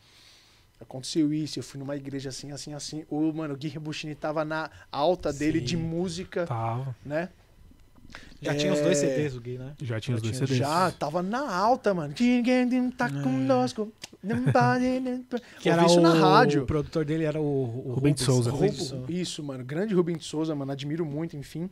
[0.79, 3.05] Aconteceu isso, eu fui numa igreja assim, assim, assim.
[3.09, 5.65] O, mano, o Gui Rebuchini tava na alta dele Sim.
[5.65, 6.95] de música, Tava.
[7.05, 7.29] né?
[8.41, 9.73] Já tinha os dois É, CDs, o Gui, né?
[9.81, 10.59] Já tinha os dois tinha- CDs.
[10.59, 12.13] Já, tava na alta, mano.
[12.19, 13.91] Ninguém tá conosco.
[14.21, 16.63] Que Ouvi era isso o, na rádio.
[16.63, 17.43] o produtor dele era o,
[17.89, 18.51] o Rubens Souza.
[18.51, 18.93] Rubens.
[19.07, 19.63] Isso, mano.
[19.63, 20.71] Grande Rubens de Souza, mano.
[20.71, 21.69] Admiro muito, enfim.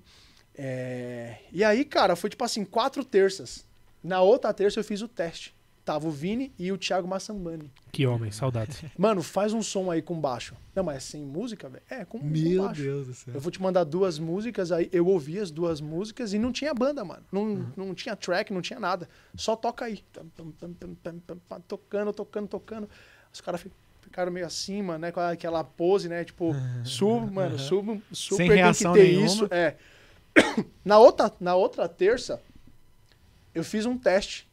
[0.56, 3.66] É, E aí, cara, foi tipo assim, quatro terças.
[4.04, 5.54] Na outra terça eu fiz o teste.
[5.86, 7.70] Tava o Vini e o Thiago Massambani.
[7.92, 8.82] Que homem, saudades.
[8.98, 10.56] Mano, faz um som aí com baixo.
[10.74, 11.84] Não, mas é sem música, velho?
[11.90, 12.82] É, com, com Meu baixo.
[12.82, 13.34] Deus do céu.
[13.34, 16.74] Eu vou te mandar duas músicas, aí eu ouvi as duas músicas e não tinha
[16.74, 17.24] banda, mano.
[17.30, 17.68] Não, Uhum.
[17.76, 19.10] não tinha track, não tinha nada.
[19.36, 20.02] Só toca aí.
[21.68, 22.90] Tocando, tocando, tocando.
[23.32, 25.12] Os caras fi- ficaram meio acima, né?
[25.12, 26.24] Com aquela pose, né?
[26.24, 26.52] Tipo,
[26.84, 29.26] sub, mano, sub, super tem que reação ter nenhuma.
[29.26, 29.48] isso.
[29.52, 29.76] É.
[30.84, 32.42] Na outra, na outra terça,
[33.54, 34.48] eu fiz um teste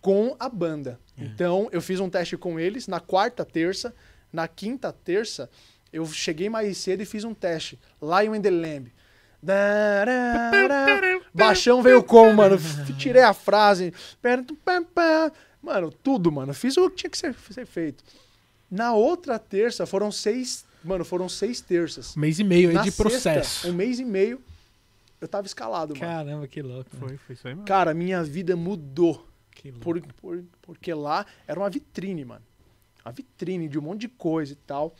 [0.00, 0.98] com a banda.
[1.18, 1.24] É.
[1.24, 3.94] Então, eu fiz um teste com eles na quarta terça.
[4.32, 5.48] Na quinta terça,
[5.92, 7.78] eu cheguei mais cedo e fiz um teste.
[8.02, 8.92] Lion in the Lamb.
[11.34, 12.56] Baixão veio como, mano?
[12.98, 13.92] Tirei a frase.
[15.62, 16.52] Mano, tudo, mano.
[16.54, 18.02] Fiz o que tinha que ser, ser feito.
[18.70, 20.64] Na outra terça, foram seis.
[20.84, 22.16] Mano, foram seis terças.
[22.16, 23.68] Um mês e meio aí Na de sexta, processo.
[23.68, 24.40] um mês e meio,
[25.20, 26.00] eu tava escalado, mano.
[26.00, 26.88] Caramba, que louco.
[26.94, 27.08] mano.
[27.08, 27.66] Foi, foi isso aí mesmo.
[27.66, 29.26] Cara, minha vida mudou.
[29.80, 32.44] Por, por- porque lá era uma vitrine, mano.
[33.04, 34.94] Uma vitrine de um monte de coisa e tal.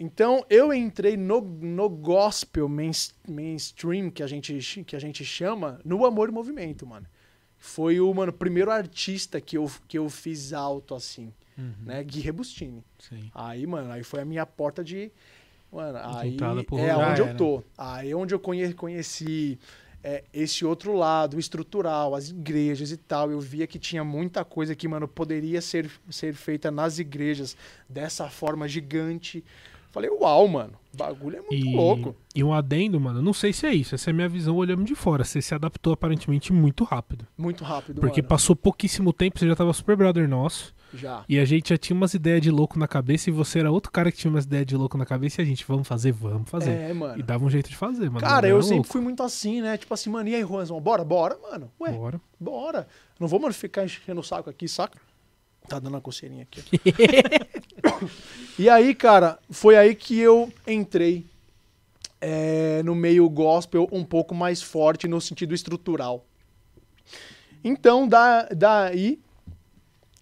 [0.00, 2.90] Então eu entrei no, no gospel main-
[3.28, 7.06] mainstream, que a, gente, que a gente chama, no Amor e Movimento, mano.
[7.56, 12.04] Foi o mano, primeiro artista que eu, que eu fiz alto assim, Uhum, né?
[12.04, 12.84] Gui Rebustini.
[13.00, 13.28] Sim.
[13.34, 15.10] Aí, mano, aí foi a minha porta de.
[15.72, 16.36] Mano, aí
[16.78, 17.10] é rolê.
[17.10, 17.64] onde eu tô.
[17.76, 19.58] Aí é onde eu conhe- conheci
[20.10, 23.30] é, esse outro lado, estrutural, as igrejas e tal.
[23.30, 27.54] Eu via que tinha muita coisa que, mano, poderia ser, ser feita nas igrejas
[27.86, 29.44] dessa forma gigante.
[29.90, 32.16] Falei, uau, mano, bagulho é muito E, louco.
[32.34, 34.84] e um adendo, mano, não sei se é isso, essa é a minha visão olhando
[34.84, 35.24] de fora.
[35.24, 37.26] Você se adaptou aparentemente muito rápido.
[37.36, 38.28] Muito rápido, Porque mano.
[38.28, 40.74] passou pouquíssimo tempo, você já tava super brother nosso.
[40.92, 41.24] Já.
[41.28, 43.28] E a gente já tinha umas ideias de louco na cabeça.
[43.28, 45.40] E você era outro cara que tinha umas ideias de louco na cabeça.
[45.40, 46.70] E a gente, vamos fazer, vamos fazer.
[46.70, 47.18] É, mano.
[47.18, 48.20] E dava um jeito de fazer, mano.
[48.20, 48.92] Cara, eu sempre louco.
[48.92, 49.76] fui muito assim, né?
[49.76, 51.04] Tipo assim, mano, e aí, Juanzão, bora?
[51.04, 51.70] Bora, mano.
[51.80, 52.20] Ué, Bora.
[52.40, 52.88] Bora.
[53.20, 54.98] Não vou, mano, ficar enchendo o saco aqui, saca?
[55.68, 56.62] Tá dando uma coceirinha aqui.
[58.58, 61.26] e aí, cara, foi aí que eu entrei
[62.20, 66.24] é, no meio gospel um pouco mais forte no sentido estrutural.
[67.62, 69.20] Então, da, daí,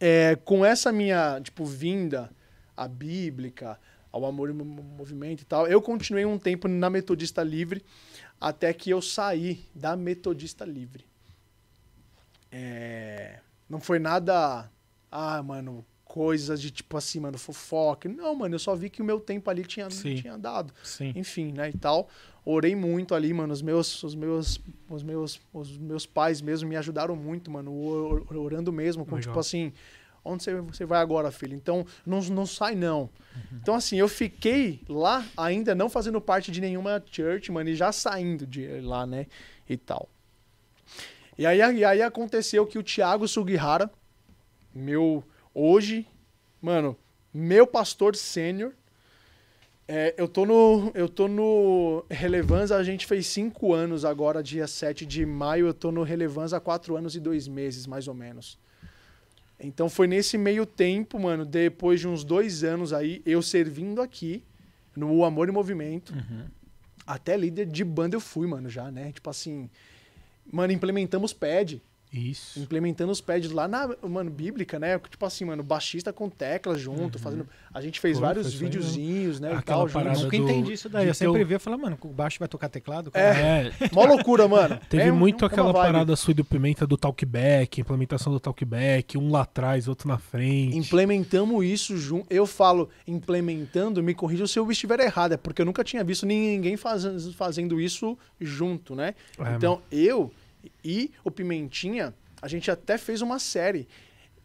[0.00, 2.30] é, com essa minha, tipo, vinda
[2.76, 3.78] à bíblica,
[4.12, 7.84] ao amor e mo- movimento e tal, eu continuei um tempo na Metodista Livre
[8.40, 11.06] até que eu saí da Metodista Livre.
[12.50, 14.70] É, não foi nada,
[15.10, 15.84] ah, mano,
[16.16, 18.08] coisas de tipo assim, mano, fofoca.
[18.08, 20.14] Não, mano, eu só vi que o meu tempo ali tinha, Sim.
[20.14, 20.72] tinha dado.
[20.82, 21.12] Sim.
[21.14, 22.08] Enfim, né, e tal.
[22.42, 26.74] Orei muito ali, mano, os meus, os meus, os meus, os meus pais mesmo me
[26.74, 29.28] ajudaram muito, mano, or- or- orando mesmo, com Legal.
[29.28, 29.74] tipo assim,
[30.24, 31.54] onde você, você vai agora, filho?
[31.54, 33.10] Então, não, não sai não.
[33.52, 37.92] Então, assim, eu fiquei lá ainda não fazendo parte de nenhuma church, mano, e já
[37.92, 39.26] saindo de lá, né,
[39.68, 40.08] e tal.
[41.36, 43.90] E aí, e aí aconteceu que o Thiago Sugihara,
[44.74, 45.22] meu,
[45.56, 46.06] hoje,
[46.60, 46.96] mano,
[47.32, 48.72] meu pastor sênior,
[49.88, 50.90] é, eu tô no.
[50.94, 55.68] Eu tô no Relevância, a gente fez cinco anos agora, dia 7 de maio.
[55.68, 58.58] Eu tô no Relevância há quatro anos e dois meses, mais ou menos.
[59.58, 64.42] Então foi nesse meio tempo, mano, depois de uns dois anos aí, eu servindo aqui,
[64.94, 66.12] no Amor e Movimento.
[66.12, 66.44] Uhum.
[67.06, 69.12] Até líder de banda eu fui, mano, já, né?
[69.12, 69.70] Tipo assim.
[70.52, 71.80] Mano, implementamos PED.
[72.16, 72.58] Isso.
[72.58, 74.98] implementando os pads lá na, mano, bíblica, né?
[74.98, 77.46] Tipo assim, mano, baixista com teclas junto, fazendo.
[77.74, 78.20] A gente fez Uhum.
[78.22, 79.48] Foi, vários videozinhos, né?
[79.48, 79.92] E Aquela tal, junto.
[79.92, 81.06] parada Nunca do- entendi isso daí.
[81.08, 83.10] Eu sempre ter o- vi e falei, mano, o baixo vai tocar teclado?
[83.14, 83.20] É.
[83.20, 84.78] É, Mó loucura, mano.
[84.88, 89.30] Teve É muito é aquela parada sua do Pimenta do Talkback, implementação do Talkback, um
[89.30, 90.76] lá atrás, outro na frente.
[90.76, 92.26] Implementamos isso junto.
[92.30, 96.24] Eu falo implementando, me corrija se eu estiver errado, é porque eu nunca tinha visto
[96.24, 99.14] ninguém fazendo, fazendo isso junto, né?
[99.38, 100.30] É, então, eu
[100.84, 103.86] e o Pimentinha, a gente até fez uma série.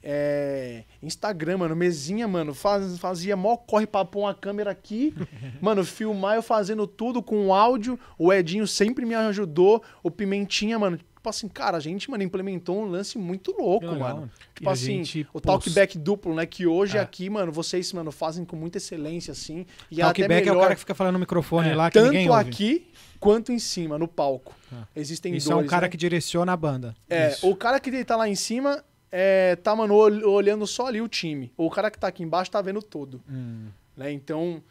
[0.04, 5.14] é, Instagram, mano, mesinha, mano, faz- fazia mó corre pra pôr uma câmera aqui,
[5.62, 11.00] mano, filmar eu fazendo tudo com áudio, o Edinho sempre me ajudou, o Pimentinha, mano,
[11.22, 14.32] tipo assim, cara, a gente, mano, implementou um lance muito louco, legal, mano.
[14.56, 16.48] Tipo E assim, gente o talkback duplo, né?
[16.48, 17.00] Que hoje É.
[17.00, 19.66] aqui, mano, vocês, mano, fazem com muita excelência, assim.
[19.92, 22.18] E é Talkback é o cara que fica falando no microfone É, lá que tanto
[22.18, 22.28] ouve.
[22.50, 22.88] aqui
[23.20, 24.56] quanto em cima, no palco.
[24.74, 24.88] Ah.
[24.96, 25.90] Existem Isso dois, é um cara né?
[25.90, 26.96] que direciona a banda.
[27.08, 27.48] É, Isso.
[27.48, 31.08] o cara que tá lá em cima é, tá, mano, ol- olhando só ali o
[31.08, 31.52] time.
[31.56, 33.68] O cara que tá aqui embaixo tá vendo todo, Hum.
[33.96, 34.12] né?
[34.12, 34.64] Então,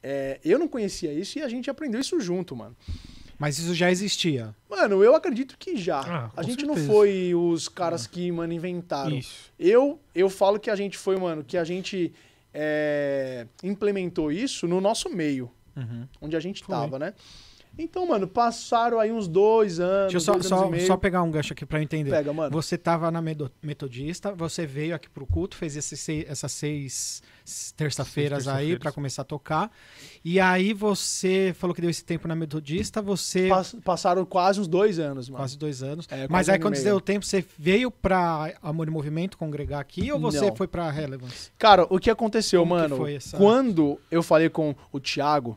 [0.00, 2.76] é, eu não conhecia isso e a gente aprendeu isso junto, mano.
[3.38, 4.54] Mas isso já existia.
[4.68, 6.00] Mano, eu acredito que já.
[6.00, 6.80] Ah, a gente certeza.
[6.80, 9.16] não foi os caras que, mano, inventaram.
[9.16, 9.52] Isso.
[9.58, 12.12] Eu, eu falo que a gente foi, mano, que a gente
[12.52, 15.50] é, implementou isso no nosso meio,
[16.20, 16.74] onde a gente Foi.
[16.74, 17.14] tava, né?
[17.78, 20.86] Então, mano, passaram aí uns dois anos, Deixa eu só, dois anos só, e meio.
[20.86, 22.10] só pegar um gancho aqui pra eu entender.
[22.10, 22.50] Pega, mano.
[22.50, 23.22] Você tava na
[23.62, 27.22] Metodista, você veio aqui pro culto, fez esse essas seis
[27.76, 29.70] terça-feiras Seis aí pra começar a tocar.
[30.24, 33.48] E aí você falou que deu esse tempo na Metodista, você.
[33.48, 35.42] Pas- passaram quase uns dois anos, mano.
[35.42, 36.06] Quase dois anos.
[36.10, 36.84] É, quase Mas aí quando meio.
[36.84, 40.56] deu tempo, você veio pra Amor e Movimento congregar aqui ou você Não.
[40.56, 41.50] foi pra Relevance?
[41.56, 42.96] Cara, o que aconteceu, Como que mano?
[42.96, 45.56] foi essa- Quando eu falei com o Thiago,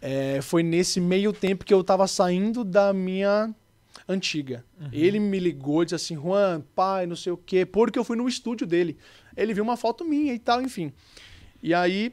[0.00, 3.54] é, foi nesse meio tempo que eu tava saindo da minha
[4.08, 4.64] antiga.
[4.80, 4.88] Uhum.
[4.92, 8.28] Ele me ligou disse assim, Juan, pai, não sei o quê, porque eu fui no
[8.28, 8.96] estúdio dele.
[9.36, 10.92] Ele viu uma foto minha e tal, enfim.
[11.62, 12.12] E aí,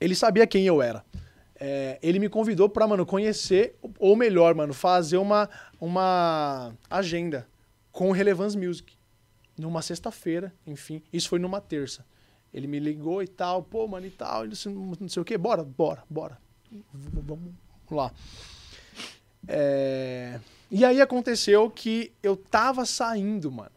[0.00, 1.04] ele sabia quem eu era.
[1.58, 5.48] É, ele me convidou pra, mano, conhecer, ou melhor, mano, fazer uma,
[5.80, 7.46] uma agenda
[7.92, 8.94] com Relevance Music.
[9.56, 11.02] Numa sexta-feira, enfim.
[11.12, 12.04] Isso foi numa terça.
[12.52, 15.38] Ele me ligou e tal, pô, mano, e tal, ele disse, não sei o quê,
[15.38, 16.41] bora, bora, bora.
[17.12, 17.52] Vamos
[17.90, 18.10] lá.
[19.48, 20.38] É,
[20.70, 23.70] E aí aconteceu que eu tava saindo, mano.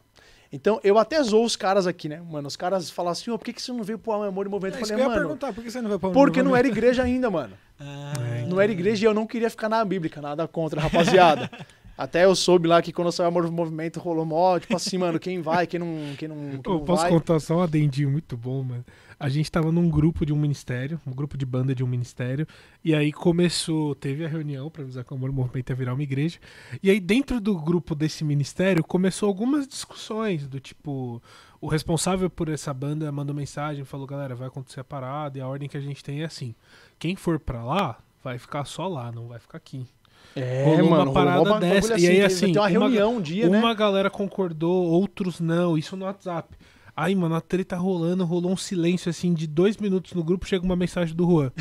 [0.51, 2.21] Então, eu até zoo os caras aqui, né?
[2.21, 4.49] Mano, os caras falam assim, ô, por que, que você não veio pro Amor e
[4.49, 4.75] Movimento?
[4.77, 6.41] É Eu falei, eu ia mano, perguntar, por que você não veio pra Amor porque
[6.41, 7.57] não era igreja ainda, mano.
[7.77, 8.13] Ah,
[8.47, 11.49] Não era igreja e eu não queria ficar na bíblica, nada contra, rapaziada.
[11.97, 15.41] Até eu soube lá que quando saiu e Movimento rolou mó, tipo assim, mano, quem
[15.41, 17.11] vai, quem não, quem não, quem Eu não posso vai.
[17.11, 18.85] contar só um adendinho muito bom, mano.
[19.17, 22.45] A gente tava num grupo de um ministério, um grupo de banda de um ministério,
[22.83, 26.03] e aí começou, teve a reunião pra avisar que o Amor Movimento ia virar uma
[26.03, 26.37] igreja,
[26.83, 31.23] e aí dentro do grupo desse ministério começou algumas discussões, do tipo,
[31.61, 35.47] o responsável por essa banda mandou mensagem, falou, galera, vai acontecer a parada, e a
[35.47, 36.53] ordem que a gente tem é assim,
[36.99, 39.87] quem for pra lá, vai ficar só lá, não vai ficar aqui.
[40.35, 42.69] É, rolou uma mano, parada rolou uma dessa, bagulho e aí, assim, Tem uma uma-
[42.69, 43.57] reunião um dia, né?
[43.57, 46.49] Uma galera concordou, outros não, isso no WhatsApp.
[46.95, 50.63] Aí, mano, a treta rolando, rolou um silêncio assim de dois minutos no grupo, chega
[50.65, 51.51] uma mensagem do Juan.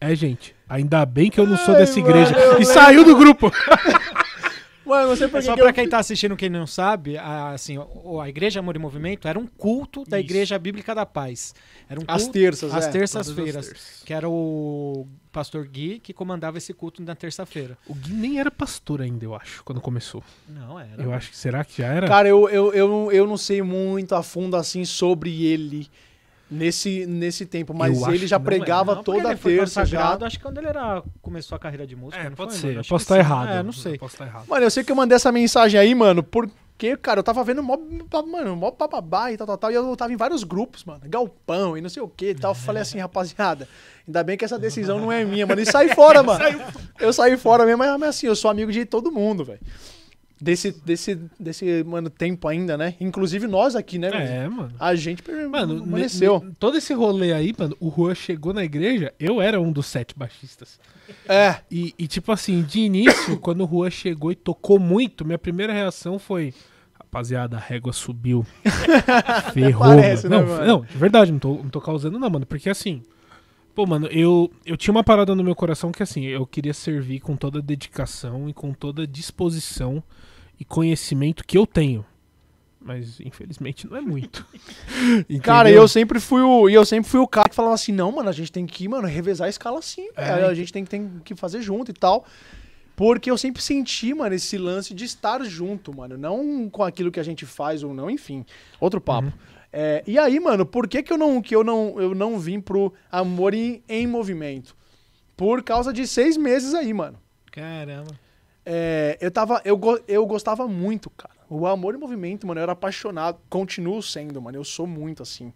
[0.00, 2.34] É, gente, ainda bem que eu não sou Ai, dessa mano, igreja.
[2.38, 3.52] eu E saiu do grupo.
[4.90, 6.66] Mano, não sei por É que só que pra eu- quem tá assistindo, quem não
[6.66, 7.76] sabe, a, assim,
[8.20, 10.26] a Igreja Amor e Movimento era um culto da Isso.
[10.26, 11.54] Igreja Bíblica da Paz.
[11.88, 12.90] Era um As culto terças, às é.
[12.90, 14.02] terças-feiras, Todas as terças.
[14.04, 17.78] que era o pastor Gui que comandava esse culto na terça-feira.
[17.86, 20.22] O Gui nem era pastor ainda, eu acho, quando começou.
[20.48, 21.02] Não, era.
[21.02, 22.06] Eu acho que será que já era?
[22.08, 25.88] Cara, eu, eu, eu, eu não sei muito a fundo assim sobre ele
[26.50, 28.46] nesse, nesse tempo, mas Eu ele já não é.
[28.46, 29.98] pregava Não, porque toda ele foi terça já.
[29.98, 32.20] consagrado, Acho que quando ele era, começou a carreira de música.
[32.22, 32.76] é, não pode foi, ser.
[32.76, 33.20] Eu posso estar sim.
[33.20, 33.48] errado.
[33.48, 33.94] É, não sei.
[33.94, 34.46] Eu posso estar errado.
[34.48, 37.62] Mano, eu sei que eu mandei essa mensagem aí, mano, porque, cara, eu tava vendo
[37.62, 37.76] mó,
[38.26, 41.76] mano, mó bababá e tal, tal, tal, e eu tava em vários grupos, mano, galpão
[41.76, 42.50] e não sei o que e tal.
[42.52, 43.68] Eu Falei assim, rapaziada,
[44.06, 46.42] ainda bem que essa decisão não é minha, mano, e saí fora, mano.
[46.98, 49.60] Eu saí fora mesmo, mas assim, eu sou amigo de todo mundo, velho.
[50.40, 52.94] Desse, desse, desse, mano, tempo ainda, né?
[53.00, 54.10] Inclusive nós aqui, né?
[54.14, 54.72] É, mano.
[54.80, 56.40] A gente Mano, permaneceu.
[56.40, 59.70] ne- ne- todo esse rolê aí, mano, o Juan chegou na igreja, eu era um
[59.70, 60.80] dos sete baixistas.
[61.28, 61.56] É.
[61.70, 65.72] E, e, tipo assim, de início, quando o Juan chegou e tocou muito, minha primeira
[65.72, 66.54] reação foi.
[66.94, 68.46] Rapaziada, a régua subiu.
[69.52, 69.88] Ferrou.
[69.88, 70.42] Parece, mano.
[70.42, 70.66] né, não, mano?
[70.66, 72.46] não, de verdade, não tô, não tô causando, não, mano.
[72.46, 73.02] Porque assim.
[73.74, 77.20] Pô, mano, eu, eu tinha uma parada no meu coração que assim, eu queria servir
[77.20, 80.02] com toda a dedicação e com toda a disposição
[80.58, 82.04] e conhecimento que eu tenho.
[82.80, 84.46] Mas infelizmente não é muito.
[85.42, 86.68] Cara, eu sempre fui o.
[86.68, 88.88] E eu sempre fui o cara que falava assim, não, mano, a gente tem que,
[88.88, 92.24] mano, revezar a escala assim, É, a gente tem, tem que fazer junto e tal.
[92.96, 96.18] Porque eu sempre senti, mano, esse lance de estar junto, mano.
[96.18, 98.44] Não com aquilo que a gente faz ou não, enfim.
[98.78, 99.28] Outro papo.
[99.28, 99.32] Uhum.
[99.72, 102.60] É, e aí, mano, por que, que, eu, não, que eu, não, eu não vim
[102.60, 104.76] pro Amor em, em Movimento?
[105.36, 107.18] Por causa de seis meses aí, mano.
[107.52, 108.18] Caramba.
[108.66, 109.60] É, eu tava.
[109.64, 111.34] Eu, eu gostava muito, cara.
[111.48, 113.38] O Amor em Movimento, mano, eu era apaixonado.
[113.48, 114.58] Continuo sendo, mano.
[114.58, 115.52] Eu sou muito assim.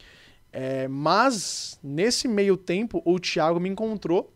[0.53, 4.32] É, mas, nesse meio tempo, o Thiago me encontrou.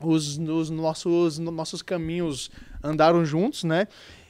[0.00, 2.50] Os, os nossos, no- nossos caminhos
[2.82, 3.88] andaram juntos, né?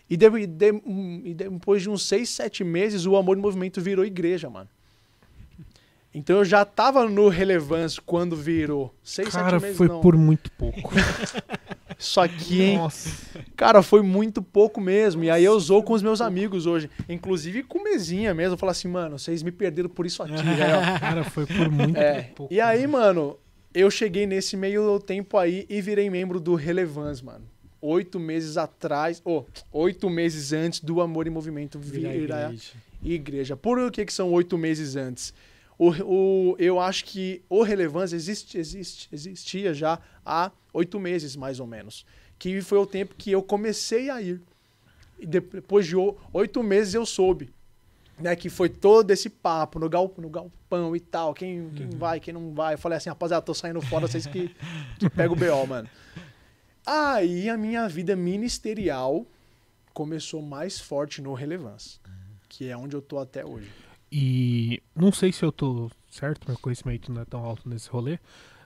[0.09, 0.82] E, de- de-
[1.24, 4.69] e depois de uns seis, sete meses, o Amor em Movimento virou igreja, mano.
[6.19, 8.93] Então eu já tava no Relevance quando virou.
[9.03, 10.01] Seis, Cara, sete meses foi não.
[10.01, 10.93] por muito pouco.
[11.99, 12.78] Só que, hein?
[12.78, 13.11] Nossa.
[13.57, 15.24] Cara, foi muito pouco mesmo.
[15.24, 16.89] E aí eu usou com os meus amigos hoje.
[17.09, 18.55] Inclusive com mesinha mesmo.
[18.55, 20.81] Eu falo assim, mano, vocês me perderam por isso aqui, velho.
[21.01, 22.23] Cara, foi por muito É.
[22.35, 22.53] pouco.
[22.53, 23.36] E aí, mano,
[23.74, 27.45] eu cheguei nesse meio tempo aí e virei membro do Relevance, mano.
[27.81, 32.73] Oito meses atrás, ou oito meses antes do Amor em Movimento Virar virar igreja.
[33.03, 33.57] igreja.
[33.57, 35.32] Por que, que são oito meses antes?
[35.78, 41.60] O, o, eu acho que o Relevância existe, existe, existia já há oito meses, mais
[41.60, 42.05] ou menos.
[42.38, 44.40] Que foi o tempo que eu comecei a ir.
[45.18, 45.94] E de- depois de
[46.32, 47.50] oito meses eu soube.
[48.18, 51.32] Né, que foi todo esse papo no, gal, no galpão e tal.
[51.32, 52.74] Quem, quem vai, quem não vai.
[52.74, 54.52] Eu falei assim, rapaziada, tô saindo fora, vocês que,
[54.98, 55.88] que pegam o BO, mano.
[56.84, 59.24] Aí a minha vida ministerial
[59.94, 62.00] começou mais forte no Relevância.
[62.48, 63.70] Que é onde eu tô até hoje.
[64.10, 68.18] E não sei se eu tô certo, meu conhecimento não é tão alto nesse rolê,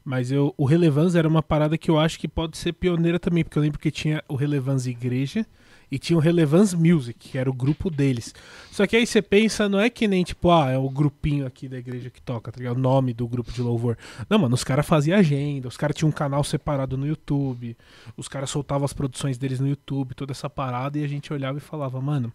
[0.05, 3.45] mas eu, o Relevance era uma parada que eu acho que pode ser pioneira também,
[3.45, 5.47] porque eu lembro que tinha o Relevance Igreja
[5.91, 8.35] e tinha o Relevance Music, que era o grupo deles.
[8.71, 11.69] Só que aí você pensa, não é que nem tipo, ah, é o grupinho aqui
[11.69, 12.77] da igreja que toca, tá ligado?
[12.77, 13.99] O nome do grupo de louvor.
[14.29, 17.77] Não, mano, os caras faziam agenda, os caras tinham um canal separado no YouTube,
[18.17, 21.59] os caras soltavam as produções deles no YouTube, toda essa parada, e a gente olhava
[21.59, 22.33] e falava, mano.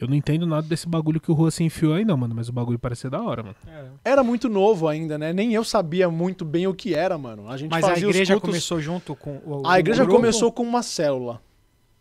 [0.00, 2.34] Eu não entendo nada desse bagulho que o Rua se enfiou aí, não, mano.
[2.34, 3.56] Mas o bagulho parece ser da hora, mano.
[4.04, 5.32] Era muito novo ainda, né?
[5.32, 7.48] Nem eu sabia muito bem o que era, mano.
[7.48, 9.62] A gente Mas a fazia os igreja cultos- começou junto com o.
[9.66, 10.18] A igreja grupo?
[10.18, 11.40] começou com uma célula,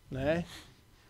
[0.09, 0.45] né?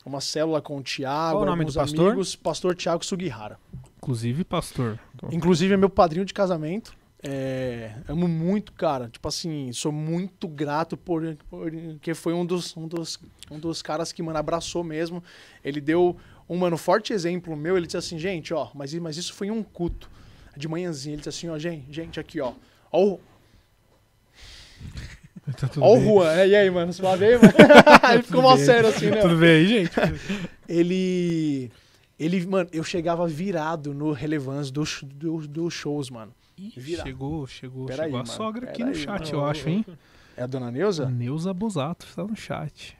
[0.05, 2.07] Uma célula com o Thiago, Qual o nome do pastor?
[2.07, 3.59] amigos, pastor Thiago Sugihara.
[3.97, 4.97] Inclusive, pastor.
[5.13, 6.97] Então, Inclusive é meu padrinho de casamento.
[7.21, 9.09] É, amo muito, cara.
[9.09, 13.19] Tipo assim, sou muito grato por, porque foi um dos, um dos,
[13.51, 15.21] um dos caras que, mano, abraçou mesmo.
[15.63, 16.15] Ele deu
[16.49, 17.77] um, mano, forte exemplo meu.
[17.77, 20.09] Ele disse assim, gente, ó, mas, mas isso foi em um culto.
[20.57, 22.53] De manhãzinha, ele disse assim, ó, gente, gente, aqui, ó.
[22.91, 23.19] Ó o,
[25.55, 26.05] tá ó o bem.
[26.05, 26.31] Juan.
[26.33, 27.53] É, E aí, mano, suave aí, mano?
[28.13, 29.21] ele ficou mal sério assim, né?
[29.21, 29.91] Tudo bem aí, gente?
[30.67, 31.71] ele.
[32.19, 36.33] Ele, mano, eu chegava virado no relevance dos do, dos shows, mano.
[36.57, 37.03] Ih, Virar.
[37.03, 39.37] chegou, chegou, Pera chegou aí, a mano, sogra aqui no aí, chat, mano.
[39.37, 39.85] eu acho, hein?
[40.35, 41.09] É a dona Neuza?
[41.09, 42.97] Neuza Bosato está no chat.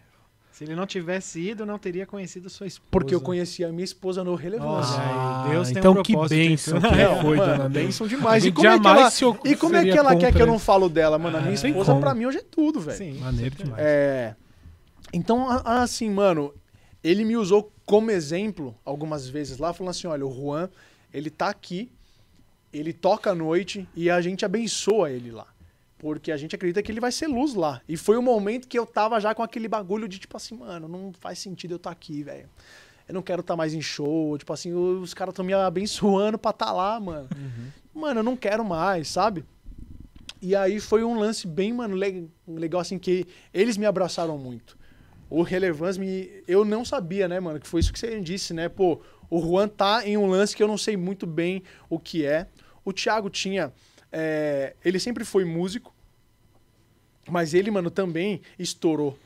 [0.60, 2.90] Se ele não tivesse ido, não teria conhecido sua esposa.
[2.92, 4.92] Porque eu conheci a minha esposa no relevance.
[4.92, 6.92] Olha aí, Deus tem um então que bênção então.
[6.92, 8.44] que Não, foi, mano, bênção demais.
[8.44, 10.46] A E como, é que jamais ela, e como é que ela quer que eu
[10.46, 11.38] não falo dela, mano?
[11.38, 12.02] A minha Ah, esposa, como.
[12.02, 12.98] pra mim, hoje é tudo, velho.
[12.98, 13.14] Sim.
[13.20, 13.82] Maneiro demais.
[13.82, 14.36] É,
[15.14, 16.54] então, assim, mano,
[17.02, 20.68] ele me usou como exemplo algumas vezes lá, falando assim: olha, o Juan,
[21.14, 21.90] ele tá aqui,
[22.74, 25.48] ele toca à noite e a gente abençoa ele lá.
[26.00, 27.82] Porque a gente acredita que ele vai ser luz lá.
[27.88, 30.88] E foi o momento que eu tava já com aquele bagulho de tipo assim, mano,
[30.88, 32.50] não faz sentido eu estar aqui, velho.
[33.08, 34.38] Eu não quero estar mais em show.
[34.38, 37.28] Tipo assim, os caras estão me abençoando pra estar lá, mano.
[37.94, 39.44] Mano, eu não quero mais, sabe?
[40.42, 44.78] E aí foi um lance bem, mano, le- legal assim, que eles me abraçaram muito.
[45.30, 46.30] O Relevance me.
[46.48, 47.60] Eu não sabia, né, mano?
[47.60, 48.70] Que foi isso que você disse, né?
[48.70, 52.26] Pô, o Juan tá em um lance que eu não sei muito bem o que
[52.26, 52.48] é.
[52.86, 53.74] O Thiago tinha.
[54.12, 55.94] É, ele sempre foi músico,
[57.28, 59.18] mas ele, mano, também estourou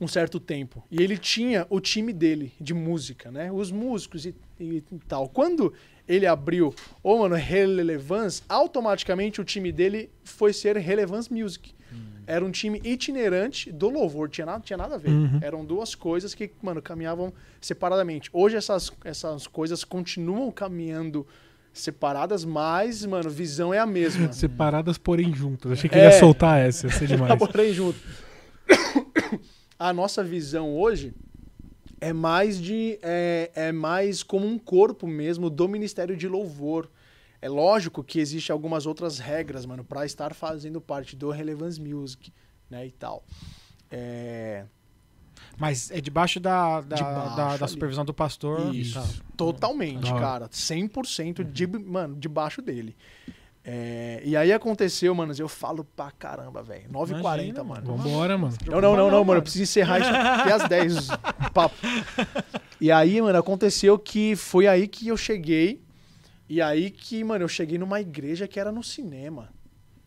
[0.00, 0.82] um certo tempo.
[0.90, 3.52] E ele tinha o time dele de música, né?
[3.52, 5.28] Os músicos e, e tal.
[5.28, 5.72] Quando
[6.08, 11.72] ele abriu o mano Relevance, automaticamente o time dele foi ser Relevance Music.
[12.26, 15.10] Era um time itinerante do louvor, tinha nada, tinha nada a ver.
[15.10, 15.38] Uhum.
[15.42, 18.30] Eram duas coisas que, mano, caminhavam separadamente.
[18.32, 21.26] Hoje essas, essas coisas continuam caminhando
[21.72, 24.30] separadas, mas, mano, visão é a mesma.
[24.34, 25.72] Separadas, porém juntas.
[25.72, 26.06] Achei que É.
[26.06, 27.38] ele ia soltar essa, ia ser demais.
[27.38, 27.98] Porém, junto.
[29.78, 31.12] A nossa visão hoje
[32.00, 36.88] é mais de é, é mais como um corpo mesmo do Ministério de Louvor.
[37.40, 42.32] É lógico que existe algumas outras regras, mano, para estar fazendo parte do Relevance Music,
[42.70, 43.24] né, e tal.
[43.90, 44.64] É,
[45.58, 48.74] Mas é debaixo da, da, Debaixo da, da supervisão do pastor.
[48.74, 48.94] Isso.
[49.00, 49.06] Tá.
[49.36, 50.48] Totalmente, Da cara.
[50.48, 52.96] 100% de, mano, debaixo dele.
[53.64, 56.88] É, e aí aconteceu, mano, eu falo pra caramba, velho.
[56.90, 57.96] 9h40, Imagina, mano.
[57.96, 58.56] Vambora, mano.
[58.66, 59.38] Não, não, não, não, mano.
[59.38, 61.08] Eu preciso encerrar isso até às 10.
[61.10, 61.18] o
[61.54, 61.76] papo.
[62.80, 65.80] E aí, mano, aconteceu que foi aí que eu cheguei.
[66.48, 69.48] E aí que, mano, eu cheguei numa igreja que era no cinema.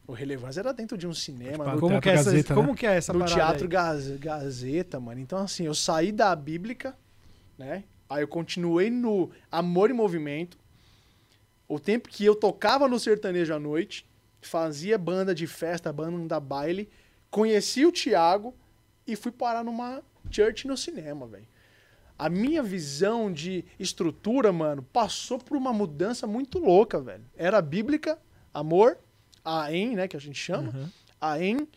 [0.08, 2.54] O Relevância era dentro de um cinema, Tipo, no, Como, Teatro que é essa, Gazeta,
[2.54, 2.76] como né?
[2.78, 3.68] que é essa no parada Teatro aí?
[3.70, 5.20] Gaz- Gazeta, mano.
[5.20, 6.96] Então, assim, eu saí da Bíblica,
[7.58, 7.84] né?
[8.10, 10.58] Aí eu continuei no Amor e Movimento.
[11.68, 14.08] O tempo que eu tocava no sertanejo à noite,
[14.42, 16.88] fazia banda de festa, banda baile,
[17.32, 18.54] conheci o Thiago
[19.08, 21.48] e fui parar numa church no cinema, velho.
[22.18, 27.26] A minha visão de estrutura, mano, passou por uma mudança muito louca, velho.
[27.36, 28.20] Era bíblica,
[28.54, 28.98] amor,
[29.46, 30.90] a em, né, que a gente chama, Uhum.
[31.22, 31.68] a em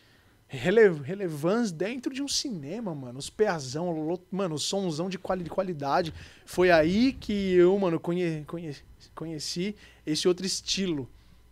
[0.47, 3.19] rele relevância dentro de um cinema, mano.
[3.19, 6.11] Os peazão, mano, o somzão de, quali de qualidade.
[6.45, 8.75] Foi aí que eu, mano, conhe conhe
[9.13, 9.75] conheci
[10.05, 11.07] esse outro estilo,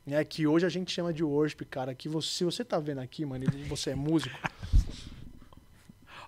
[0.05, 0.23] né?
[0.25, 1.93] Que hoje a gente chama de worship, cara.
[1.93, 4.35] Que você, você tá vendo aqui, mano, e você é músico,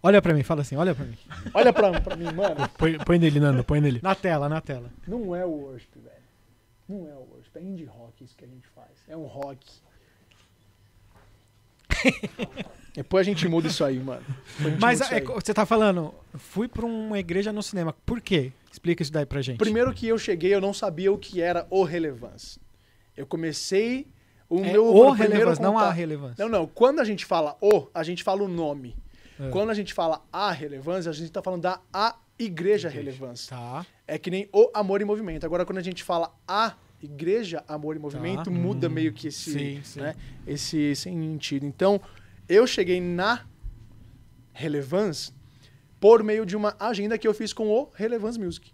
[0.01, 1.17] Olha pra mim, fala assim, olha pra mim.
[1.53, 2.69] olha pra, pra mim, mano.
[2.77, 3.99] Põe, põe nele, Nando, põe nele.
[4.01, 4.89] Na tela, na tela.
[5.05, 6.15] Não é o worship, velho.
[6.87, 7.57] Não é o worship.
[7.57, 8.88] É indie rock isso que a gente faz.
[9.10, 9.68] É um rock.
[12.94, 14.23] Depois a gente muda isso aí, mano.
[14.80, 15.22] Mas é, aí.
[15.22, 17.94] você tá falando, fui pra uma igreja no cinema.
[18.06, 18.52] Por quê?
[18.72, 19.57] Explica isso daí pra gente.
[19.57, 22.61] Primeiro que eu cheguei, eu não sabia o que era o relevância.
[23.18, 24.07] Eu comecei
[24.48, 26.44] o é meu o relevância, não a relevância.
[26.44, 26.68] Não, não.
[26.68, 28.95] Quando a gente fala o, a gente fala o nome.
[29.40, 29.49] É.
[29.49, 33.56] Quando a gente fala a relevância, a gente tá falando da a igreja relevância.
[33.56, 33.86] Tá.
[34.07, 35.45] É que nem o amor e movimento.
[35.45, 38.51] Agora, quando a gente fala a igreja, amor e movimento, Tá.
[38.51, 40.01] muda meio que esse, Sim, sim.
[40.01, 40.15] né,
[40.45, 41.65] esse sentido.
[41.65, 41.99] Então,
[42.47, 43.45] eu cheguei na
[44.53, 45.34] relevância
[45.99, 48.71] por meio de uma agenda que eu fiz com o Relevance Music.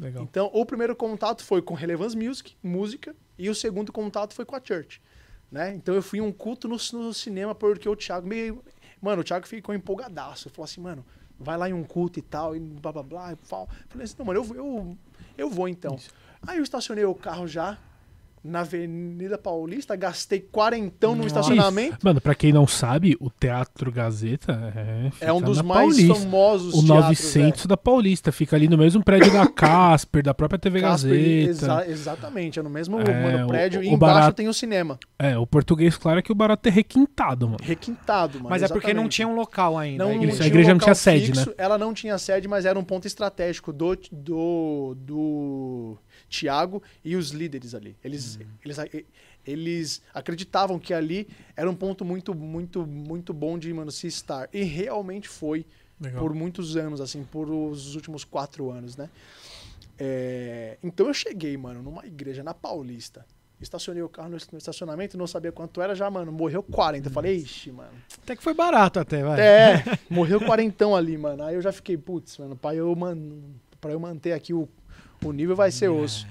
[0.00, 0.22] Legal.
[0.24, 4.54] Então, o primeiro contato foi com Relevance Music, música, e o segundo contato foi com
[4.56, 5.00] a Church.
[5.50, 5.74] Né?
[5.74, 8.62] Então, eu fui em um culto no, no cinema porque o Thiago meio.
[9.00, 10.50] Mano, o Thiago ficou empolgadaço.
[10.50, 11.04] Falou assim, mano,
[11.38, 13.32] vai lá em um culto e tal, e blá blá blá.
[13.32, 14.98] E fal- Falei assim, não, mano, eu, eu,
[15.38, 15.96] eu vou então.
[16.46, 17.76] Aí eu estacionei o carro já
[18.46, 21.96] na Avenida Paulista, gastei quarentão no estacionamento.
[22.04, 26.14] Mano, pra quem não sabe, o Teatro Gazeta é, É um dos mais Paulista.
[26.14, 28.30] famosos O teatros, 900 da Paulista.
[28.30, 31.50] Fica ali no mesmo prédio da Casper, da própria TV Casper, Gazeta.
[31.50, 33.80] exa- exatamente, é no mesmo É, mano, o- prédio.
[33.80, 34.98] o e embaixo barato- tem o cinema.
[35.18, 37.58] É, o português, claro, é que o barato é requintado, mano.
[37.62, 38.50] Requintado, mano.
[38.50, 40.04] Mas é porque não tinha um local ainda.
[40.04, 40.44] Não, a igreja.
[40.44, 41.36] a igreja um não tinha sede, né?
[41.36, 45.98] fixo, Ela não tinha sede, mas era um ponto estratégico do, do, do
[46.28, 47.96] Tiago e os líderes ali.
[48.02, 48.46] Eles, Uhum.
[48.64, 48.78] eles,
[49.46, 54.48] eles acreditavam que ali era um ponto muito, muito, muito bom de mano, se estar.
[54.52, 55.64] E realmente foi
[56.00, 56.20] Legal.
[56.22, 59.08] por muitos anos, assim, por os últimos quatro anos, né?
[59.98, 63.24] É, então eu cheguei, mano, numa igreja na Paulista.
[63.60, 67.08] Estacionei o carro no estacionamento, não sabia quanto era, já, mano, morreu 40.
[67.08, 67.92] Eu falei, ixi, mano.
[68.22, 69.40] Até que foi barato até, vai.
[69.40, 71.44] É, morreu quarentão ali, mano.
[71.44, 73.16] Aí eu já fiquei, putz, mano, pra eu, man...
[73.80, 74.68] pra eu manter aqui o,
[75.28, 76.26] o nível vai ser osso.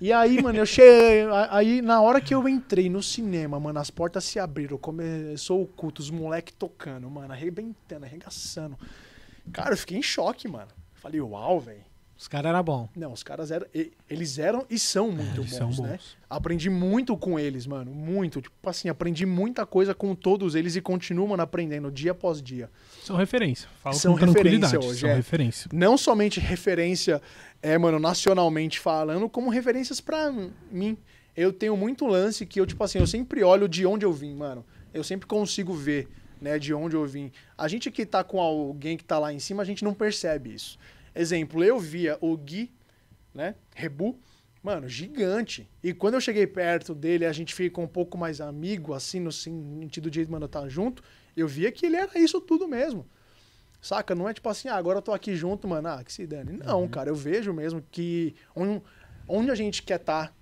[0.00, 1.24] E aí, mano, eu cheguei.
[1.50, 5.66] Aí, na hora que eu entrei no cinema, mano, as portas se abriram, começou o
[5.66, 8.76] culto, os moleque tocando, mano, arrebentando, arregaçando.
[9.52, 10.68] Cara, eu fiquei em choque, mano.
[10.94, 11.84] Falei, uau, velho.
[12.24, 12.88] Os caras eram bons.
[12.96, 13.66] Não, os caras eram.
[14.08, 15.90] Eles eram e são muito Eles bons, são né?
[15.90, 16.16] bons.
[16.30, 17.90] Aprendi muito com eles, mano.
[17.90, 18.40] Muito.
[18.40, 22.70] Tipo assim, aprendi muita coisa com todos eles e continuo, mano, aprendendo dia após dia.
[23.02, 23.68] São referência.
[23.82, 25.16] Falo São referência hoje, são é.
[25.16, 25.68] referência.
[25.70, 27.20] Não somente referência,
[27.60, 30.32] é, mano, nacionalmente falando, como referências pra
[30.72, 30.96] mim.
[31.36, 34.34] Eu tenho muito lance que eu, tipo assim, eu sempre olho de onde eu vim,
[34.34, 34.64] mano.
[34.94, 36.08] Eu sempre consigo ver,
[36.40, 37.30] né, de onde eu vim.
[37.58, 40.54] A gente que tá com alguém que tá lá em cima, a gente não percebe
[40.54, 40.78] isso.
[41.14, 42.72] Exemplo, eu via o Gui,
[43.32, 44.18] né, Rebu,
[44.62, 45.68] mano, gigante.
[45.82, 49.30] E quando eu cheguei perto dele, a gente fica um pouco mais amigo, assim, no
[49.30, 51.02] sentido de, mano, tá junto,
[51.36, 53.06] eu via que ele era isso tudo mesmo.
[53.80, 54.14] Saca?
[54.14, 56.52] Não é tipo assim, ah, agora eu tô aqui junto, mano, ah, que se dane.
[56.52, 58.82] Não, cara, eu vejo mesmo que onde,
[59.28, 60.34] onde a gente quer estar, tá,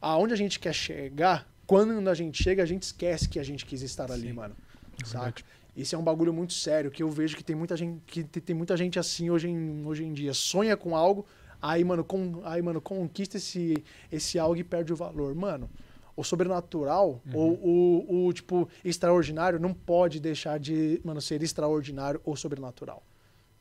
[0.00, 3.66] aonde a gente quer chegar, quando a gente chega, a gente esquece que a gente
[3.66, 4.34] quis estar ali, Sim.
[4.34, 4.56] mano.
[5.02, 5.42] É Saca?
[5.76, 8.40] Isso é um bagulho muito sério, que eu vejo que tem muita gente, que te-
[8.40, 10.32] tem muita gente assim hoje em, hoje em dia.
[10.32, 11.26] Sonha com algo,
[11.60, 15.34] aí, mano, com, aí, mano, conquista esse, esse algo e perde o valor.
[15.34, 15.68] Mano,
[16.16, 22.34] o sobrenatural, ou o, o, tipo, extraordinário, não pode deixar de, mano, ser extraordinário ou
[22.34, 23.02] sobrenatural,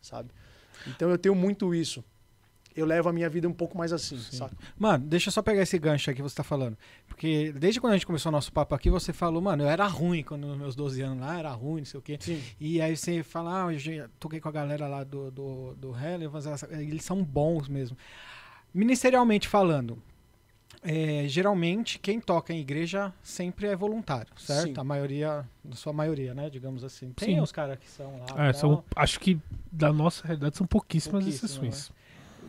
[0.02, 0.30] sabe?
[0.88, 2.02] Então eu tenho muito isso.
[2.76, 4.56] Eu levo a minha vida um pouco mais assim, saca?
[4.78, 6.78] Mano, deixa eu só pegar esse gancho aí que você tá falando.
[7.08, 9.88] Porque desde quando a gente começou o nosso papo aqui, você falou, mano, eu era
[9.88, 12.18] ruim quando nos meus 12 anos lá, era ruim, não sei o quê.
[12.20, 12.42] Sim.
[12.60, 16.50] E aí você fala, ah, eu toquei com a galera lá do, do, do Relevance,
[16.72, 17.98] eles são bons mesmo.
[18.74, 19.98] Ministerialmente falando,
[20.88, 24.68] é, geralmente quem toca em igreja sempre é voluntário, certo?
[24.68, 24.74] Sim.
[24.78, 26.48] A maioria, na sua maioria, né?
[26.48, 27.12] Digamos assim.
[27.14, 27.42] Tem Sim.
[27.42, 28.48] os caras que são lá.
[28.48, 29.40] É, são, acho que
[29.72, 31.92] da nossa realidade são pouquíssimas Pouquíssimo, exceções.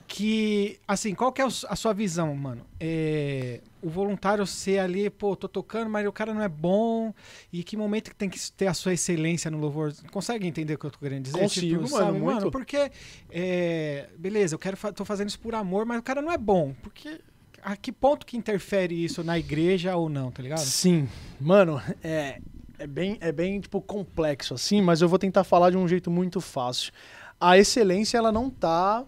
[0.09, 2.65] Que, assim, qual que é a sua visão, mano?
[2.79, 7.13] É, o voluntário ser ali, pô, tô tocando, mas o cara não é bom.
[7.53, 9.93] E que momento que tem que ter a sua excelência no louvor?
[10.13, 11.39] Consegue entender o que eu tô querendo dizer?
[11.39, 12.51] Consigo, mano, sabe, muito.
[12.51, 12.91] porque,
[13.31, 16.75] é, beleza, eu quero, tô fazendo isso por amor, mas o cara não é bom.
[16.83, 17.21] Porque
[17.63, 20.61] a que ponto que interfere isso na igreja ou não, tá ligado?
[20.61, 21.09] Sim,
[21.41, 22.41] mano, é,
[22.79, 26.11] é bem, é bem tipo complexo assim, mas eu vou tentar falar de um jeito
[26.11, 26.93] muito fácil.
[27.41, 29.05] A excelência ela não tá,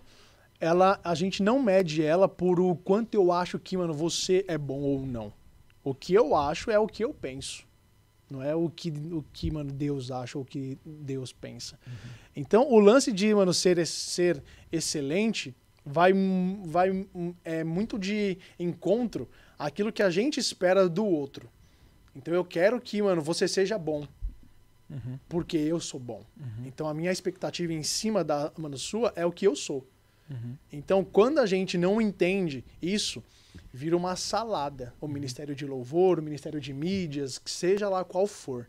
[0.60, 4.58] ela, a gente não mede ela por o quanto eu acho que, mano, você é
[4.58, 5.32] bom ou não.
[5.84, 7.66] O que eu acho é o que eu penso.
[8.30, 11.78] Não é o que, o que mano, Deus acha ou o que Deus pensa.
[12.36, 15.54] Então, o lance de, mano, ser, ser excelente
[15.84, 16.12] vai,
[16.64, 17.06] vai
[17.44, 19.28] é muito de encontro
[19.58, 21.48] àquilo que a gente espera do outro.
[22.14, 24.06] Então, eu quero que, mano, você seja bom.
[24.90, 25.18] Uhum.
[25.28, 26.22] Porque eu sou bom.
[26.66, 29.86] Então, a minha expectativa em cima da, mano, sua é o que eu sou.
[30.30, 30.56] Uhum.
[30.72, 33.22] Então, quando a gente não entende isso,
[33.72, 34.94] vira uma salada.
[35.00, 38.68] O Ministério de Louvor, o Ministério de Mídias, que seja lá qual for.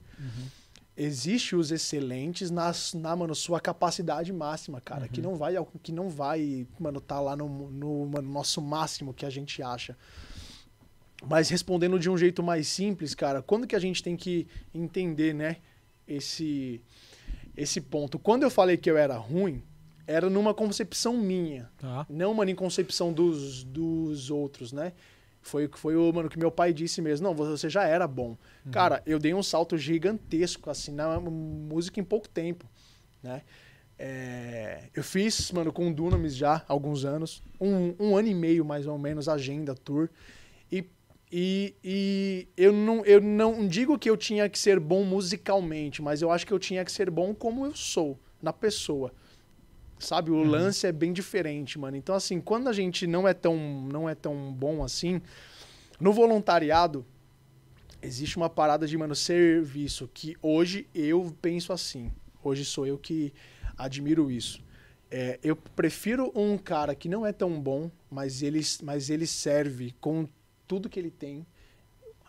[0.96, 6.10] Existe os excelentes nas, na mano, sua capacidade máxima, cara, que não vai que não
[6.10, 9.98] vai, mano, tá lá no, no mano, nosso máximo que a gente acha.
[11.26, 15.34] Mas respondendo de um jeito mais simples, cara, quando que a gente tem que entender,
[15.34, 15.58] né,
[16.06, 16.82] esse
[17.56, 18.18] esse ponto?
[18.18, 19.62] Quando eu falei que eu era ruim,
[20.10, 22.04] era numa concepção minha, Tá.
[22.10, 24.94] não, em concepção dos, dos outros, né?
[25.40, 27.28] Foi o que foi o mano que meu pai disse mesmo.
[27.28, 28.36] Não, você já era bom.
[28.72, 32.66] Cara, eu dei um salto gigantesco assim na música em pouco tempo,
[33.22, 33.44] né?
[33.98, 38.34] É, eu fiz, mano, com o Dunamis já há alguns anos, um, um ano e
[38.34, 40.10] meio mais ou menos, agenda, tour.
[40.72, 40.86] E,
[41.32, 46.22] e, e eu, não, eu não digo que eu tinha que ser bom musicalmente, mas
[46.22, 49.14] eu acho que eu tinha que ser bom como eu sou, na pessoa.
[50.00, 51.98] Sabe, o lance é bem diferente, mano.
[51.98, 53.58] Então, assim, quando a gente não é tão,
[53.92, 55.22] não é tão bom assim,
[56.00, 57.06] no voluntariado,
[58.02, 62.10] existe uma parada de, mano, serviço, que hoje eu penso assim.
[62.42, 63.34] Hoje sou eu que
[63.78, 64.64] admiro isso.
[65.12, 69.94] É, eu prefiro um cara que não é tão bom, mas ele, mas ele serve
[70.00, 70.28] com
[70.66, 71.46] tudo que ele tem.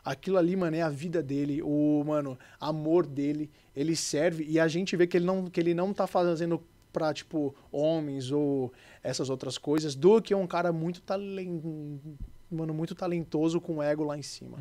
[0.04, 3.48] Aquilo ali, mano, é a vida dele, o, mano, amor dele.
[3.76, 6.60] Ele serve e a gente vê que ele não, que ele não tá fazendo
[6.92, 8.72] pra, tipo, homens ou
[9.02, 12.00] essas outras coisas, do que um cara muito, talen...
[12.50, 14.58] mano, muito talentoso com ego lá em cima.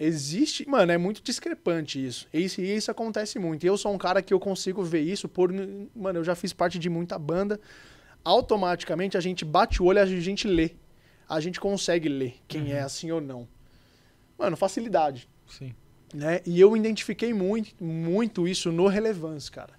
[0.00, 2.28] Existe, mano, é muito discrepante isso.
[2.32, 3.64] E isso, isso acontece muito.
[3.64, 5.52] E eu sou um cara que eu consigo ver isso por,
[5.94, 7.60] mano, eu já fiz parte de muita banda.
[8.24, 10.72] Automaticamente a gente bate o olho, a gente lê.
[11.28, 13.46] A gente consegue ler quem é assim ou não.
[14.38, 15.74] Mano, facilidade Sim.
[16.14, 16.40] né?
[16.46, 19.77] E eu identifiquei muito, muito isso no Relevance, cara.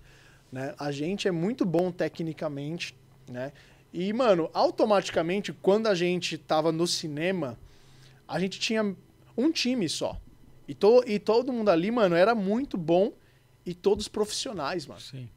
[0.51, 0.73] Né?
[0.77, 2.95] A gente é muito bom tecnicamente,
[3.29, 3.51] né?
[3.91, 7.57] E, mano, automaticamente, quando a gente tava no cinema,
[8.27, 8.95] a gente tinha
[9.35, 10.19] um time só.
[10.67, 13.11] E, to, e todo mundo ali, mano, era muito bom
[13.65, 15.01] e todos profissionais, mano.
[15.01, 15.29] Sim.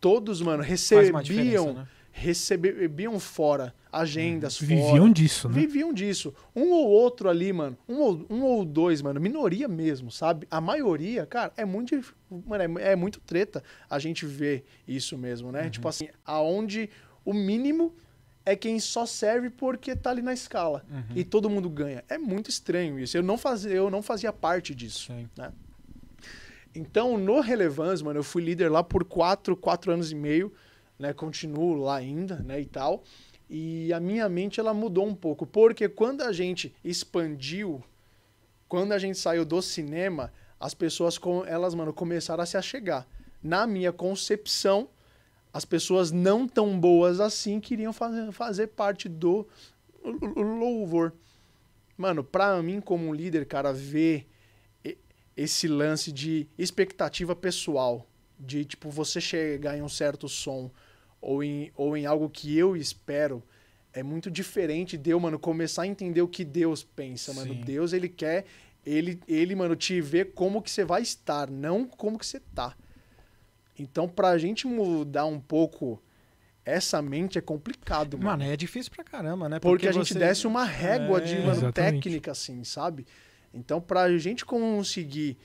[0.00, 1.88] Todos, mano, recebiam, né?
[2.18, 4.68] Recebiam fora agendas fora.
[4.68, 5.54] Viviam disso, né?
[5.54, 6.34] Viviam disso.
[6.54, 7.76] Um ou outro ali, mano.
[7.86, 9.20] Um ou, um ou dois, mano.
[9.20, 10.46] Minoria mesmo, sabe?
[10.50, 11.94] A maioria, cara, é muito.
[12.46, 15.68] Mano, é, é muito treta a gente ver isso mesmo, né?
[15.68, 16.88] Tipo assim, aonde
[17.22, 17.94] o mínimo
[18.46, 20.84] é quem só serve porque tá ali na escala.
[21.14, 22.02] E todo mundo ganha.
[22.08, 23.16] É muito estranho isso.
[23.16, 25.12] Eu não fazia, eu não fazia parte disso.
[25.12, 25.28] Sim.
[25.36, 25.52] né?
[26.74, 30.52] Então, no Relevance, mano, eu fui líder lá por quatro, quatro anos e meio,
[30.98, 31.12] né?
[31.12, 33.02] Continuo lá ainda, né, e tal.
[33.48, 37.82] E a minha mente, ela mudou um pouco, porque quando a gente expandiu,
[38.68, 43.06] quando a gente saiu do cinema, as pessoas, com- elas, mano, começaram a se achegar.
[43.42, 44.88] Na minha concepção,
[45.52, 49.46] as pessoas não tão boas assim queriam fazer, fazer parte do
[50.04, 51.12] louvor.
[51.96, 54.26] Mano, pra mim, como um líder, cara, ver
[55.36, 58.06] esse lance de expectativa pessoal,
[58.38, 60.70] de tipo você chegar em um certo som
[61.20, 63.42] ou em, ou em algo que eu espero,
[63.92, 67.54] é muito diferente de eu, mano, começar a entender o que Deus pensa, mano.
[67.54, 67.60] Sim.
[67.62, 68.44] Deus, ele quer,
[68.84, 72.76] ele, ele, mano, te ver como que você vai estar, não como que você tá.
[73.78, 76.02] Então, pra gente mudar um pouco
[76.64, 78.30] essa mente é complicado, mano.
[78.30, 79.60] Mano, é difícil pra caramba, né?
[79.60, 82.02] Porque, a gente você- desce uma régua de É, mano, exatamente.
[82.02, 83.06] técnica, assim, sabe?
[83.54, 85.36] Então, pra gente conseguir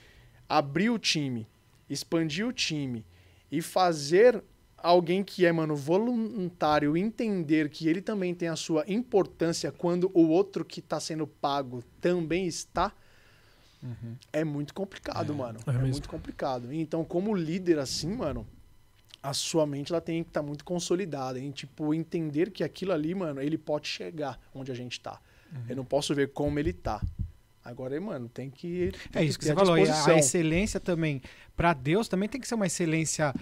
[0.49, 1.48] abrir o time,
[1.89, 3.06] expandir o time
[3.52, 4.43] e fazer
[4.82, 10.28] alguém que é, mano, voluntário entender que ele também tem a sua importância quando o
[10.28, 12.94] outro que tá sendo pago também está,
[14.32, 15.60] é muito complicado, mano.
[15.66, 16.72] é É, muito complicado.
[16.72, 18.45] Então, como líder assim, mano,
[19.24, 23.14] a sua mente ela tem que estar muito consolidada em tipo entender que aquilo ali,
[23.16, 25.20] mano, ele pode chegar onde a gente tá.
[25.68, 27.02] Eu não posso ver como ele tá.
[27.64, 29.78] Agora, mano, tem que tem É isso que ter você falou.
[29.78, 31.22] E a, a excelência também,
[31.56, 33.34] pra Deus, também tem que ser uma excelência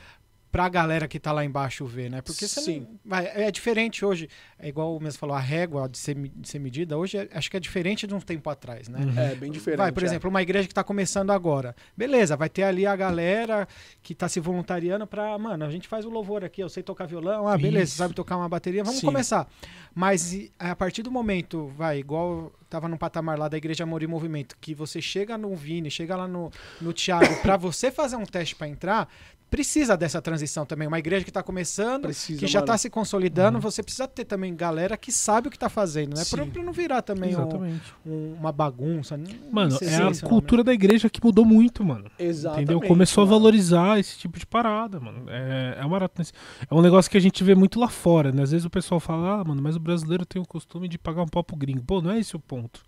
[0.51, 2.21] pra galera que tá lá embaixo ver, né?
[2.21, 2.87] Porque você Sim.
[3.05, 4.27] não- é diferente hoje.
[4.57, 7.49] É igual o mesmo falou, a régua de ser, de ser medida, hoje é- acho
[7.51, 8.99] que é diferente de um tempo atrás, né?
[9.15, 9.77] É, bem diferente.
[9.77, 10.05] Vai, por é.
[10.05, 11.75] exemplo, uma igreja que está começando agora.
[11.95, 13.67] Beleza, vai ter ali a galera
[14.01, 17.05] que está se voluntariando para, mano, a gente faz o louvor aqui, eu sei tocar
[17.05, 17.97] violão, ah, beleza, Isso.
[17.97, 19.05] sabe tocar uma bateria, vamos Sim.
[19.05, 19.47] começar.
[19.93, 24.07] Mas a partir do momento, vai, igual tava no patamar lá da Igreja Amor e
[24.07, 28.25] Movimento, que você chega no Vini, chega lá no, no Thiago, para você fazer um
[28.25, 29.09] teste para entrar,
[29.49, 30.87] precisa dessa transição também.
[30.87, 34.55] Uma igreja que está começando, Precisa, que já está se consolidando, você precisa ter também
[34.55, 36.23] galera que sabe o que está fazendo, né?
[36.29, 39.17] Pra não virar também um- um- uma bagunça.
[39.17, 40.29] não- Mano, não é a isso, né?
[40.29, 42.09] cultura da igreja que mudou muito, mano.
[42.19, 42.63] Exatamente.
[42.71, 42.87] Entendeu?
[42.87, 43.37] Começou a mano.
[43.39, 45.23] valorizar esse tipo de parada, mano.
[45.27, 48.43] É, é, uma, é um negócio que a gente vê muito lá fora, né?
[48.43, 51.23] Às vezes o pessoal fala, ah, mano, mas o brasileiro tem o costume de pagar
[51.23, 51.81] um pau pro gringo.
[51.83, 52.81] Pô, não é esse o ponto.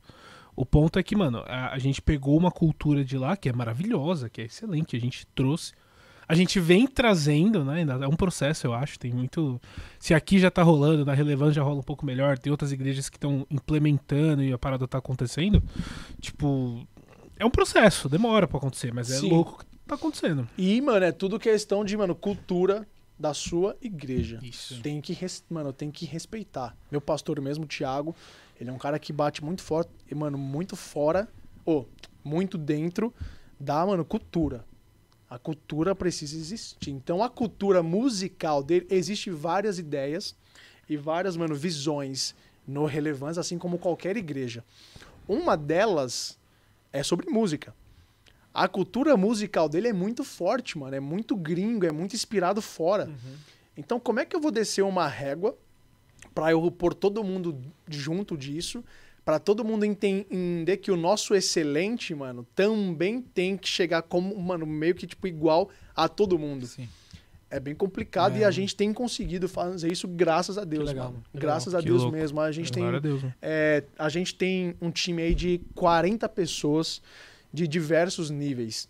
[0.56, 3.54] O ponto é que, mano, a, a gente pegou uma cultura de lá que é
[3.54, 5.74] maravilhosa, que é excelente, a gente trouxe.
[6.28, 7.82] A gente vem trazendo, né?
[7.82, 8.98] É um processo, eu acho.
[8.98, 9.60] Tem muito.
[10.00, 12.38] Se aqui já tá rolando, na relevância já rola um pouco melhor.
[12.38, 15.62] Tem outras igrejas que estão implementando e a parada tá acontecendo.
[16.20, 16.88] Tipo,
[17.38, 19.30] é um processo, demora pra acontecer, mas é Sim.
[19.30, 20.48] louco que tá acontecendo.
[20.58, 22.88] E, mano, é tudo questão de, mano, cultura
[23.18, 24.40] da sua igreja.
[24.42, 24.82] Isso.
[24.82, 25.18] Tem que,
[25.50, 26.76] mano, tem que respeitar.
[26.90, 28.16] Meu pastor mesmo, Thiago,
[28.60, 31.28] ele é um cara que bate muito forte, e, mano, muito fora,
[31.66, 31.90] ou
[32.24, 33.14] muito dentro
[33.60, 34.64] da, mano, cultura.
[35.32, 36.92] A cultura precisa existir.
[36.92, 40.36] Então, a cultura musical dele, existe várias ideias
[40.90, 42.36] e várias, mano, visões
[42.68, 44.62] no relevância, assim como qualquer igreja.
[45.26, 46.38] Uma delas
[46.92, 47.74] é sobre música.
[48.54, 50.98] A cultura musical dele é muito forte, mano.
[50.98, 53.10] É muito gringo, é muito inspirado fora.
[53.78, 55.58] Então, como é que eu vou descer uma régua
[56.36, 58.84] pra eu pôr todo mundo junto disso?
[59.24, 64.36] Pra todo mundo enten- entender que o nosso excelente, mano, também tem que chegar como,
[64.40, 66.66] mano, meio que tipo igual a todo mundo.
[66.66, 66.90] Sim.
[67.50, 68.40] É bem complicado É.
[68.40, 71.24] e a gente tem conseguido fazer isso graças a Deus, legal, mano.
[71.32, 71.80] que Graças legal.
[71.80, 72.18] a Que Deus louco.
[72.18, 72.40] mesmo.
[72.42, 73.36] A gente tem a Deus, mano.
[73.42, 77.02] é, a gente tem um time aí de 40 pessoas
[77.54, 78.88] de diversos níveis.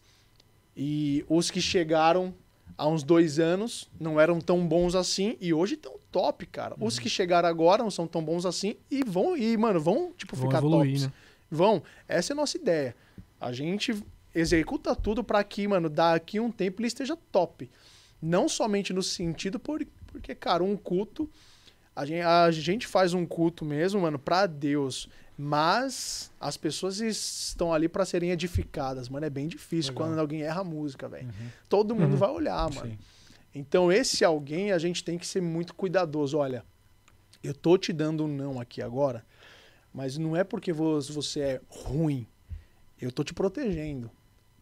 [0.78, 2.34] E os que chegaram
[2.78, 6.76] há uns dois anos não eram tão bons assim e hoje estão top, cara.
[6.80, 7.02] Os Uhum.
[7.04, 10.48] que chegaram agora não são tão bons assim e vão ir, mano, vão tipo Vão
[10.48, 11.06] ficar evoluir, tops.
[11.08, 11.14] né?
[11.50, 11.84] Vão.
[12.08, 12.96] Essa é a nossa ideia.
[13.40, 13.94] A gente
[14.34, 17.70] executa tudo para que, mano, daqui um tempo ele esteja top.
[18.22, 21.30] Não somente no sentido por, porque, cara, um culto
[21.96, 25.10] a gente, a gente faz um culto mesmo, mano, pra Deus.
[25.44, 29.26] Mas as pessoas estão ali pra serem edificadas, mano.
[29.26, 30.08] É bem difícil Legal.
[30.10, 31.28] quando alguém erra a música, velho.
[31.68, 32.18] Todo mundo Uhum.
[32.18, 32.92] vai olhar, mano.
[32.92, 33.00] Sim.
[33.54, 36.38] Então, esse alguém, a gente tem que ser muito cuidadoso.
[36.38, 36.64] Olha,
[37.44, 39.26] eu tô te dando um não aqui agora,
[39.92, 42.28] mas não é porque vo- você é ruim.
[43.02, 44.12] Eu tô te protegendo.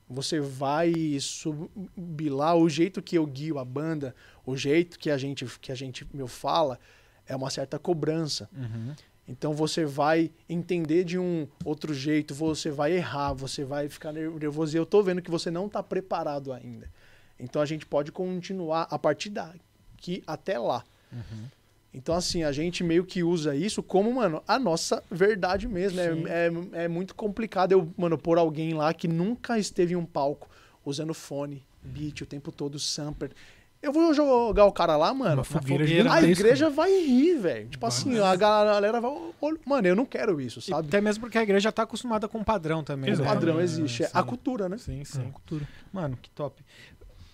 [0.10, 4.16] Você vai subir lá, o jeito que eu guio a banda,
[4.46, 6.80] o jeito que a gente, que a gente meu fala,
[7.28, 8.50] é uma certa cobrança.
[8.56, 8.96] Uhum.
[9.30, 14.76] Então você vai entender de um outro jeito, você vai errar, você vai ficar nervoso.
[14.76, 16.90] E eu tô vendo que você não tá preparado ainda.
[17.40, 20.84] Então a gente pode continuar a partir daqui até lá.
[21.94, 26.00] Então, assim, a gente meio que usa isso como, mano, a nossa verdade mesmo.
[26.00, 30.06] É, é, é muito complicado eu, mano, pôr alguém lá que nunca esteve em um
[30.06, 30.50] palco
[30.84, 33.32] usando fone, beat o tempo todo, sampler.
[33.82, 35.36] Eu vou jogar o cara lá, mano.
[35.36, 37.70] Uma fogueira fogueira, A igreja vai rir, velho.
[37.70, 37.88] Tipo Vai.
[37.88, 39.10] assim, a galera vai.
[39.42, 40.88] olha, Mano, eu não quero isso, E sabe?
[40.90, 43.14] Até mesmo porque a igreja tá acostumada com padrão também.
[43.14, 43.24] O né?
[43.26, 44.04] padrão É, existe.
[44.04, 44.12] É sim.
[44.14, 44.78] a cultura, né?
[44.78, 45.32] Sim, É, sim.
[45.32, 45.66] cultura.
[45.94, 46.62] Mano, que top.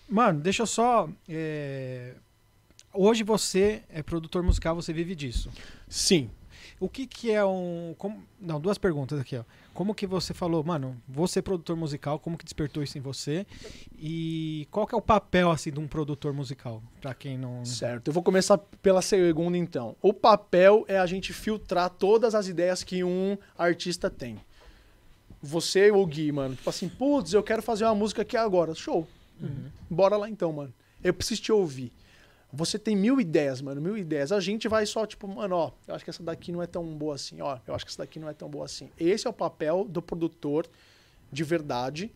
[0.08, 1.08] Mano, deixa eu só.
[1.28, 2.14] é,
[2.94, 5.50] Hoje você é produtor musical, você vive disso.
[5.88, 6.30] Sim.
[6.78, 7.94] O que que é um...
[7.98, 9.42] como- Não, duas perguntas aqui, ó.
[9.76, 10.96] Como que você falou, mano,
[11.28, 13.46] ser produtor musical, como que despertou isso em você?
[13.98, 16.82] E qual que é o papel, assim, de um produtor musical?
[16.98, 17.62] Pra quem não...
[17.62, 18.08] Certo.
[18.08, 19.94] Eu vou começar pela segunda, então.
[20.00, 24.38] O papel é a gente filtrar todas as ideias que um artista tem.
[25.42, 28.74] Você ou o Gui, mano, tipo assim, putz, eu quero fazer uma música aqui agora.
[28.74, 29.06] Show.
[29.90, 30.72] Bora lá então, mano.
[31.04, 31.92] Eu preciso te ouvir.
[32.52, 34.32] Você tem mil ideias, mano, mil ideias.
[34.32, 36.84] A gente vai só, tipo, mano, ó, eu acho que essa daqui não é tão
[36.84, 38.88] boa assim, ó, eu acho que essa daqui não é tão boa assim.
[38.98, 40.66] Esse é o papel do produtor
[41.30, 42.10] de verdade,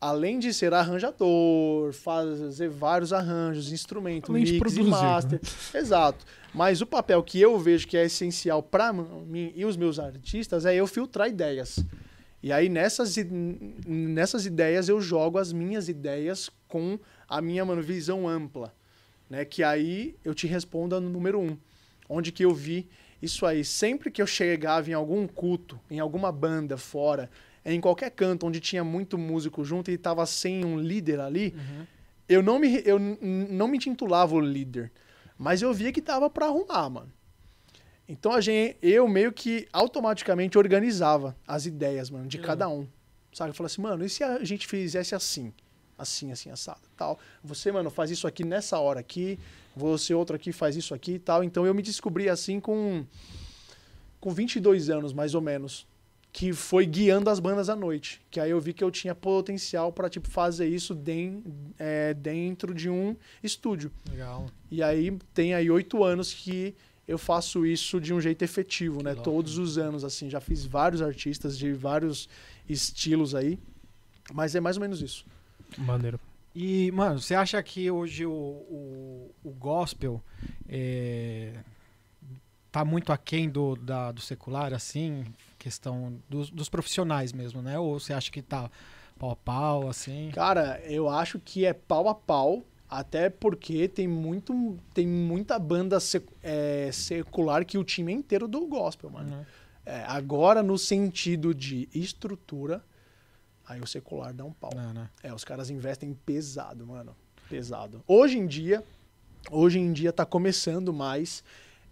[0.00, 5.40] além de ser arranjador, fazer vários arranjos, instrumentos, Além de mix produzir, e master.
[5.74, 6.24] Exato.
[6.52, 10.66] Mas o papel que eu vejo que é essencial para mim e os meus artistas
[10.66, 11.78] é eu filtrar ideias.
[12.42, 13.16] E aí nessas,
[13.86, 16.98] nessas ideias eu jogo as minhas ideias com
[17.28, 18.72] a minha mano, visão ampla.
[19.28, 19.44] Né?
[19.44, 21.56] Que aí eu te respondo no número um.
[22.08, 22.88] Onde que eu vi
[23.20, 23.64] isso aí?
[23.64, 27.30] Sempre que eu chegava em algum culto, em alguma banda fora,
[27.64, 31.54] em qualquer canto onde tinha muito músico junto e tava sem um líder ali,
[32.28, 34.92] eu não me eu não me intitulava o líder,
[35.38, 37.12] mas eu via que tava para arrumar, mano.
[38.06, 42.86] Então a gente, eu meio que automaticamente organizava as ideias, mano, de cada um.
[43.32, 43.50] Sabe?
[43.50, 45.52] Eu falava assim, mano, e se a gente fizesse assim?
[45.96, 47.18] Assim, assim, assado, tal.
[47.42, 49.38] Você, mano, faz isso aqui nessa hora aqui,
[49.76, 51.44] você outro aqui faz isso aqui e tal.
[51.44, 53.04] Então eu me descobri assim com
[54.20, 55.86] com 22 anos, mais ou menos,
[56.32, 58.20] que foi guiando as bandas à noite.
[58.30, 61.44] Que aí eu vi que eu tinha potencial para tipo fazer isso den-
[61.78, 63.92] é, dentro de um estúdio.
[64.10, 64.46] Legal.
[64.70, 66.74] E aí tem aí oito anos que
[67.06, 69.10] eu faço isso de um jeito efetivo, né?
[69.12, 70.28] louco, Todos os anos, assim.
[70.30, 72.28] Já fiz vários artistas de vários
[72.68, 73.58] estilos aí.
[74.32, 75.26] Mas é mais ou menos isso.
[75.78, 76.20] Maneiro.
[76.54, 80.22] E, mano, você acha que hoje o, o, o gospel
[80.68, 81.52] é,
[82.70, 85.24] tá muito aquém do, da, do secular, assim?
[85.58, 87.78] Questão dos, dos profissionais mesmo, né?
[87.78, 88.70] Ou você acha que tá
[89.18, 90.30] pau a pau, assim?
[90.32, 92.62] Cara, eu acho que é pau a pau.
[92.88, 98.46] Até porque tem, muito, tem muita banda sec- é, secular que o time é inteiro
[98.46, 99.30] do gospel, mano.
[99.30, 99.46] Né?
[99.84, 102.84] É, agora, no sentido de estrutura,
[103.66, 104.70] aí o secular dá um pau.
[104.74, 105.08] Não, né?
[105.22, 107.14] É, os caras investem pesado, mano.
[107.48, 108.02] Pesado.
[108.06, 108.82] Hoje em dia,
[109.50, 111.42] hoje em dia tá começando mais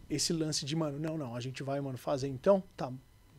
[0.09, 2.93] esse lance de, mano, não, não, a gente vai, mano, fazer então, tá.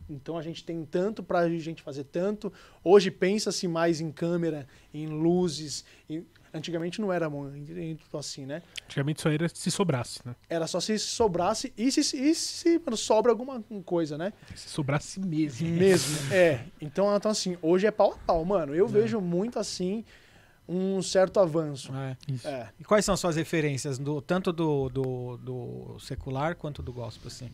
[0.08, 2.52] Então a gente tem tanto pra gente fazer tanto.
[2.82, 5.84] Hoje pensa-se mais em câmera, em luzes.
[6.10, 8.62] em- Antigamente não era muito assim, né?
[8.84, 10.36] Antigamente só era se sobrasse, né?
[10.48, 14.32] Era só se sobrasse e se, e se mano, sobra alguma coisa, né?
[14.54, 15.68] Se sobrasse mesmo.
[15.68, 16.14] Mesmo.
[16.32, 16.60] É.
[16.80, 18.74] Então, então, assim, hoje é pau a pau, mano.
[18.74, 20.04] Eu vejo muito assim
[20.68, 21.92] um certo avanço.
[21.94, 22.16] É.
[22.28, 22.48] Isso.
[22.48, 22.70] É.
[22.78, 27.50] E quais são suas referências, do, tanto do, do, do secular quanto do gospel, assim?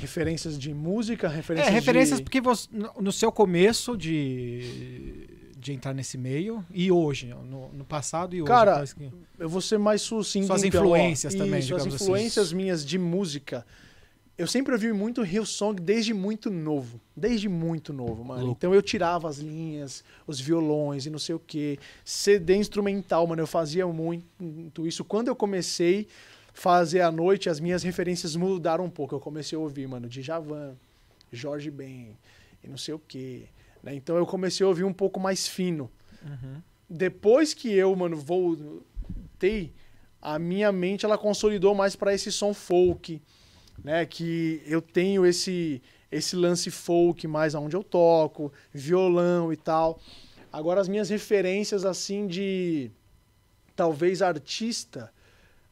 [0.00, 2.24] Referências de música, É, referências referências de...
[2.24, 2.68] porque você,
[2.98, 5.28] no seu começo de,
[5.66, 8.48] de entrar nesse meio e hoje, no, no passado e hoje.
[8.48, 10.46] Cara, que- Eu vou ser mais sucinto.
[10.46, 10.84] Suas então, ó.
[10.86, 12.04] influências também, Isso, as digamos assim.
[12.04, 13.66] influências minhas de música.
[14.38, 17.00] Eu sempre ouvi muito Hillsong desde muito novo.
[17.16, 18.44] Desde muito novo, mano.
[18.44, 18.58] Louco.
[18.58, 21.78] Então eu tirava as linhas, os violões e não sei o quê.
[22.04, 25.04] CD instrumental, mano, eu fazia muito isso.
[25.04, 26.06] Quando eu comecei
[26.48, 29.14] a fazer à noite, as minhas referências mudaram um pouco.
[29.16, 30.74] Eu comecei a ouvir, mano, Djavan,
[31.32, 32.10] Jorge Ben
[32.62, 33.44] e não sei o quê.
[33.86, 33.94] Né?
[33.94, 35.88] Então eu comecei a ouvir um pouco mais fino
[36.24, 36.60] Uhum.
[36.90, 39.72] depois que eu, mano, voltei,
[40.20, 43.22] a minha mente ela consolidou mais para esse som folk,
[43.84, 44.04] né?
[44.04, 45.80] Que eu tenho esse
[46.10, 50.00] esse lance folk mais aonde eu toco, violão e tal.
[50.52, 52.90] Agora as minhas referências assim de
[53.76, 55.12] talvez artista,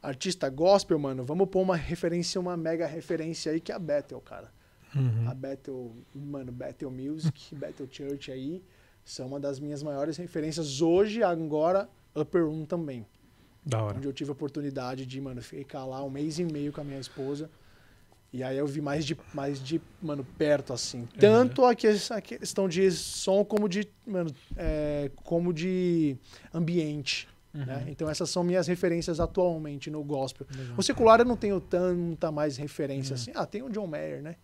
[0.03, 4.20] artista gospel, mano, vamos pôr uma referência, uma mega referência aí que é a Bethel,
[4.20, 4.53] cara.
[4.95, 5.29] Uhum.
[5.29, 8.62] A Bethel, mano, Bethel Music, Bethel Church aí,
[9.05, 13.07] são uma das minhas maiores referências hoje, agora Upper Room também.
[13.65, 13.97] Da hora.
[13.97, 16.85] Onde eu tive a oportunidade de, mano, ficar lá um mês e meio com a
[16.85, 17.51] minha esposa.
[18.33, 21.09] E aí eu vi mais de, mais de mano, perto, assim.
[21.19, 26.16] Tanto a, que, a questão de som como de, mano, é, como de
[26.53, 27.29] ambiente.
[27.55, 27.85] Né?
[27.87, 30.45] Então essas são minhas referências atualmente no gospel.
[30.51, 30.75] Legal.
[30.77, 33.31] O secular eu não tenho tanta mais referência assim.
[33.33, 34.35] Ah, tem o John Mayer, né?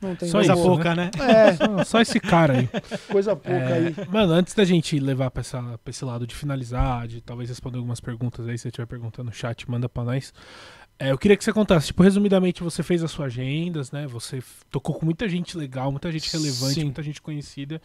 [0.00, 1.10] Não tem Coisa isso, pouca, né?
[1.18, 2.68] É, Só, só esse cara aí.
[3.10, 3.94] coisa pouca É, aí.
[4.08, 7.78] Mano, antes da gente levar pra, essa, pra esse lado de finalizar, de talvez responder
[7.78, 10.32] algumas perguntas aí, se você estiver perguntando no chat, manda pra nós.
[10.98, 14.06] É, eu queria que você contasse, tipo, resumidamente, você fez as suas agendas, né?
[14.06, 14.40] Você
[14.70, 16.84] tocou com muita gente legal, muita gente relevante, Sim.
[16.84, 17.80] muita gente conhecida.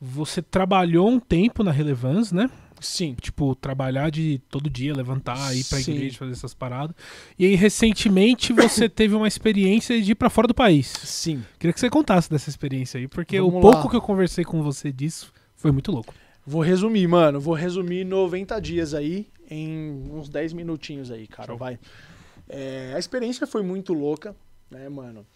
[0.00, 2.50] Você trabalhou um tempo na Relevance, né?
[2.84, 3.16] Sim.
[3.20, 5.92] Tipo, trabalhar de todo dia, levantar, ir pra Sim.
[5.92, 6.94] igreja, fazer essas paradas.
[7.38, 10.92] E aí, recentemente, você teve uma experiência de ir pra fora do país.
[11.02, 11.42] Sim.
[11.58, 13.90] Queria que você contasse dessa experiência aí, porque o Vamos pouco lá.
[13.90, 16.14] que eu conversei com você disso foi muito louco.
[16.46, 17.40] Vou resumir, mano.
[17.40, 21.48] Vou resumir 90 dias aí em uns 10 minutinhos aí, cara.
[21.48, 21.56] Show.
[21.56, 21.78] Vai.
[22.48, 24.36] É, a experiência foi muito louca,
[24.70, 25.26] né, mano?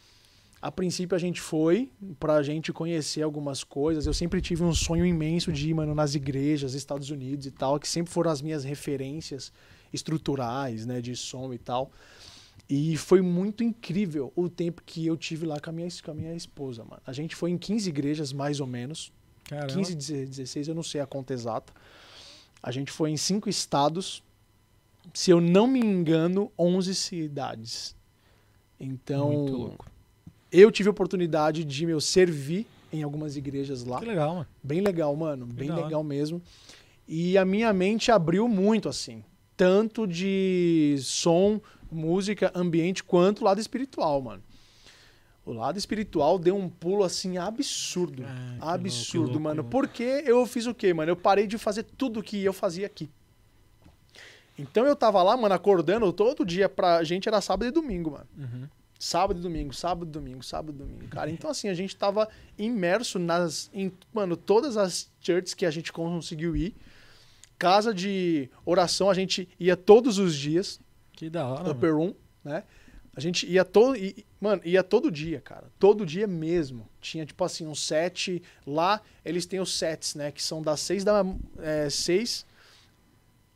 [0.61, 4.07] A princípio a gente foi pra gente conhecer algumas coisas.
[4.07, 7.79] Eu sempre tive um sonho imenso de ir, mano, nas igrejas, Estados Unidos e tal,
[7.79, 9.53] que sempre foram as minhas referências
[9.93, 11.93] estruturais, né, de som e tal.
[12.69, 16.15] E foi muito incrível o tempo que eu tive lá com a minha, com a
[16.15, 17.01] minha esposa, mano.
[17.07, 19.13] A gente foi em 15 igrejas, mais ou menos.
[19.45, 19.73] Caramba.
[19.73, 21.73] 15, 16, eu não sei a conta exata.
[22.63, 24.23] A gente foi em cinco estados,
[25.15, 27.97] se eu não me engano, 11 cidades.
[28.79, 29.98] Então, Muito louco.
[30.51, 33.99] Eu tive a oportunidade de meu servir em algumas igrejas lá.
[33.99, 34.47] Que legal, mano.
[34.63, 35.47] Bem legal, mano.
[35.47, 35.85] Bem da hora.
[35.85, 36.43] legal mesmo.
[37.07, 39.25] E a minha mente abriu muito, assim.
[39.57, 41.61] Tanto de som,
[41.91, 44.43] música, ambiente, quanto o lado espiritual, mano.
[45.45, 48.23] O lado espiritual deu um pulo, assim, absurdo.
[48.27, 49.63] Ah, que que absurdo, louco, mano.
[49.63, 49.71] louco.
[49.71, 51.11] Porque eu fiz o quê, mano?
[51.11, 53.09] Eu parei de fazer tudo que eu fazia aqui.
[54.59, 58.27] Então eu tava lá, mano, acordando todo dia pra gente era sábado e domingo, mano.
[58.37, 58.69] Uhum.
[58.99, 61.31] Sábado e domingo, sábado e domingo, sábado e domingo, cara.
[61.31, 63.71] Então, assim, a gente tava imerso nas.
[63.73, 66.75] Em, mano, todas as churches que a gente conseguiu ir.
[67.57, 70.81] Casa de oração, a gente ia todos os dias,
[71.13, 71.63] Que da hora.
[71.65, 71.71] mano.
[71.75, 72.15] upper room,
[72.45, 72.65] né?
[73.15, 73.97] A gente ia todo.
[74.41, 75.67] Mano, ia todo dia, cara.
[75.79, 76.89] Todo dia mesmo.
[77.01, 78.41] Tinha, tipo assim, um set.
[78.67, 80.31] Lá, eles têm os sets, né?
[80.33, 81.25] Que são das 6 da.
[81.59, 82.47] É, 6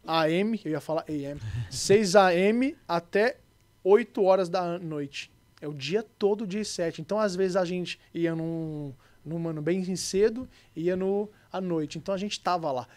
[0.05, 1.41] AM, eu ia falar AM.
[1.71, 3.37] 6 AM até
[3.85, 5.31] 8 horas da noite.
[5.61, 7.01] É o dia todo de set.
[7.01, 8.93] Então, às vezes, a gente ia num,
[9.25, 11.99] num mano, bem cedo, ia no à noite.
[11.99, 12.89] Então a gente tava lá.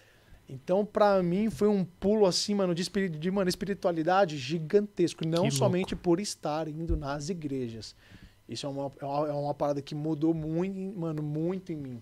[0.47, 5.27] Então, pra mim, foi um pulo assim, mano, de, espiri- de mano, espiritualidade gigantesco.
[5.27, 7.95] Não somente por estar indo nas igrejas.
[8.47, 12.01] Isso é uma, é uma, é parada que mudou muito, em- mano, muito em mim,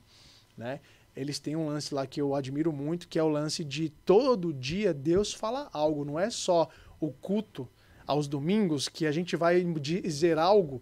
[0.57, 0.81] né?
[1.15, 4.51] Eles têm um lance lá que eu admiro muito, que é o lance de todo
[4.53, 6.03] dia Deus fala algo.
[6.03, 6.67] Não é só
[6.99, 7.69] o culto
[8.05, 10.81] aos domingos que a gente vai dizer algo.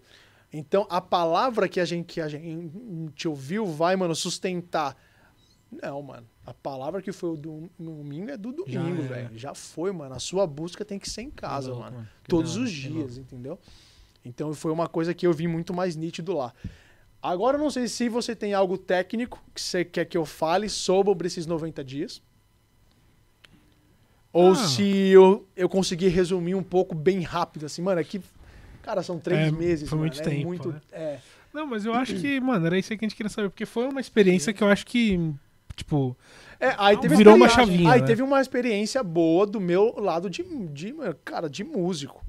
[0.54, 4.98] Então, a palavra que a gente, que a gente ouviu vai, mano, sustentar.
[5.72, 6.28] Não, mano.
[6.46, 9.38] A palavra que foi o do domingo é do domingo, velho.
[9.38, 10.14] Já foi, mano.
[10.14, 11.98] A sua busca tem que ser em casa, louco, mano.
[11.98, 12.10] mano.
[12.28, 13.58] Todos hora, os dias, entendeu?
[14.26, 16.54] Então foi uma coisa que eu vi muito mais nítido lá.
[17.22, 20.68] Agora eu não sei se você tem algo técnico que você quer que eu fale
[20.68, 22.22] sobre esses 90 dias.
[24.34, 24.56] Ou Ah.
[24.56, 28.22] se eu, eu conseguir resumir um pouco bem rápido, assim, mano, aqui.
[28.82, 30.10] Cara, são três É, meses, foi mano.
[30.10, 30.70] muito é tempo, muito.
[30.70, 30.82] né?
[30.92, 31.20] É.
[31.54, 33.66] Não, mas eu acho que, mano, era isso aí que a gente queria saber, porque
[33.66, 35.20] foi uma experiência que eu acho que,
[35.76, 36.16] tipo,
[36.60, 38.08] É, aí teve Virou uma chavinha, Aí né?
[38.08, 40.96] teve uma experiência boa do meu lado de, de
[41.26, 42.26] cara, de músico.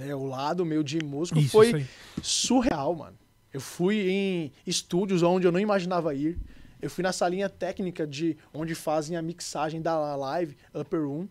[0.00, 1.86] É, o lado meu de músico isso, foi isso
[2.22, 3.16] surreal, mano.
[3.52, 6.38] Eu fui em estúdios onde eu não imaginava ir.
[6.82, 11.28] Eu fui na salinha técnica de onde fazem a mixagem da live, Upper Room.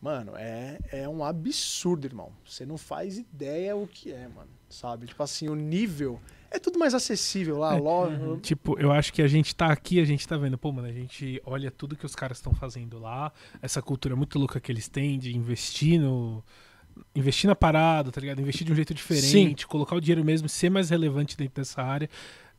[0.00, 2.32] Mano, é, é um absurdo, irmão.
[2.44, 4.50] Você não faz ideia o que é, mano.
[4.68, 5.06] Sabe?
[5.06, 6.18] Tipo assim, o nível
[6.50, 7.76] é tudo mais acessível lá.
[7.76, 10.72] É, lo- Tipo, eu acho que a gente tá aqui, a gente tá vendo, pô,
[10.72, 13.30] mano, a gente olha tudo que os caras estão fazendo lá,
[13.60, 16.42] essa cultura muito louca que eles têm de investir no.
[17.14, 18.40] Investir na parada, tá ligado?
[18.40, 22.08] Investir de um jeito diferente, colocar o dinheiro mesmo, ser mais relevante dentro dessa área.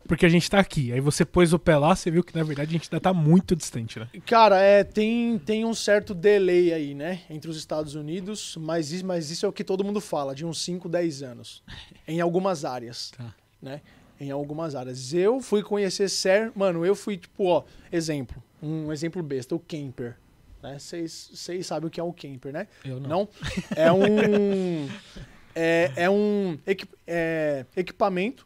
[0.08, 0.92] Porque a gente tá aqui.
[0.92, 3.14] Aí você pôs o pé lá, você viu que na verdade a gente ainda tá
[3.14, 4.08] muito distante, né?
[4.26, 7.22] Cara, é, tem, tem um certo delay aí, né?
[7.30, 10.46] Entre os Estados Unidos, mas isso, mas isso é o que todo mundo fala, de
[10.46, 11.64] uns 5, 10 anos.
[12.08, 13.12] Em algumas áreas.
[13.18, 13.34] Tá.
[13.62, 13.82] Né?
[14.20, 15.14] Em algumas áreas.
[15.14, 18.42] Eu fui conhecer ser, mano, eu fui, tipo, ó, exemplo.
[18.62, 20.16] Um exemplo besta, o camper.
[20.62, 20.78] né?
[20.80, 22.68] Vocês vocês sabem o que é um camper, né?
[22.86, 23.10] Eu não.
[23.10, 23.30] Não?
[23.76, 24.88] É um.
[25.56, 28.46] é, é um equi- é, equipamento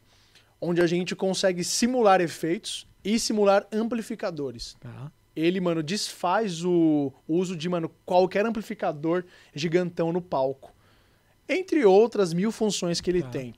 [0.59, 5.11] onde a gente consegue simular efeitos e simular amplificadores Tá.
[5.35, 9.23] ele, mano, desfaz o uso de, mano, qualquer amplificador
[9.53, 10.73] gigantão no palco.
[11.47, 13.29] Entre outras mil funções que ele Tá.
[13.29, 13.53] tem.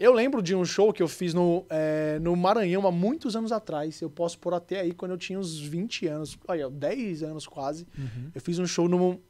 [0.00, 3.52] Eu lembro de um show que eu fiz no, é, no Maranhão há muitos anos
[3.52, 4.00] atrás.
[4.02, 6.36] Eu posso pôr até aí quando eu tinha uns 20 anos.
[6.48, 7.86] Olha, 10 anos quase.
[7.96, 8.30] Uhum.
[8.34, 9.20] Eu fiz um show no.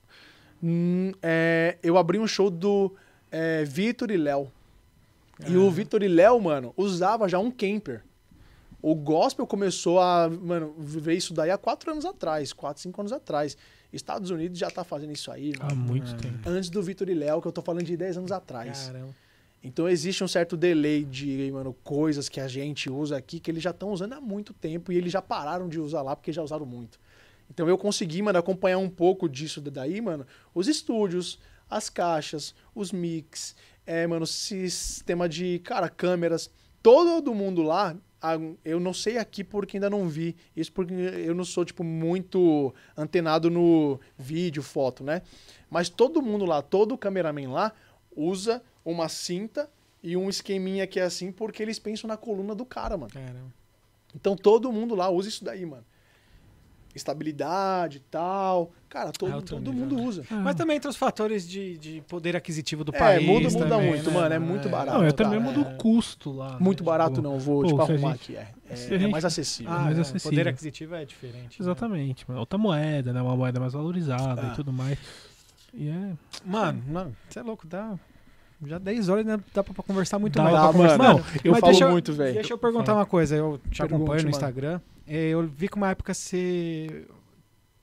[0.62, 2.94] hum, é, eu abri um show do
[3.30, 4.50] é, Vitor e Léo.
[5.48, 8.02] E o Vitor e Léo, mano, usava já um camper.
[8.80, 13.12] O gospel começou a, mano, ver isso daí há quatro anos atrás, quatro, cinco anos
[13.12, 13.56] atrás.
[13.92, 15.76] Estados Unidos já tá fazendo isso aí, Há mano.
[15.76, 16.48] muito tempo.
[16.48, 18.86] Antes do Vitor e Léo, que eu tô falando de 10 anos atrás.
[18.86, 19.14] Caramba.
[19.62, 23.62] Então existe um certo delay de, mano, coisas que a gente usa aqui que eles
[23.62, 26.42] já estão usando há muito tempo e eles já pararam de usar lá porque já
[26.42, 26.98] usaram muito.
[27.48, 30.26] Então eu consegui, mano, acompanhar um pouco disso daí, mano.
[30.52, 31.38] Os estúdios,
[31.70, 33.54] as caixas, os mix,
[33.86, 36.50] é, mano, sistema de, cara, câmeras.
[36.82, 37.96] Todo mundo lá,
[38.64, 40.36] eu não sei aqui porque ainda não vi.
[40.56, 45.22] Isso porque eu não sou, tipo, muito antenado no vídeo, foto, né?
[45.70, 47.72] Mas todo mundo lá, todo cameraman lá,
[48.14, 49.70] usa uma cinta
[50.02, 53.12] e um esqueminha que é assim porque eles pensam na coluna do cara, mano.
[53.12, 53.52] Caramba.
[54.14, 55.84] Então todo mundo lá usa isso daí, mano.
[56.94, 58.72] estabilidade e tal.
[58.92, 60.02] Cara, todo, É todo nível, mundo né?
[60.02, 60.22] usa.
[60.30, 63.26] Mas também entre os fatores de, de poder aquisitivo do É, país.
[63.26, 64.98] muda- muda também, muito, né, mano, é muito barato.
[64.98, 65.74] Não, é tá, até mesmo é.
[65.76, 66.50] custo lá.
[66.50, 66.56] né?
[66.60, 68.36] Muito barato Tipo, não, vou pô, tipo, arrumar gente- aqui.
[68.36, 69.72] É, é, é gente- mais acessível.
[69.72, 70.30] Ah, mais é, o acessível.
[70.30, 71.38] poder aquisitivo é diferente.
[71.44, 71.56] né?
[71.58, 72.40] Exatamente, mano.
[72.40, 73.22] Outra moeda, né?
[73.22, 74.50] Uma moeda mais valorizada Ah.
[74.52, 74.98] e tudo mais.
[75.72, 76.12] E é.
[76.44, 77.94] Mano, mano, você é louco, dá.
[78.66, 80.54] Já 10 horas ainda dá pra conversar muito Dá mais.
[80.54, 80.98] pra Ah, conversar.
[80.98, 82.34] mano, Não, eu falo deixa eu- muito, velho.
[82.34, 84.28] Deixa eu perguntar uma coisa, eu te acompanho no.
[84.28, 84.80] Instagram.
[85.08, 87.06] É, Eu vi que uma época você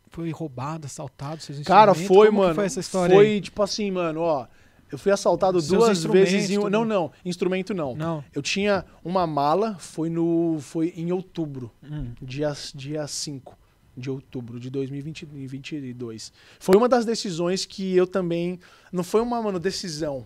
[0.10, 2.56] foi roubado, assaltado, seus Cara, foi, Como mano.
[2.56, 3.42] foi essa história Foi aí?
[3.42, 4.48] tipo assim, mano, ó.
[4.92, 6.70] Eu fui assaltado Seus duas vezes em tudo.
[6.70, 7.96] Não, não, instrumento não.
[7.96, 8.24] Não.
[8.34, 10.58] Eu tinha uma mala, foi no.
[10.62, 12.12] Foi em outubro, Hum.
[12.20, 13.56] dia, dia 5
[13.96, 16.32] de outubro de 2022.
[16.60, 18.60] Foi uma das decisões que eu também.
[18.92, 20.26] Não foi uma, mano, decisão.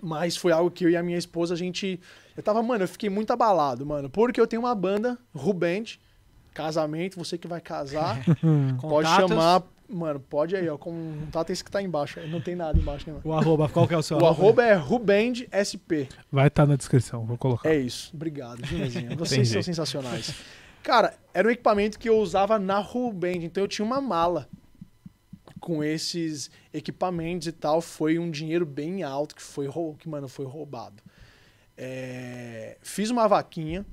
[0.00, 1.98] Mas foi algo que eu e a minha esposa, a gente.
[2.36, 4.08] Eu tava, mano, eu fiquei muito abalado, mano.
[4.08, 5.98] Porque eu tenho uma banda, Ruband,
[6.54, 8.18] casamento, você que vai casar.
[8.80, 9.30] Pode Contatos?
[9.30, 12.20] chamar, mano, pode aí, ó, contato esse que tá embaixo.
[12.20, 13.22] aí, Não tem nada embaixo, né, mano?
[13.24, 16.08] O arroba, qual que é o seu O arroba é Rubend SP.
[16.30, 17.68] Vai estar na descrição, vou colocar.
[17.68, 18.10] É isso.
[18.14, 19.16] Obrigado, viu, Mezinha?
[19.16, 20.34] Vocês são sensacionais.
[20.82, 24.48] Cara, era um equipamento que eu usava na Rubend, então eu tinha uma mala
[25.60, 27.80] com esses equipamentos e tal.
[27.80, 31.02] Foi um dinheiro bem alto que foi, rou- que, mano, foi roubado.
[31.76, 33.84] É, Fiz uma vaquinha.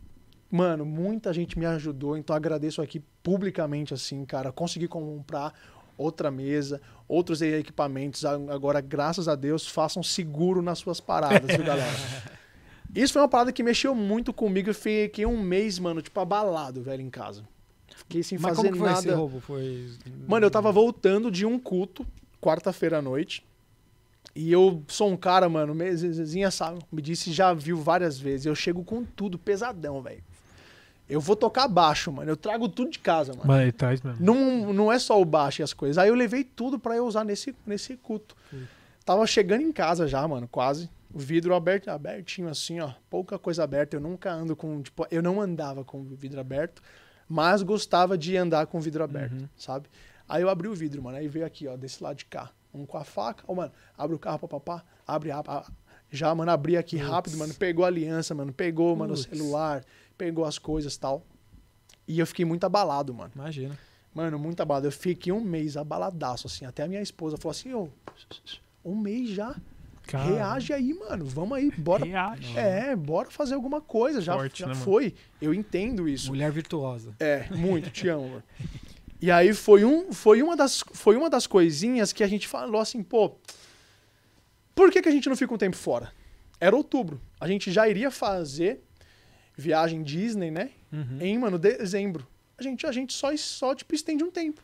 [0.50, 4.52] Mano, muita gente me ajudou, então agradeço aqui publicamente, assim, cara.
[4.52, 5.54] Consegui comprar
[5.98, 8.24] outra mesa, outros equipamentos.
[8.26, 11.92] Agora, graças a Deus, façam seguro nas suas paradas, viu, galera?
[12.94, 14.70] Isso foi uma parada que mexeu muito comigo.
[14.70, 17.44] Eu fiquei um mês, mano, tipo, abalado, velho, em casa.
[17.94, 19.18] Fiquei sem Mas fazer como que foi esse nada.
[19.18, 19.40] roubo?
[19.42, 19.92] Foi...
[20.28, 22.06] Mano, eu tava voltando de um culto,
[22.42, 23.44] quarta-feira à noite.
[24.34, 28.46] E eu sou um cara, mano, mesinha sabe, me disse já viu várias vezes.
[28.46, 30.24] Eu chego com tudo pesadão, velho.
[31.07, 32.32] Eu vou tocar baixo, mano.
[32.32, 33.44] Eu trago tudo de casa, mano.
[33.45, 34.18] Mas ele traz mesmo.
[34.26, 35.98] Não, não é só o baixo e as coisas.
[35.98, 38.36] Aí eu levei tudo pra eu usar nesse, nesse culto.
[39.06, 40.90] Tava chegando em casa já, mano, quase.
[41.14, 42.91] O vidro aberto, abertinho assim, ó.
[43.10, 43.95] Pouca coisa aberta.
[43.95, 46.82] Eu nunca ando com, tipo, eu não andava com o vidro aberto,
[47.30, 49.48] mas gostava de andar com o vidro aberto, Uhum.
[49.56, 49.88] sabe?
[50.27, 51.18] Aí eu abri o vidro, mano.
[51.18, 52.49] Aí veio aqui, ó, desse lado de cá.
[52.73, 53.44] Um com a faca.
[53.48, 54.84] Ó, mano, abre o carro, papapá.
[55.07, 55.72] Abre, abre, abre.
[56.11, 57.53] Já, mano, abri aqui rápido, mano.
[57.53, 58.52] Pegou a aliança, mano.
[58.52, 59.84] Pegou, mano, o celular.
[60.18, 61.26] Pegou as coisas e tal.
[62.08, 63.32] E eu fiquei muito abalado, mano.
[63.36, 63.78] Imagina.
[64.14, 64.88] Mano, muito abalado.
[64.88, 66.66] Eu fiquei um mês abaladaço, assim.
[66.66, 67.90] Até a minha esposa falou assim, ô,
[68.84, 69.56] um mês já?
[70.08, 71.26] Cara, Reage aí, mano.
[71.26, 72.06] Vamos aí, bora.
[72.06, 72.58] Reage.
[72.58, 74.22] É, bora fazer alguma coisa.
[74.22, 74.86] Já, Forte, já né, mano?
[74.86, 75.16] foi.
[75.42, 76.28] Eu entendo isso.
[76.30, 77.16] Mulher virtuosa.
[77.20, 78.44] É, muito, te amo, mano.
[79.22, 82.80] E aí foi, um, foi, uma das, foi uma das coisinhas que a gente falou
[82.80, 83.32] assim, pô,
[84.76, 86.12] por que, que a gente não fica um tempo fora?
[86.60, 87.20] Era outubro.
[87.40, 88.84] A gente já iria fazer
[89.57, 90.72] viagem Disney, né?
[90.91, 91.18] Uhum.
[91.22, 92.27] em, mano, dezembro.
[92.57, 94.61] A gente, a gente só, só, tipo, estende um tempo.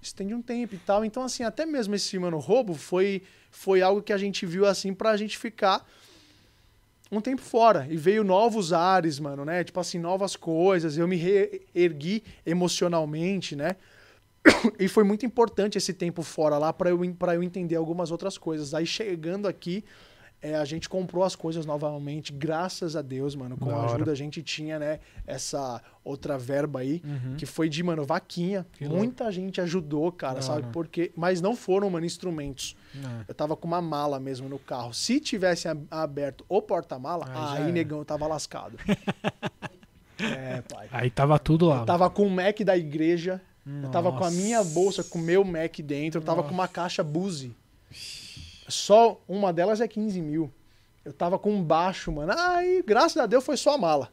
[0.00, 1.04] Estende um tempo e tal.
[1.04, 4.92] Então, assim, até mesmo esse, mano, roubo foi, foi algo que a gente viu, assim,
[4.92, 5.86] pra gente ficar
[7.10, 7.86] um tempo fora.
[7.88, 9.62] E veio novos ares, mano, né?
[9.62, 10.96] Tipo assim, novas coisas.
[10.96, 13.76] Eu me reergui emocionalmente, né?
[14.78, 18.36] E foi muito importante esse tempo fora lá pra eu, pra eu entender algumas outras
[18.36, 18.74] coisas.
[18.74, 19.84] Aí, chegando aqui,
[20.42, 23.56] é, a gente comprou as coisas novamente, graças a Deus, mano.
[23.56, 23.94] Com Da a hora.
[23.94, 27.36] ajuda, a gente tinha, né, essa outra verba aí, Uhum.
[27.36, 28.66] que foi de, mano, vaquinha.
[28.72, 28.98] Que louco.
[28.98, 30.62] Muita gente ajudou, cara, Da sabe?
[30.62, 30.70] hora.
[30.72, 32.76] Porque, mas não foram, mano, instrumentos.
[32.94, 33.24] É.
[33.28, 34.92] Eu tava com uma mala mesmo no carro.
[34.92, 38.76] Se tivesse aberto o porta-mala, Aí aí, negão, eu tava lascado.
[40.18, 40.88] é, pai.
[40.90, 41.80] Aí tava tudo lá.
[41.80, 43.40] Eu tava com o Mac da igreja,
[43.82, 44.70] eu tava com a minha Nossa.
[44.74, 46.48] bolsa com o meu Mac dentro, eu tava Nossa.
[46.48, 47.54] com uma caixa Buzi.
[48.68, 50.50] Só uma delas é 15 mil.
[51.04, 52.32] Eu tava com um baixo, mano.
[52.36, 54.08] Aí, graças a Deus, foi só a mala.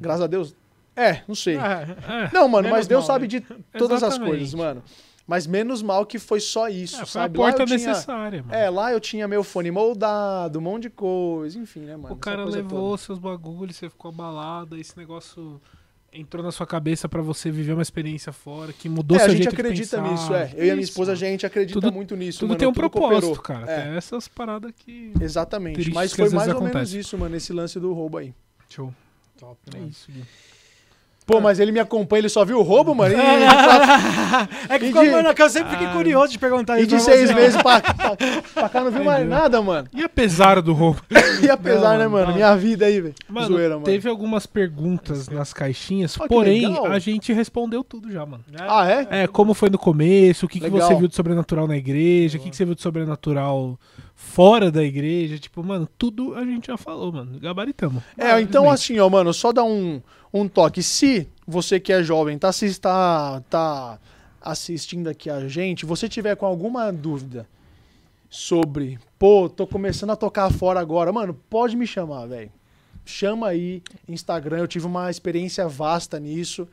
[0.00, 0.54] Graças a Deus.
[0.94, 1.56] É, não sei.
[1.56, 2.30] É.
[2.32, 3.28] Não, mano, Menos mas Deus mal, sabe né?
[3.28, 3.40] de
[3.78, 4.30] todas as Exatamente.
[4.38, 4.82] coisas, mano.
[5.26, 7.36] Mas menos mal que foi só isso, É, foi a sabe?
[7.36, 8.54] porta eu tinha- necessária, mano.
[8.54, 12.14] É, lá eu tinha meu fone moldado, um monte de coisa, enfim, né, mano?
[12.14, 13.02] o cara levou toda.
[13.02, 15.60] seus bagulhos, você ficou abalado, esse negócio
[16.12, 19.30] entrou na sua cabeça pra você viver uma experiência fora, que mudou É, seu a
[19.30, 20.10] gente jeito de acredita pensar.
[20.12, 20.52] nisso, é.
[20.54, 21.26] Eu e a minha Isso, esposa, a mano.
[21.26, 22.58] gente acredita Tudo- muito nisso, Tudo mano.
[22.58, 23.42] tem um tudo propósito, cooperou.
[23.42, 23.70] cara.
[23.70, 23.82] É.
[23.84, 25.12] Tem essas paradas que.
[25.20, 25.90] Exatamente.
[25.92, 26.98] Mas foi mais ou menos acontece.
[26.98, 28.34] isso, mano, esse lance do roubo aí.
[28.68, 28.92] Show.
[29.38, 29.90] Top, É mano.
[29.90, 30.22] isso, Gui.
[31.24, 33.14] Pô, mas ele me acompanha, ele só viu o roubo, mano.
[33.14, 33.16] E,
[34.68, 36.88] É que E ficou, de- mano, que eu sempre fiquei curioso de perguntar e isso.
[36.90, 37.34] de pra seis você.
[37.34, 38.16] meses pra, pra,
[38.54, 39.88] pra cá não viu mais nada, mano.
[39.94, 41.00] E apesar do roubo?
[41.42, 42.26] E apesar, Não, né, mano?
[42.28, 42.34] não.
[42.34, 43.14] Minha vida aí, velho.
[43.46, 43.84] Zoeira, mano.
[43.84, 46.86] teve algumas perguntas nas caixinhas, que porém legal.
[46.86, 48.44] a gente respondeu tudo já, mano.
[48.60, 49.22] Ah, é?
[49.22, 52.40] É, como foi no começo, o que, que você viu de sobrenatural na igreja, o
[52.40, 53.76] que, que você viu de sobrenatural
[54.14, 58.02] fora da igreja, tipo, mano, tudo a gente já falou, mano, gabaritamos.
[58.16, 60.00] É, então assim, ó, mano, só dar um,
[60.32, 60.82] um toque.
[60.82, 63.98] Se você que é jovem, tá, assis- tá, tá
[64.40, 67.46] assistindo aqui a gente, você tiver com alguma dúvida
[68.30, 72.50] sobre, pô, tô começando a tocar fora agora, mano, pode me chamar, velho.
[73.04, 76.66] Chama aí, Instagram, eu tive uma experiência vasta nisso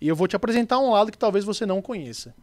[0.00, 2.34] e eu vou te apresentar um lado que talvez você não conheça,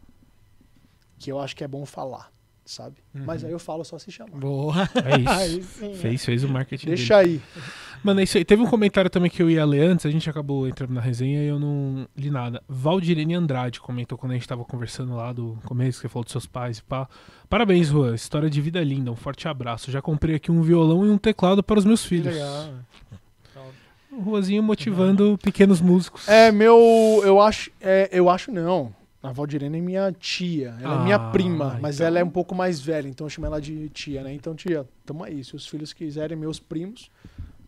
[1.18, 2.32] que eu acho que é bom falar,
[2.72, 2.98] sabe?
[3.14, 4.38] Mas aí eu falo só se chamar.
[4.38, 4.76] Boa.
[5.06, 5.30] É isso.
[5.30, 5.94] Aí sim.
[5.96, 6.98] Fez, fez o marketing dele.
[6.98, 7.42] Deixa aí.
[8.04, 8.46] Mano, é isso aí.
[8.46, 11.42] Teve um comentário também que eu ia ler antes, a gente acabou entrando na resenha
[11.44, 12.62] e eu não li nada.
[12.68, 16.32] Valdirene Andrade comentou quando a gente tava conversando lá do começo, que você falou dos
[16.32, 17.08] seus pais e pá.
[17.50, 18.14] Parabéns, Juan.
[18.14, 19.12] História de vida linda.
[19.12, 19.90] Um forte abraço.
[19.90, 22.34] Já comprei aqui um violão e um teclado para os meus Que filhos.
[22.34, 22.70] legal.
[24.12, 26.28] Ruazinho motivando pequenos músicos.
[26.28, 27.22] É, meu.
[27.24, 27.70] Eu acho.
[27.80, 28.94] É, eu acho não.
[29.22, 30.78] A Valdirene é minha tia.
[30.80, 32.08] Ela é minha Ah, prima, mas então.
[32.08, 34.32] ela é um pouco mais velha, então eu chamo ela de tia, né?
[34.34, 35.44] Então, tia, tamo aí.
[35.44, 37.10] Se os filhos quiserem, meus primos,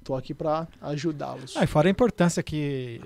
[0.04, 1.58] tô aqui pra ajudá-los.
[1.58, 3.02] Ah, e fora a importância que.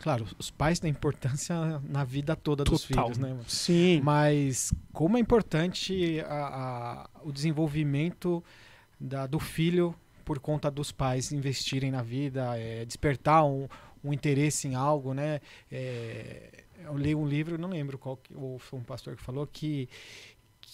[0.00, 3.04] Claro, os pais têm importância na vida toda dos Total.
[3.04, 3.36] filhos, né?
[3.48, 4.00] Sim.
[4.02, 8.42] Mas como é importante a- a- o desenvolvimento
[9.00, 9.94] da- do filho
[10.24, 13.66] por conta dos pais investirem na vida, é, despertar um,
[14.02, 15.40] um interesse em algo, né?
[15.72, 16.53] É,
[16.84, 19.88] eu li um livro, não lembro qual, que- ou foi um pastor que falou que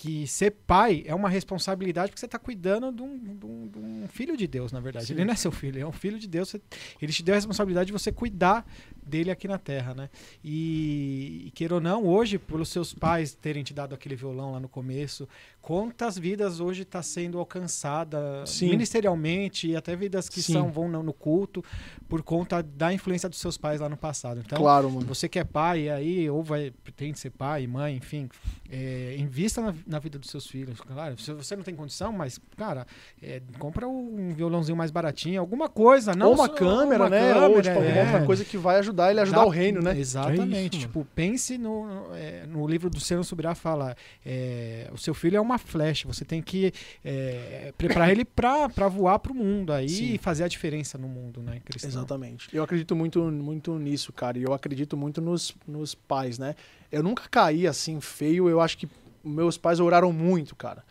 [0.00, 3.78] que ser pai é uma responsabilidade porque você está cuidando de um, de um- de
[3.78, 5.04] um filho de Deus, na verdade.
[5.06, 5.12] Sim.
[5.12, 6.48] Ele não é seu filho, ele é um filho de Deus.
[6.48, 6.60] Você-
[7.02, 8.64] ele te deu a responsabilidade de você cuidar
[9.02, 10.08] dele aqui na Terra, né?
[10.42, 14.60] E, e queira ou não, hoje, pelos seus pais terem te dado aquele violão lá
[14.60, 15.28] no começo,
[15.60, 18.70] quantas vidas hoje está sendo alcançada Sim.
[18.70, 20.54] ministerialmente e até vidas que Sim.
[20.54, 21.62] são vão no, no culto
[22.08, 24.40] por conta da influência dos seus pais lá no passado.
[24.44, 25.06] Então, claro, mano.
[25.06, 28.28] você que é pai aí, ou vai, pretende ser pai, mãe, enfim,
[28.70, 30.80] é, invista na, na vida dos seus filhos.
[30.80, 32.86] Claro, se você não tem condição, mas, cara,
[33.22, 36.14] é, compra um violãozinho mais baratinho, alguma coisa.
[36.14, 37.34] Não Ou uma só- câmera, uma né?
[37.34, 38.04] Ou câmera, tipo, alguma é.
[38.04, 39.98] outra coisa que vai ajudar ele a ajudar Dá- o reino, né?
[39.98, 40.76] Exatamente.
[40.78, 45.36] É tipo, pense no, é, no livro do Senhor Subirá fala: é, o seu filho
[45.36, 46.72] é uma flecha, você tem que
[47.04, 50.14] é, preparar ele pra, pra voar pro mundo aí Sim.
[50.14, 51.90] e fazer a diferença no mundo, né, cristão?
[51.90, 52.48] Exatamente.
[52.54, 54.38] Eu acredito muito, muito nisso, cara.
[54.38, 56.54] E eu acredito muito nos, nos pais, né?
[56.92, 58.48] Eu nunca caí assim feio.
[58.48, 58.88] Eu acho que
[59.24, 60.84] meus pais oraram muito, cara.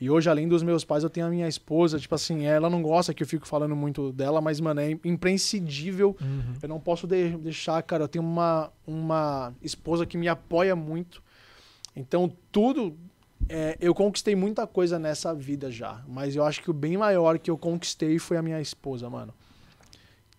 [0.00, 1.98] E hoje, além dos meus pais, eu tenho a minha esposa.
[1.98, 6.16] Tipo assim, ela não gosta que eu fico falando muito dela, mas, mano, é imprescindível.
[6.20, 6.54] Uhum.
[6.60, 8.04] Eu não posso de- deixar, cara.
[8.04, 11.22] Eu tenho uma, uma esposa que me apoia muito.
[11.94, 12.96] Então, tudo.
[13.48, 16.00] é, eu conquistei muita coisa nessa vida já.
[16.08, 19.32] Mas eu acho que o bem maior que eu conquistei foi a minha esposa, mano.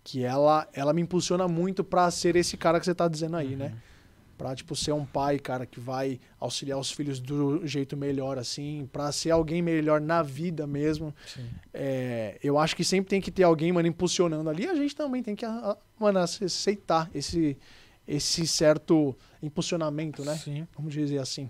[0.02, 3.56] Que ela, ela me impulsiona muito pra ser esse cara que você tá dizendo aí,
[3.56, 3.72] né?
[4.36, 8.88] Pra, tipo, ser um pai, cara, que vai auxiliar os filhos do jeito melhor, assim.
[8.92, 11.14] Pra ser alguém melhor na vida mesmo.
[11.72, 14.66] É, eu acho que sempre tem que ter alguém, mano, impulsionando ali.
[14.66, 15.46] A gente também tem que,
[15.98, 17.56] mano, aceitar esse,
[18.06, 20.36] esse certo impulsionamento, né?
[20.36, 20.66] Sim.
[20.76, 21.48] Vamos dizer assim.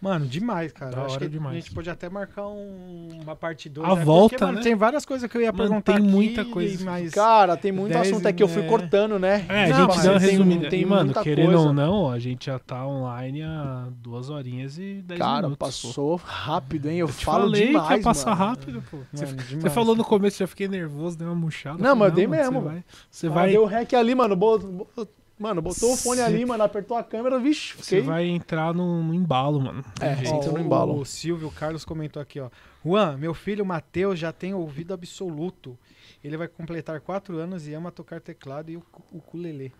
[0.00, 0.90] Mano, demais, cara.
[0.92, 1.56] Da Eu acho que demais.
[1.56, 3.88] A gente pode até marcar um- uma parte 2.
[3.88, 4.60] A volta, né?
[4.60, 6.84] Tem várias coisas que eu ia Mano, perguntar tem aqui, muita coisa.
[6.84, 7.12] Mas...
[7.14, 8.66] Cara, tem muito 10 assunto aqui que eu fui é.
[8.66, 9.46] cortando, né?
[9.48, 10.68] É, a Não, gente mas deu uma tem- resumida.
[10.68, 11.60] tem e, mano, querendo coisa.
[11.62, 15.56] ou não, a gente já tá online há duas horinhas e dez Cara, minutos.
[15.58, 15.88] pô.
[15.88, 16.98] passou rápido, hein?
[16.98, 18.44] Eu, Eu te falo falei demais, que ia passar mano.
[18.50, 18.98] rápido, pô.
[19.12, 19.72] Você, Mano, você demais.
[19.74, 21.82] falou no começo, já fiquei nervoso, deu uma murchada.
[21.82, 24.36] Não, mas Falei, dei mesmo, Você vai, você vai, Deu rec ali, mano.
[25.38, 26.62] Mano, botou o fone Cê- ali, mano.
[26.64, 28.00] Apertou a câmera, vixe, você fiquei...
[28.02, 29.84] vai entrar no, no embalo, mano.
[30.00, 30.14] É.
[30.30, 30.98] Ó, entra no o- embalo.
[30.98, 32.48] O Silvio Carlos comentou aqui, ó.
[32.84, 35.76] Juan, meu filho Matheus já tem ouvido absoluto.
[36.24, 39.72] Ele vai completar quatro anos e ama tocar teclado e o cu- ukulele.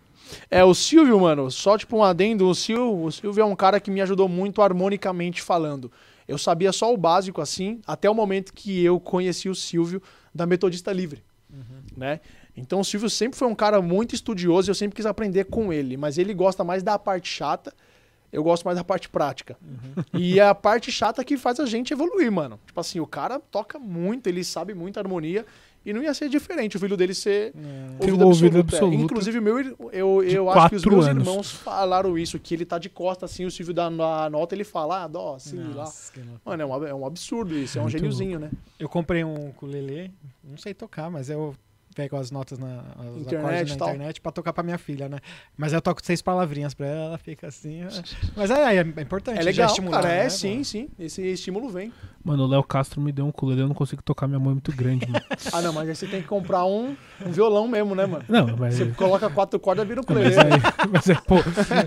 [0.49, 3.79] É, o Silvio, mano, só tipo um adendo, o Silvio, o Silvio é um cara
[3.79, 5.91] que me ajudou muito harmonicamente falando.
[6.27, 10.01] Eu sabia só o básico, assim, até o momento que eu conheci o Silvio
[10.35, 11.23] da Metodista Livre,
[11.95, 12.19] né?
[12.57, 15.71] Então o Silvio sempre foi um cara muito estudioso e eu sempre quis aprender com
[15.71, 17.71] ele, mas ele gosta mais da parte chata,
[18.33, 19.55] eu gosto mais da parte prática.
[20.13, 22.59] E é a parte chata que faz a gente evoluir, mano.
[22.65, 25.45] Tipo assim, o cara toca muito, ele sabe muito harmonia
[25.85, 27.53] e não ia ser diferente o filho dele ser
[27.99, 28.97] Tem um ouvido absoluto.
[28.97, 29.59] É, Inclusive, meu,
[29.93, 31.25] eu, eu acho que os meus anos.
[31.25, 34.65] irmãos falaram isso, que ele tá de costa assim, o Silvio dá a nota, ele
[34.65, 35.85] fala, ah, dó, assim, lá.
[35.85, 36.41] Nossa, louco.
[36.43, 38.51] Mano, é um, é um absurdo isso, é um Muito gêniozinho, né?
[38.77, 40.11] Eu comprei um ukulele,
[40.43, 41.55] não sei tocar, mas eu
[41.97, 45.17] pego as notas na as Internet acordes na internet pra tocar pra minha filha, né?
[45.57, 47.81] Mas eu toco seis palavrinhas pra ela, ela fica assim.
[47.81, 47.87] é.
[48.37, 49.39] Mas é, é, é importante.
[49.39, 50.65] É legal, estimular, cara, é né, sim, mano?
[50.65, 51.91] sim, esse estímulo vem.
[52.23, 54.53] Mano, o Léo Castro me deu um ukulele, eu não consigo tocar, minha mão é
[54.53, 55.23] muito grande, mano.
[55.51, 56.95] Ah, não, mas aí você tem que comprar um,
[57.25, 58.23] um violão mesmo, né, mano?
[58.27, 58.75] Não, mas...
[58.75, 60.53] Você coloca quatro cordas, vira um Mas, ukulele.
[60.55, 60.61] aí,
[60.91, 61.37] mas é, pô,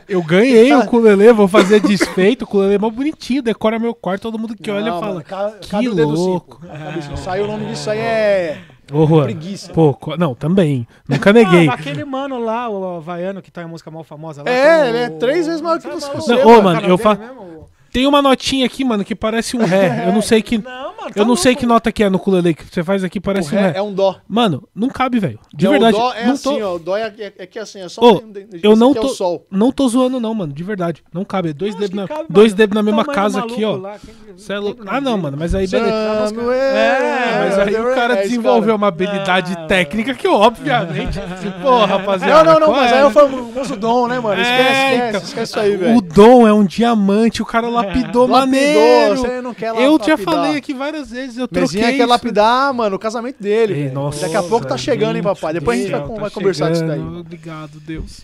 [0.08, 4.22] eu ganhei o ukulele, vou fazer desfeito, o ukulele é mó bonitinho, decora meu quarto,
[4.22, 6.60] todo mundo que olha Não, fala, mano, ca- que cabe o dedo louco.
[6.62, 6.74] cinco.
[6.76, 7.16] Cabe cinco.
[7.18, 8.62] Sai o nome disso aí é
[8.92, 9.72] Ô, Juan, Preguiça.
[9.72, 10.86] Pô, não, também.
[11.08, 11.68] Nunca neguei.
[11.68, 14.50] Ah, aquele mano lá, o havaiano que tá em música mal famosa lá.
[14.50, 16.80] É, com ele é o- três vezes maior que Tá você, Não, ô, é mano,
[16.80, 17.68] eu dele fa- mesmo?
[17.92, 20.04] Tem uma notinha aqui, mano, que parece um ré.
[20.06, 20.58] Eu não sei que.
[20.58, 21.60] Não, mano, tá Eu não sei louco.
[21.60, 23.78] que nota que é no ukulele que você faz aqui, O parece um ré ré.
[23.78, 24.16] é um dó.
[24.28, 25.38] Mano, não cabe, velho.
[25.54, 25.96] De Não, verdade.
[25.96, 26.74] O dó é não assim, tô, ó.
[26.74, 28.00] O dó é, é, é que assim, é só.
[28.02, 28.32] Ô, um-
[28.62, 29.46] eu não aqui é tô- o sol.
[29.50, 30.52] não tô zoando, não, mano.
[30.52, 31.02] De verdade.
[31.12, 31.50] Não cabe.
[31.50, 33.76] É dois dedos na, cabe, dois dedos na mesma casa aqui, ó.
[33.76, 34.14] lá, quem-
[34.56, 36.28] é o Ah, não, mano, mas aí beleza.
[36.28, 36.52] Samuel.
[36.52, 38.76] É, mas aí o cara É, esse desenvolveu cara.
[38.76, 41.18] uma habilidade Ah, técnica que, obviamente.
[41.62, 42.44] Pô, rapaziada.
[42.44, 42.94] Não, não, não, mas é?
[42.96, 44.40] aí eu falo o dom, né, mano?
[44.40, 45.20] Esquece, É, esquece, então.
[45.22, 46.00] esquece isso aí, O velho.
[46.00, 49.16] dom é um diamante, o cara lapidou maneiro.
[49.16, 52.06] Você não quer lá Eu já falei aqui várias vezes, eu Mezinha troquei quer isso.
[52.06, 53.74] lapidar, mano, o casamento dele.
[53.74, 55.52] Ei, nossa, Daqui a pouco tá chegando, hein, papai?
[55.54, 57.00] Depois a gente vai, Deus céu, vai tá conversar disso daí.
[57.00, 58.22] Obrigado, Deus.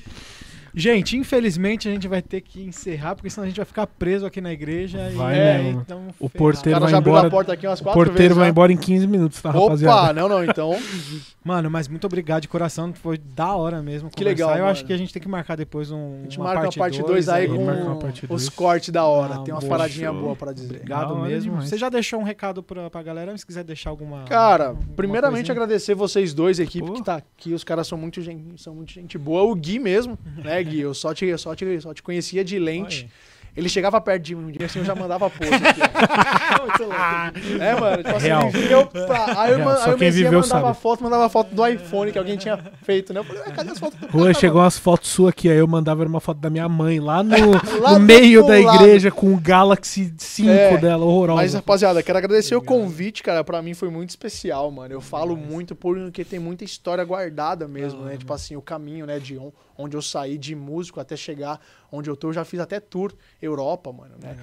[0.78, 4.26] Gente, infelizmente a gente vai ter que encerrar, porque senão a gente vai ficar preso
[4.26, 5.10] aqui na igreja.
[5.14, 7.28] Vai e é, então, O porteiro cara vai já abriu embora.
[7.28, 8.36] a porta aqui umas O porteiro vezes.
[8.36, 8.50] vai já.
[8.50, 10.12] embora em 15 minutos, tá, Opa, rapaziada?
[10.12, 10.76] não, não, então.
[11.42, 14.10] Mano, mas muito obrigado de coração, foi da hora mesmo.
[14.10, 14.50] Que legal.
[14.56, 14.86] Eu acho mano.
[14.88, 16.18] que a gente tem que marcar depois um.
[16.18, 18.42] A gente uma marca parte a parte 2 dois aí com marca uma parte dois.
[18.42, 19.36] os cortes da hora.
[19.36, 20.74] Ah, Tem umas boa, paradinhas boas pra dizer.
[20.74, 21.52] Obrigado hora mesmo.
[21.52, 21.68] demais.
[21.70, 24.24] Você já deixou um recado pra, pra galera, se quiser deixar alguma.
[24.24, 25.52] Cara, alguma primeiramente coisinha?
[25.52, 26.94] agradecer vocês dois, a equipe Pô.
[26.94, 27.54] que tá aqui.
[27.54, 29.44] Os caras são muito, gente, são muito gente boa.
[29.44, 33.08] O Gui mesmo, né, Eu só te, eu só te, só te conhecia de lente.
[33.56, 35.80] Ele chegava perto de mim um dia assim, eu já mandava pose aqui.
[37.60, 38.50] É, mano, tipo assim, Real.
[38.70, 40.78] eu pra- Aí, eu, Real, aí o quem viveu mandava sabe.
[40.80, 43.20] foto, mandava foto do iPhone que alguém tinha feito, né?
[43.20, 46.02] Eu falei, cadê as fotos do cara, chegou umas fotos suas aqui, aí eu mandava
[46.02, 47.36] era uma foto da minha mãe lá no,
[47.80, 48.82] Lá no meio da outro lado.
[48.84, 51.40] igreja com o Galaxy 5 É, dela, horrorosa.
[51.42, 53.42] Mas, rapaziada, quero agradecer o convite, cara.
[53.42, 54.92] Pra mim foi muito especial, mano.
[54.92, 58.16] Eu falo muito porque tem muita história guardada mesmo, né?
[58.16, 59.18] Tipo assim, o caminho, né?
[59.18, 59.38] De
[59.78, 62.28] onde eu saí de músico até chegar onde eu tô.
[62.28, 64.36] Eu já fiz até tour Europa, mano, né?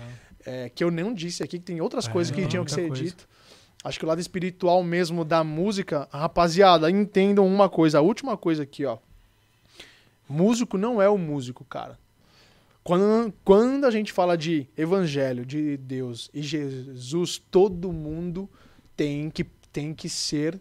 [0.46, 2.88] É, que eu não disse aqui, que tem outras É, coisas que tinham que ser
[2.88, 3.04] coisa.
[3.04, 3.28] dito.
[3.84, 8.00] Acho que o lado espiritual mesmo da música, rapaziada, entendam uma coisa.
[8.00, 8.98] A última coisa aqui, ó.
[10.28, 11.98] Músico não é o músico, cara.
[12.84, 18.50] Quando, quando a gente fala de evangelho, de Deus e Jesus, todo mundo
[18.96, 20.60] tem que, tem que ser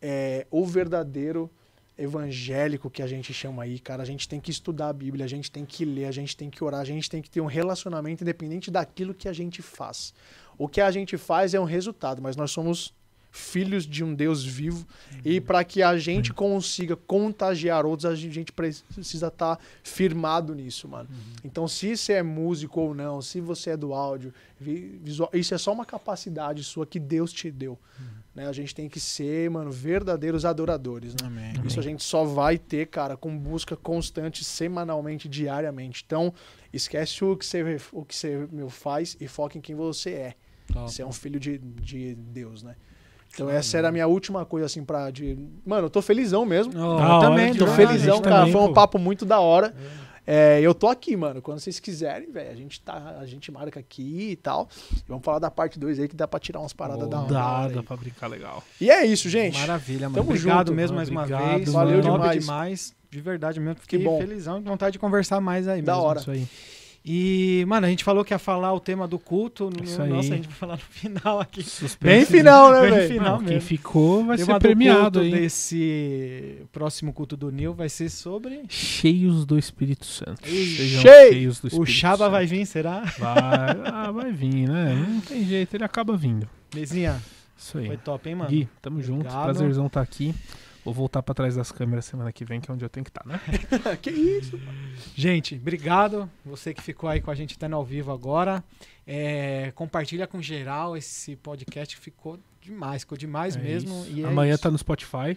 [0.00, 1.50] é, o verdadeiro
[1.98, 4.02] evangélico que a gente chama aí, cara.
[4.02, 6.50] A gente tem que estudar a Bíblia, a gente tem que ler, a gente tem
[6.50, 10.12] que orar, a gente tem que ter um relacionamento independente daquilo que a gente faz.
[10.58, 12.94] O que a gente faz é um resultado, mas nós somos
[13.30, 14.86] filhos de um Deus vivo
[15.22, 21.06] e para que a gente consiga contagiar outros, a gente precisa estar firmado nisso, mano.
[21.44, 25.54] Então, se você é músico ou não, se você é do áudio, vi- visual, isso
[25.54, 27.78] é só uma capacidade sua que Deus te deu.
[28.36, 28.46] Né?
[28.46, 31.26] A gente tem que ser, mano, verdadeiros adoradores, né?
[31.26, 31.54] Amém.
[31.64, 36.04] Isso a gente só vai ter, cara, com busca constante, semanalmente, diariamente.
[36.06, 36.34] Então,
[36.70, 40.34] esquece o que você, o que você meu, faz e foca em quem você é.
[40.70, 40.92] Top.
[40.92, 42.76] Você é um filho de, de Deus, né?
[43.32, 45.10] Então essa era a minha última coisa, assim, pra...
[45.10, 45.36] De...
[45.64, 46.72] Mano, eu tô felizão mesmo.
[46.76, 48.36] Oh, eu também, Tô felizão, cara.
[48.40, 49.68] também, Foi um papo muito da hora.
[49.68, 50.05] É,
[50.62, 51.40] eu tô aqui, mano.
[51.40, 54.68] Quando vocês quiserem, velho, a gente tá, a gente marca aqui e tal.
[54.96, 57.32] E vamos falar da parte 2 aí que dá pra tirar umas paradas da hora.
[57.32, 58.62] Dá, dá pra brincar legal.
[58.80, 59.58] E é isso, gente.
[59.58, 60.14] Maravilha, mano.
[60.16, 60.96] Tamo Obrigado junto, mesmo mano.
[60.96, 61.72] mais uma Obrigado, vez.
[61.72, 62.40] valeu Top demais.
[62.40, 62.96] demais.
[63.10, 63.80] De verdade mesmo.
[63.80, 64.18] Fiquei bom.
[64.18, 66.06] felizão, com vontade de conversar mais aí Da mesmo.
[66.06, 66.20] hora.
[66.20, 66.46] Isso aí.
[67.08, 69.70] E, mano, a gente falou que ia falar o tema do culto.
[69.70, 70.08] No, Isso aí.
[70.10, 71.62] Nossa, a gente vai falar no final aqui.
[71.62, 71.98] Suspense.
[72.00, 73.08] Bem final, né, Bem velho?
[73.08, 75.30] final Não, quem ficou vai Tema ser do premiado aí.
[75.30, 78.62] desse próximo culto do Nil vai ser sobre...
[78.68, 80.48] Cheios do Espírito Santo.
[80.48, 81.00] Cheio!
[81.00, 82.30] cheios do Espírito O Chaba Santo.
[82.32, 83.00] vai vir, será?
[83.18, 85.06] Vai, ah, vai vir, né?
[85.08, 86.48] Não tem jeito, ele acaba vindo.
[86.74, 87.22] Mezinha,
[87.56, 87.86] Isso aí.
[87.86, 88.50] foi top, hein, mano?
[88.50, 89.20] Gui, tamo junto.
[89.20, 89.44] Obrigado.
[89.44, 90.34] Prazerzão tá aqui.
[90.86, 93.10] Vou voltar pra trás das câmeras semana que vem, que é onde eu tenho que
[93.10, 93.40] estar, né?
[94.00, 94.56] que isso?
[95.16, 96.30] Gente, obrigado.
[96.44, 98.62] Você que ficou aí com a gente até no ao vivo agora.
[99.04, 104.02] É, compartilha com geral esse podcast que ficou demais, ficou demais É mesmo.
[104.04, 104.10] isso.
[104.12, 104.62] E é Amanhã isso.
[104.62, 105.36] tá no Spotify.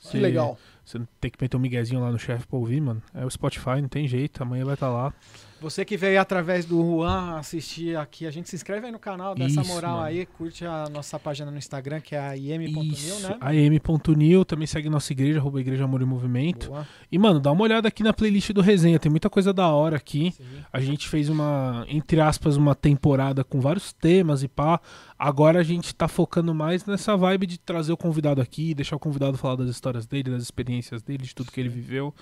[0.00, 0.58] Que legal.
[0.84, 3.00] Você tem que meter um miguezinho lá no chefe pra ouvir, mano.
[3.14, 4.42] É o Spotify, não tem jeito.
[4.42, 5.14] Amanhã vai estar lá.
[5.60, 9.34] Você que veio através do Juan assistir aqui, a gente se inscreve aí no canal,
[9.34, 10.04] dá essa Isso, moral mano.
[10.04, 13.28] aí, curte a nossa página no Instagram, que é a im.nil, Isso.
[13.28, 13.36] né?
[13.40, 14.44] am.nil.
[14.44, 16.68] Também segue nossa igreja, arroba Igreja Amor e Movimento.
[16.68, 16.86] Boa.
[17.12, 18.98] E, mano, dá uma olhada aqui na playlist do Resenha.
[18.98, 20.32] Tem muita coisa da hora aqui.
[20.32, 20.44] Sim.
[20.72, 24.80] A gente fez uma, entre aspas, uma temporada com vários temas e pá.
[25.18, 28.98] Agora a gente tá focando mais nessa vibe de trazer o convidado aqui, deixar o
[28.98, 32.14] convidado falar das histórias dele, das experiências dele, de tudo que ele viveu.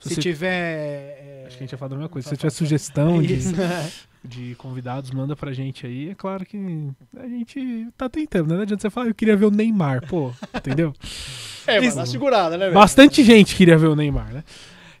[0.00, 0.48] Se, você- tiver.
[0.50, 2.28] é, Acho que a gente ia falar da mesma coisa.
[2.28, 2.58] Se Tá, você tiver tá, tá.
[2.58, 3.54] sugestão de, Isso.
[4.24, 6.10] de convidados, manda pra gente aí.
[6.10, 6.56] É claro que
[7.16, 8.56] a gente tá tentando, né?
[8.56, 10.92] Não adianta você falar, eu queria ver o Neymar, pô, entendeu?
[11.68, 12.74] É, mano, na segurada, né, velho?
[12.74, 14.44] Bastante gente queria ver o Neymar, né?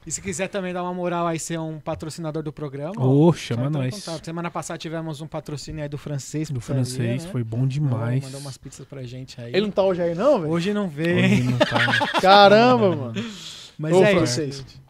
[0.04, 2.92] E se quiser também dar uma moral aí, ser um patrocinador do programa.
[3.00, 3.94] Ô, ó, chama nós.
[4.04, 4.24] contato.
[4.24, 6.50] Semana passada tivemos um patrocínio aí do francês.
[6.50, 7.30] Do francês, né?
[7.30, 8.24] foi bom demais.
[8.24, 9.50] Mandou umas pizzas pra gente aí.
[9.52, 10.52] Ele não tá hoje aí, não, velho?
[10.52, 12.08] Hoje não veio, Hoje não tá.
[12.20, 13.24] Caramba, mano.
[13.78, 14.56] Mas Ô, é francês.
[14.56, 14.85] isso.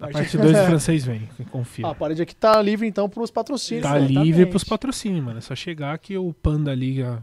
[0.00, 1.86] A parte 2 do francês vem, confia.
[1.86, 3.82] Ah, a parede aqui tá livre então pros patrocínios.
[3.84, 4.00] Tá né?
[4.00, 4.24] exatamente.
[4.24, 5.38] livre pros patrocínios, mano.
[5.38, 7.18] É só chegar que o panda ali, a-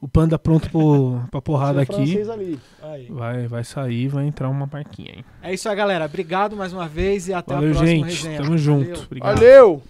[0.00, 1.92] o panda pronto pro, pra porrada aqui.
[1.94, 2.58] francês ali.
[2.82, 3.06] Aí.
[3.10, 5.24] Vai, vai sair, vai entrar uma marquinha aí.
[5.42, 6.04] É isso aí, galera.
[6.06, 8.16] Obrigado mais uma vez e até Valeu, a próxima gente.
[8.26, 8.42] resenha.
[8.42, 8.84] Tamo junto.
[8.88, 9.02] Valeu.
[9.04, 9.34] Obrigado.
[9.34, 9.82] Valeu!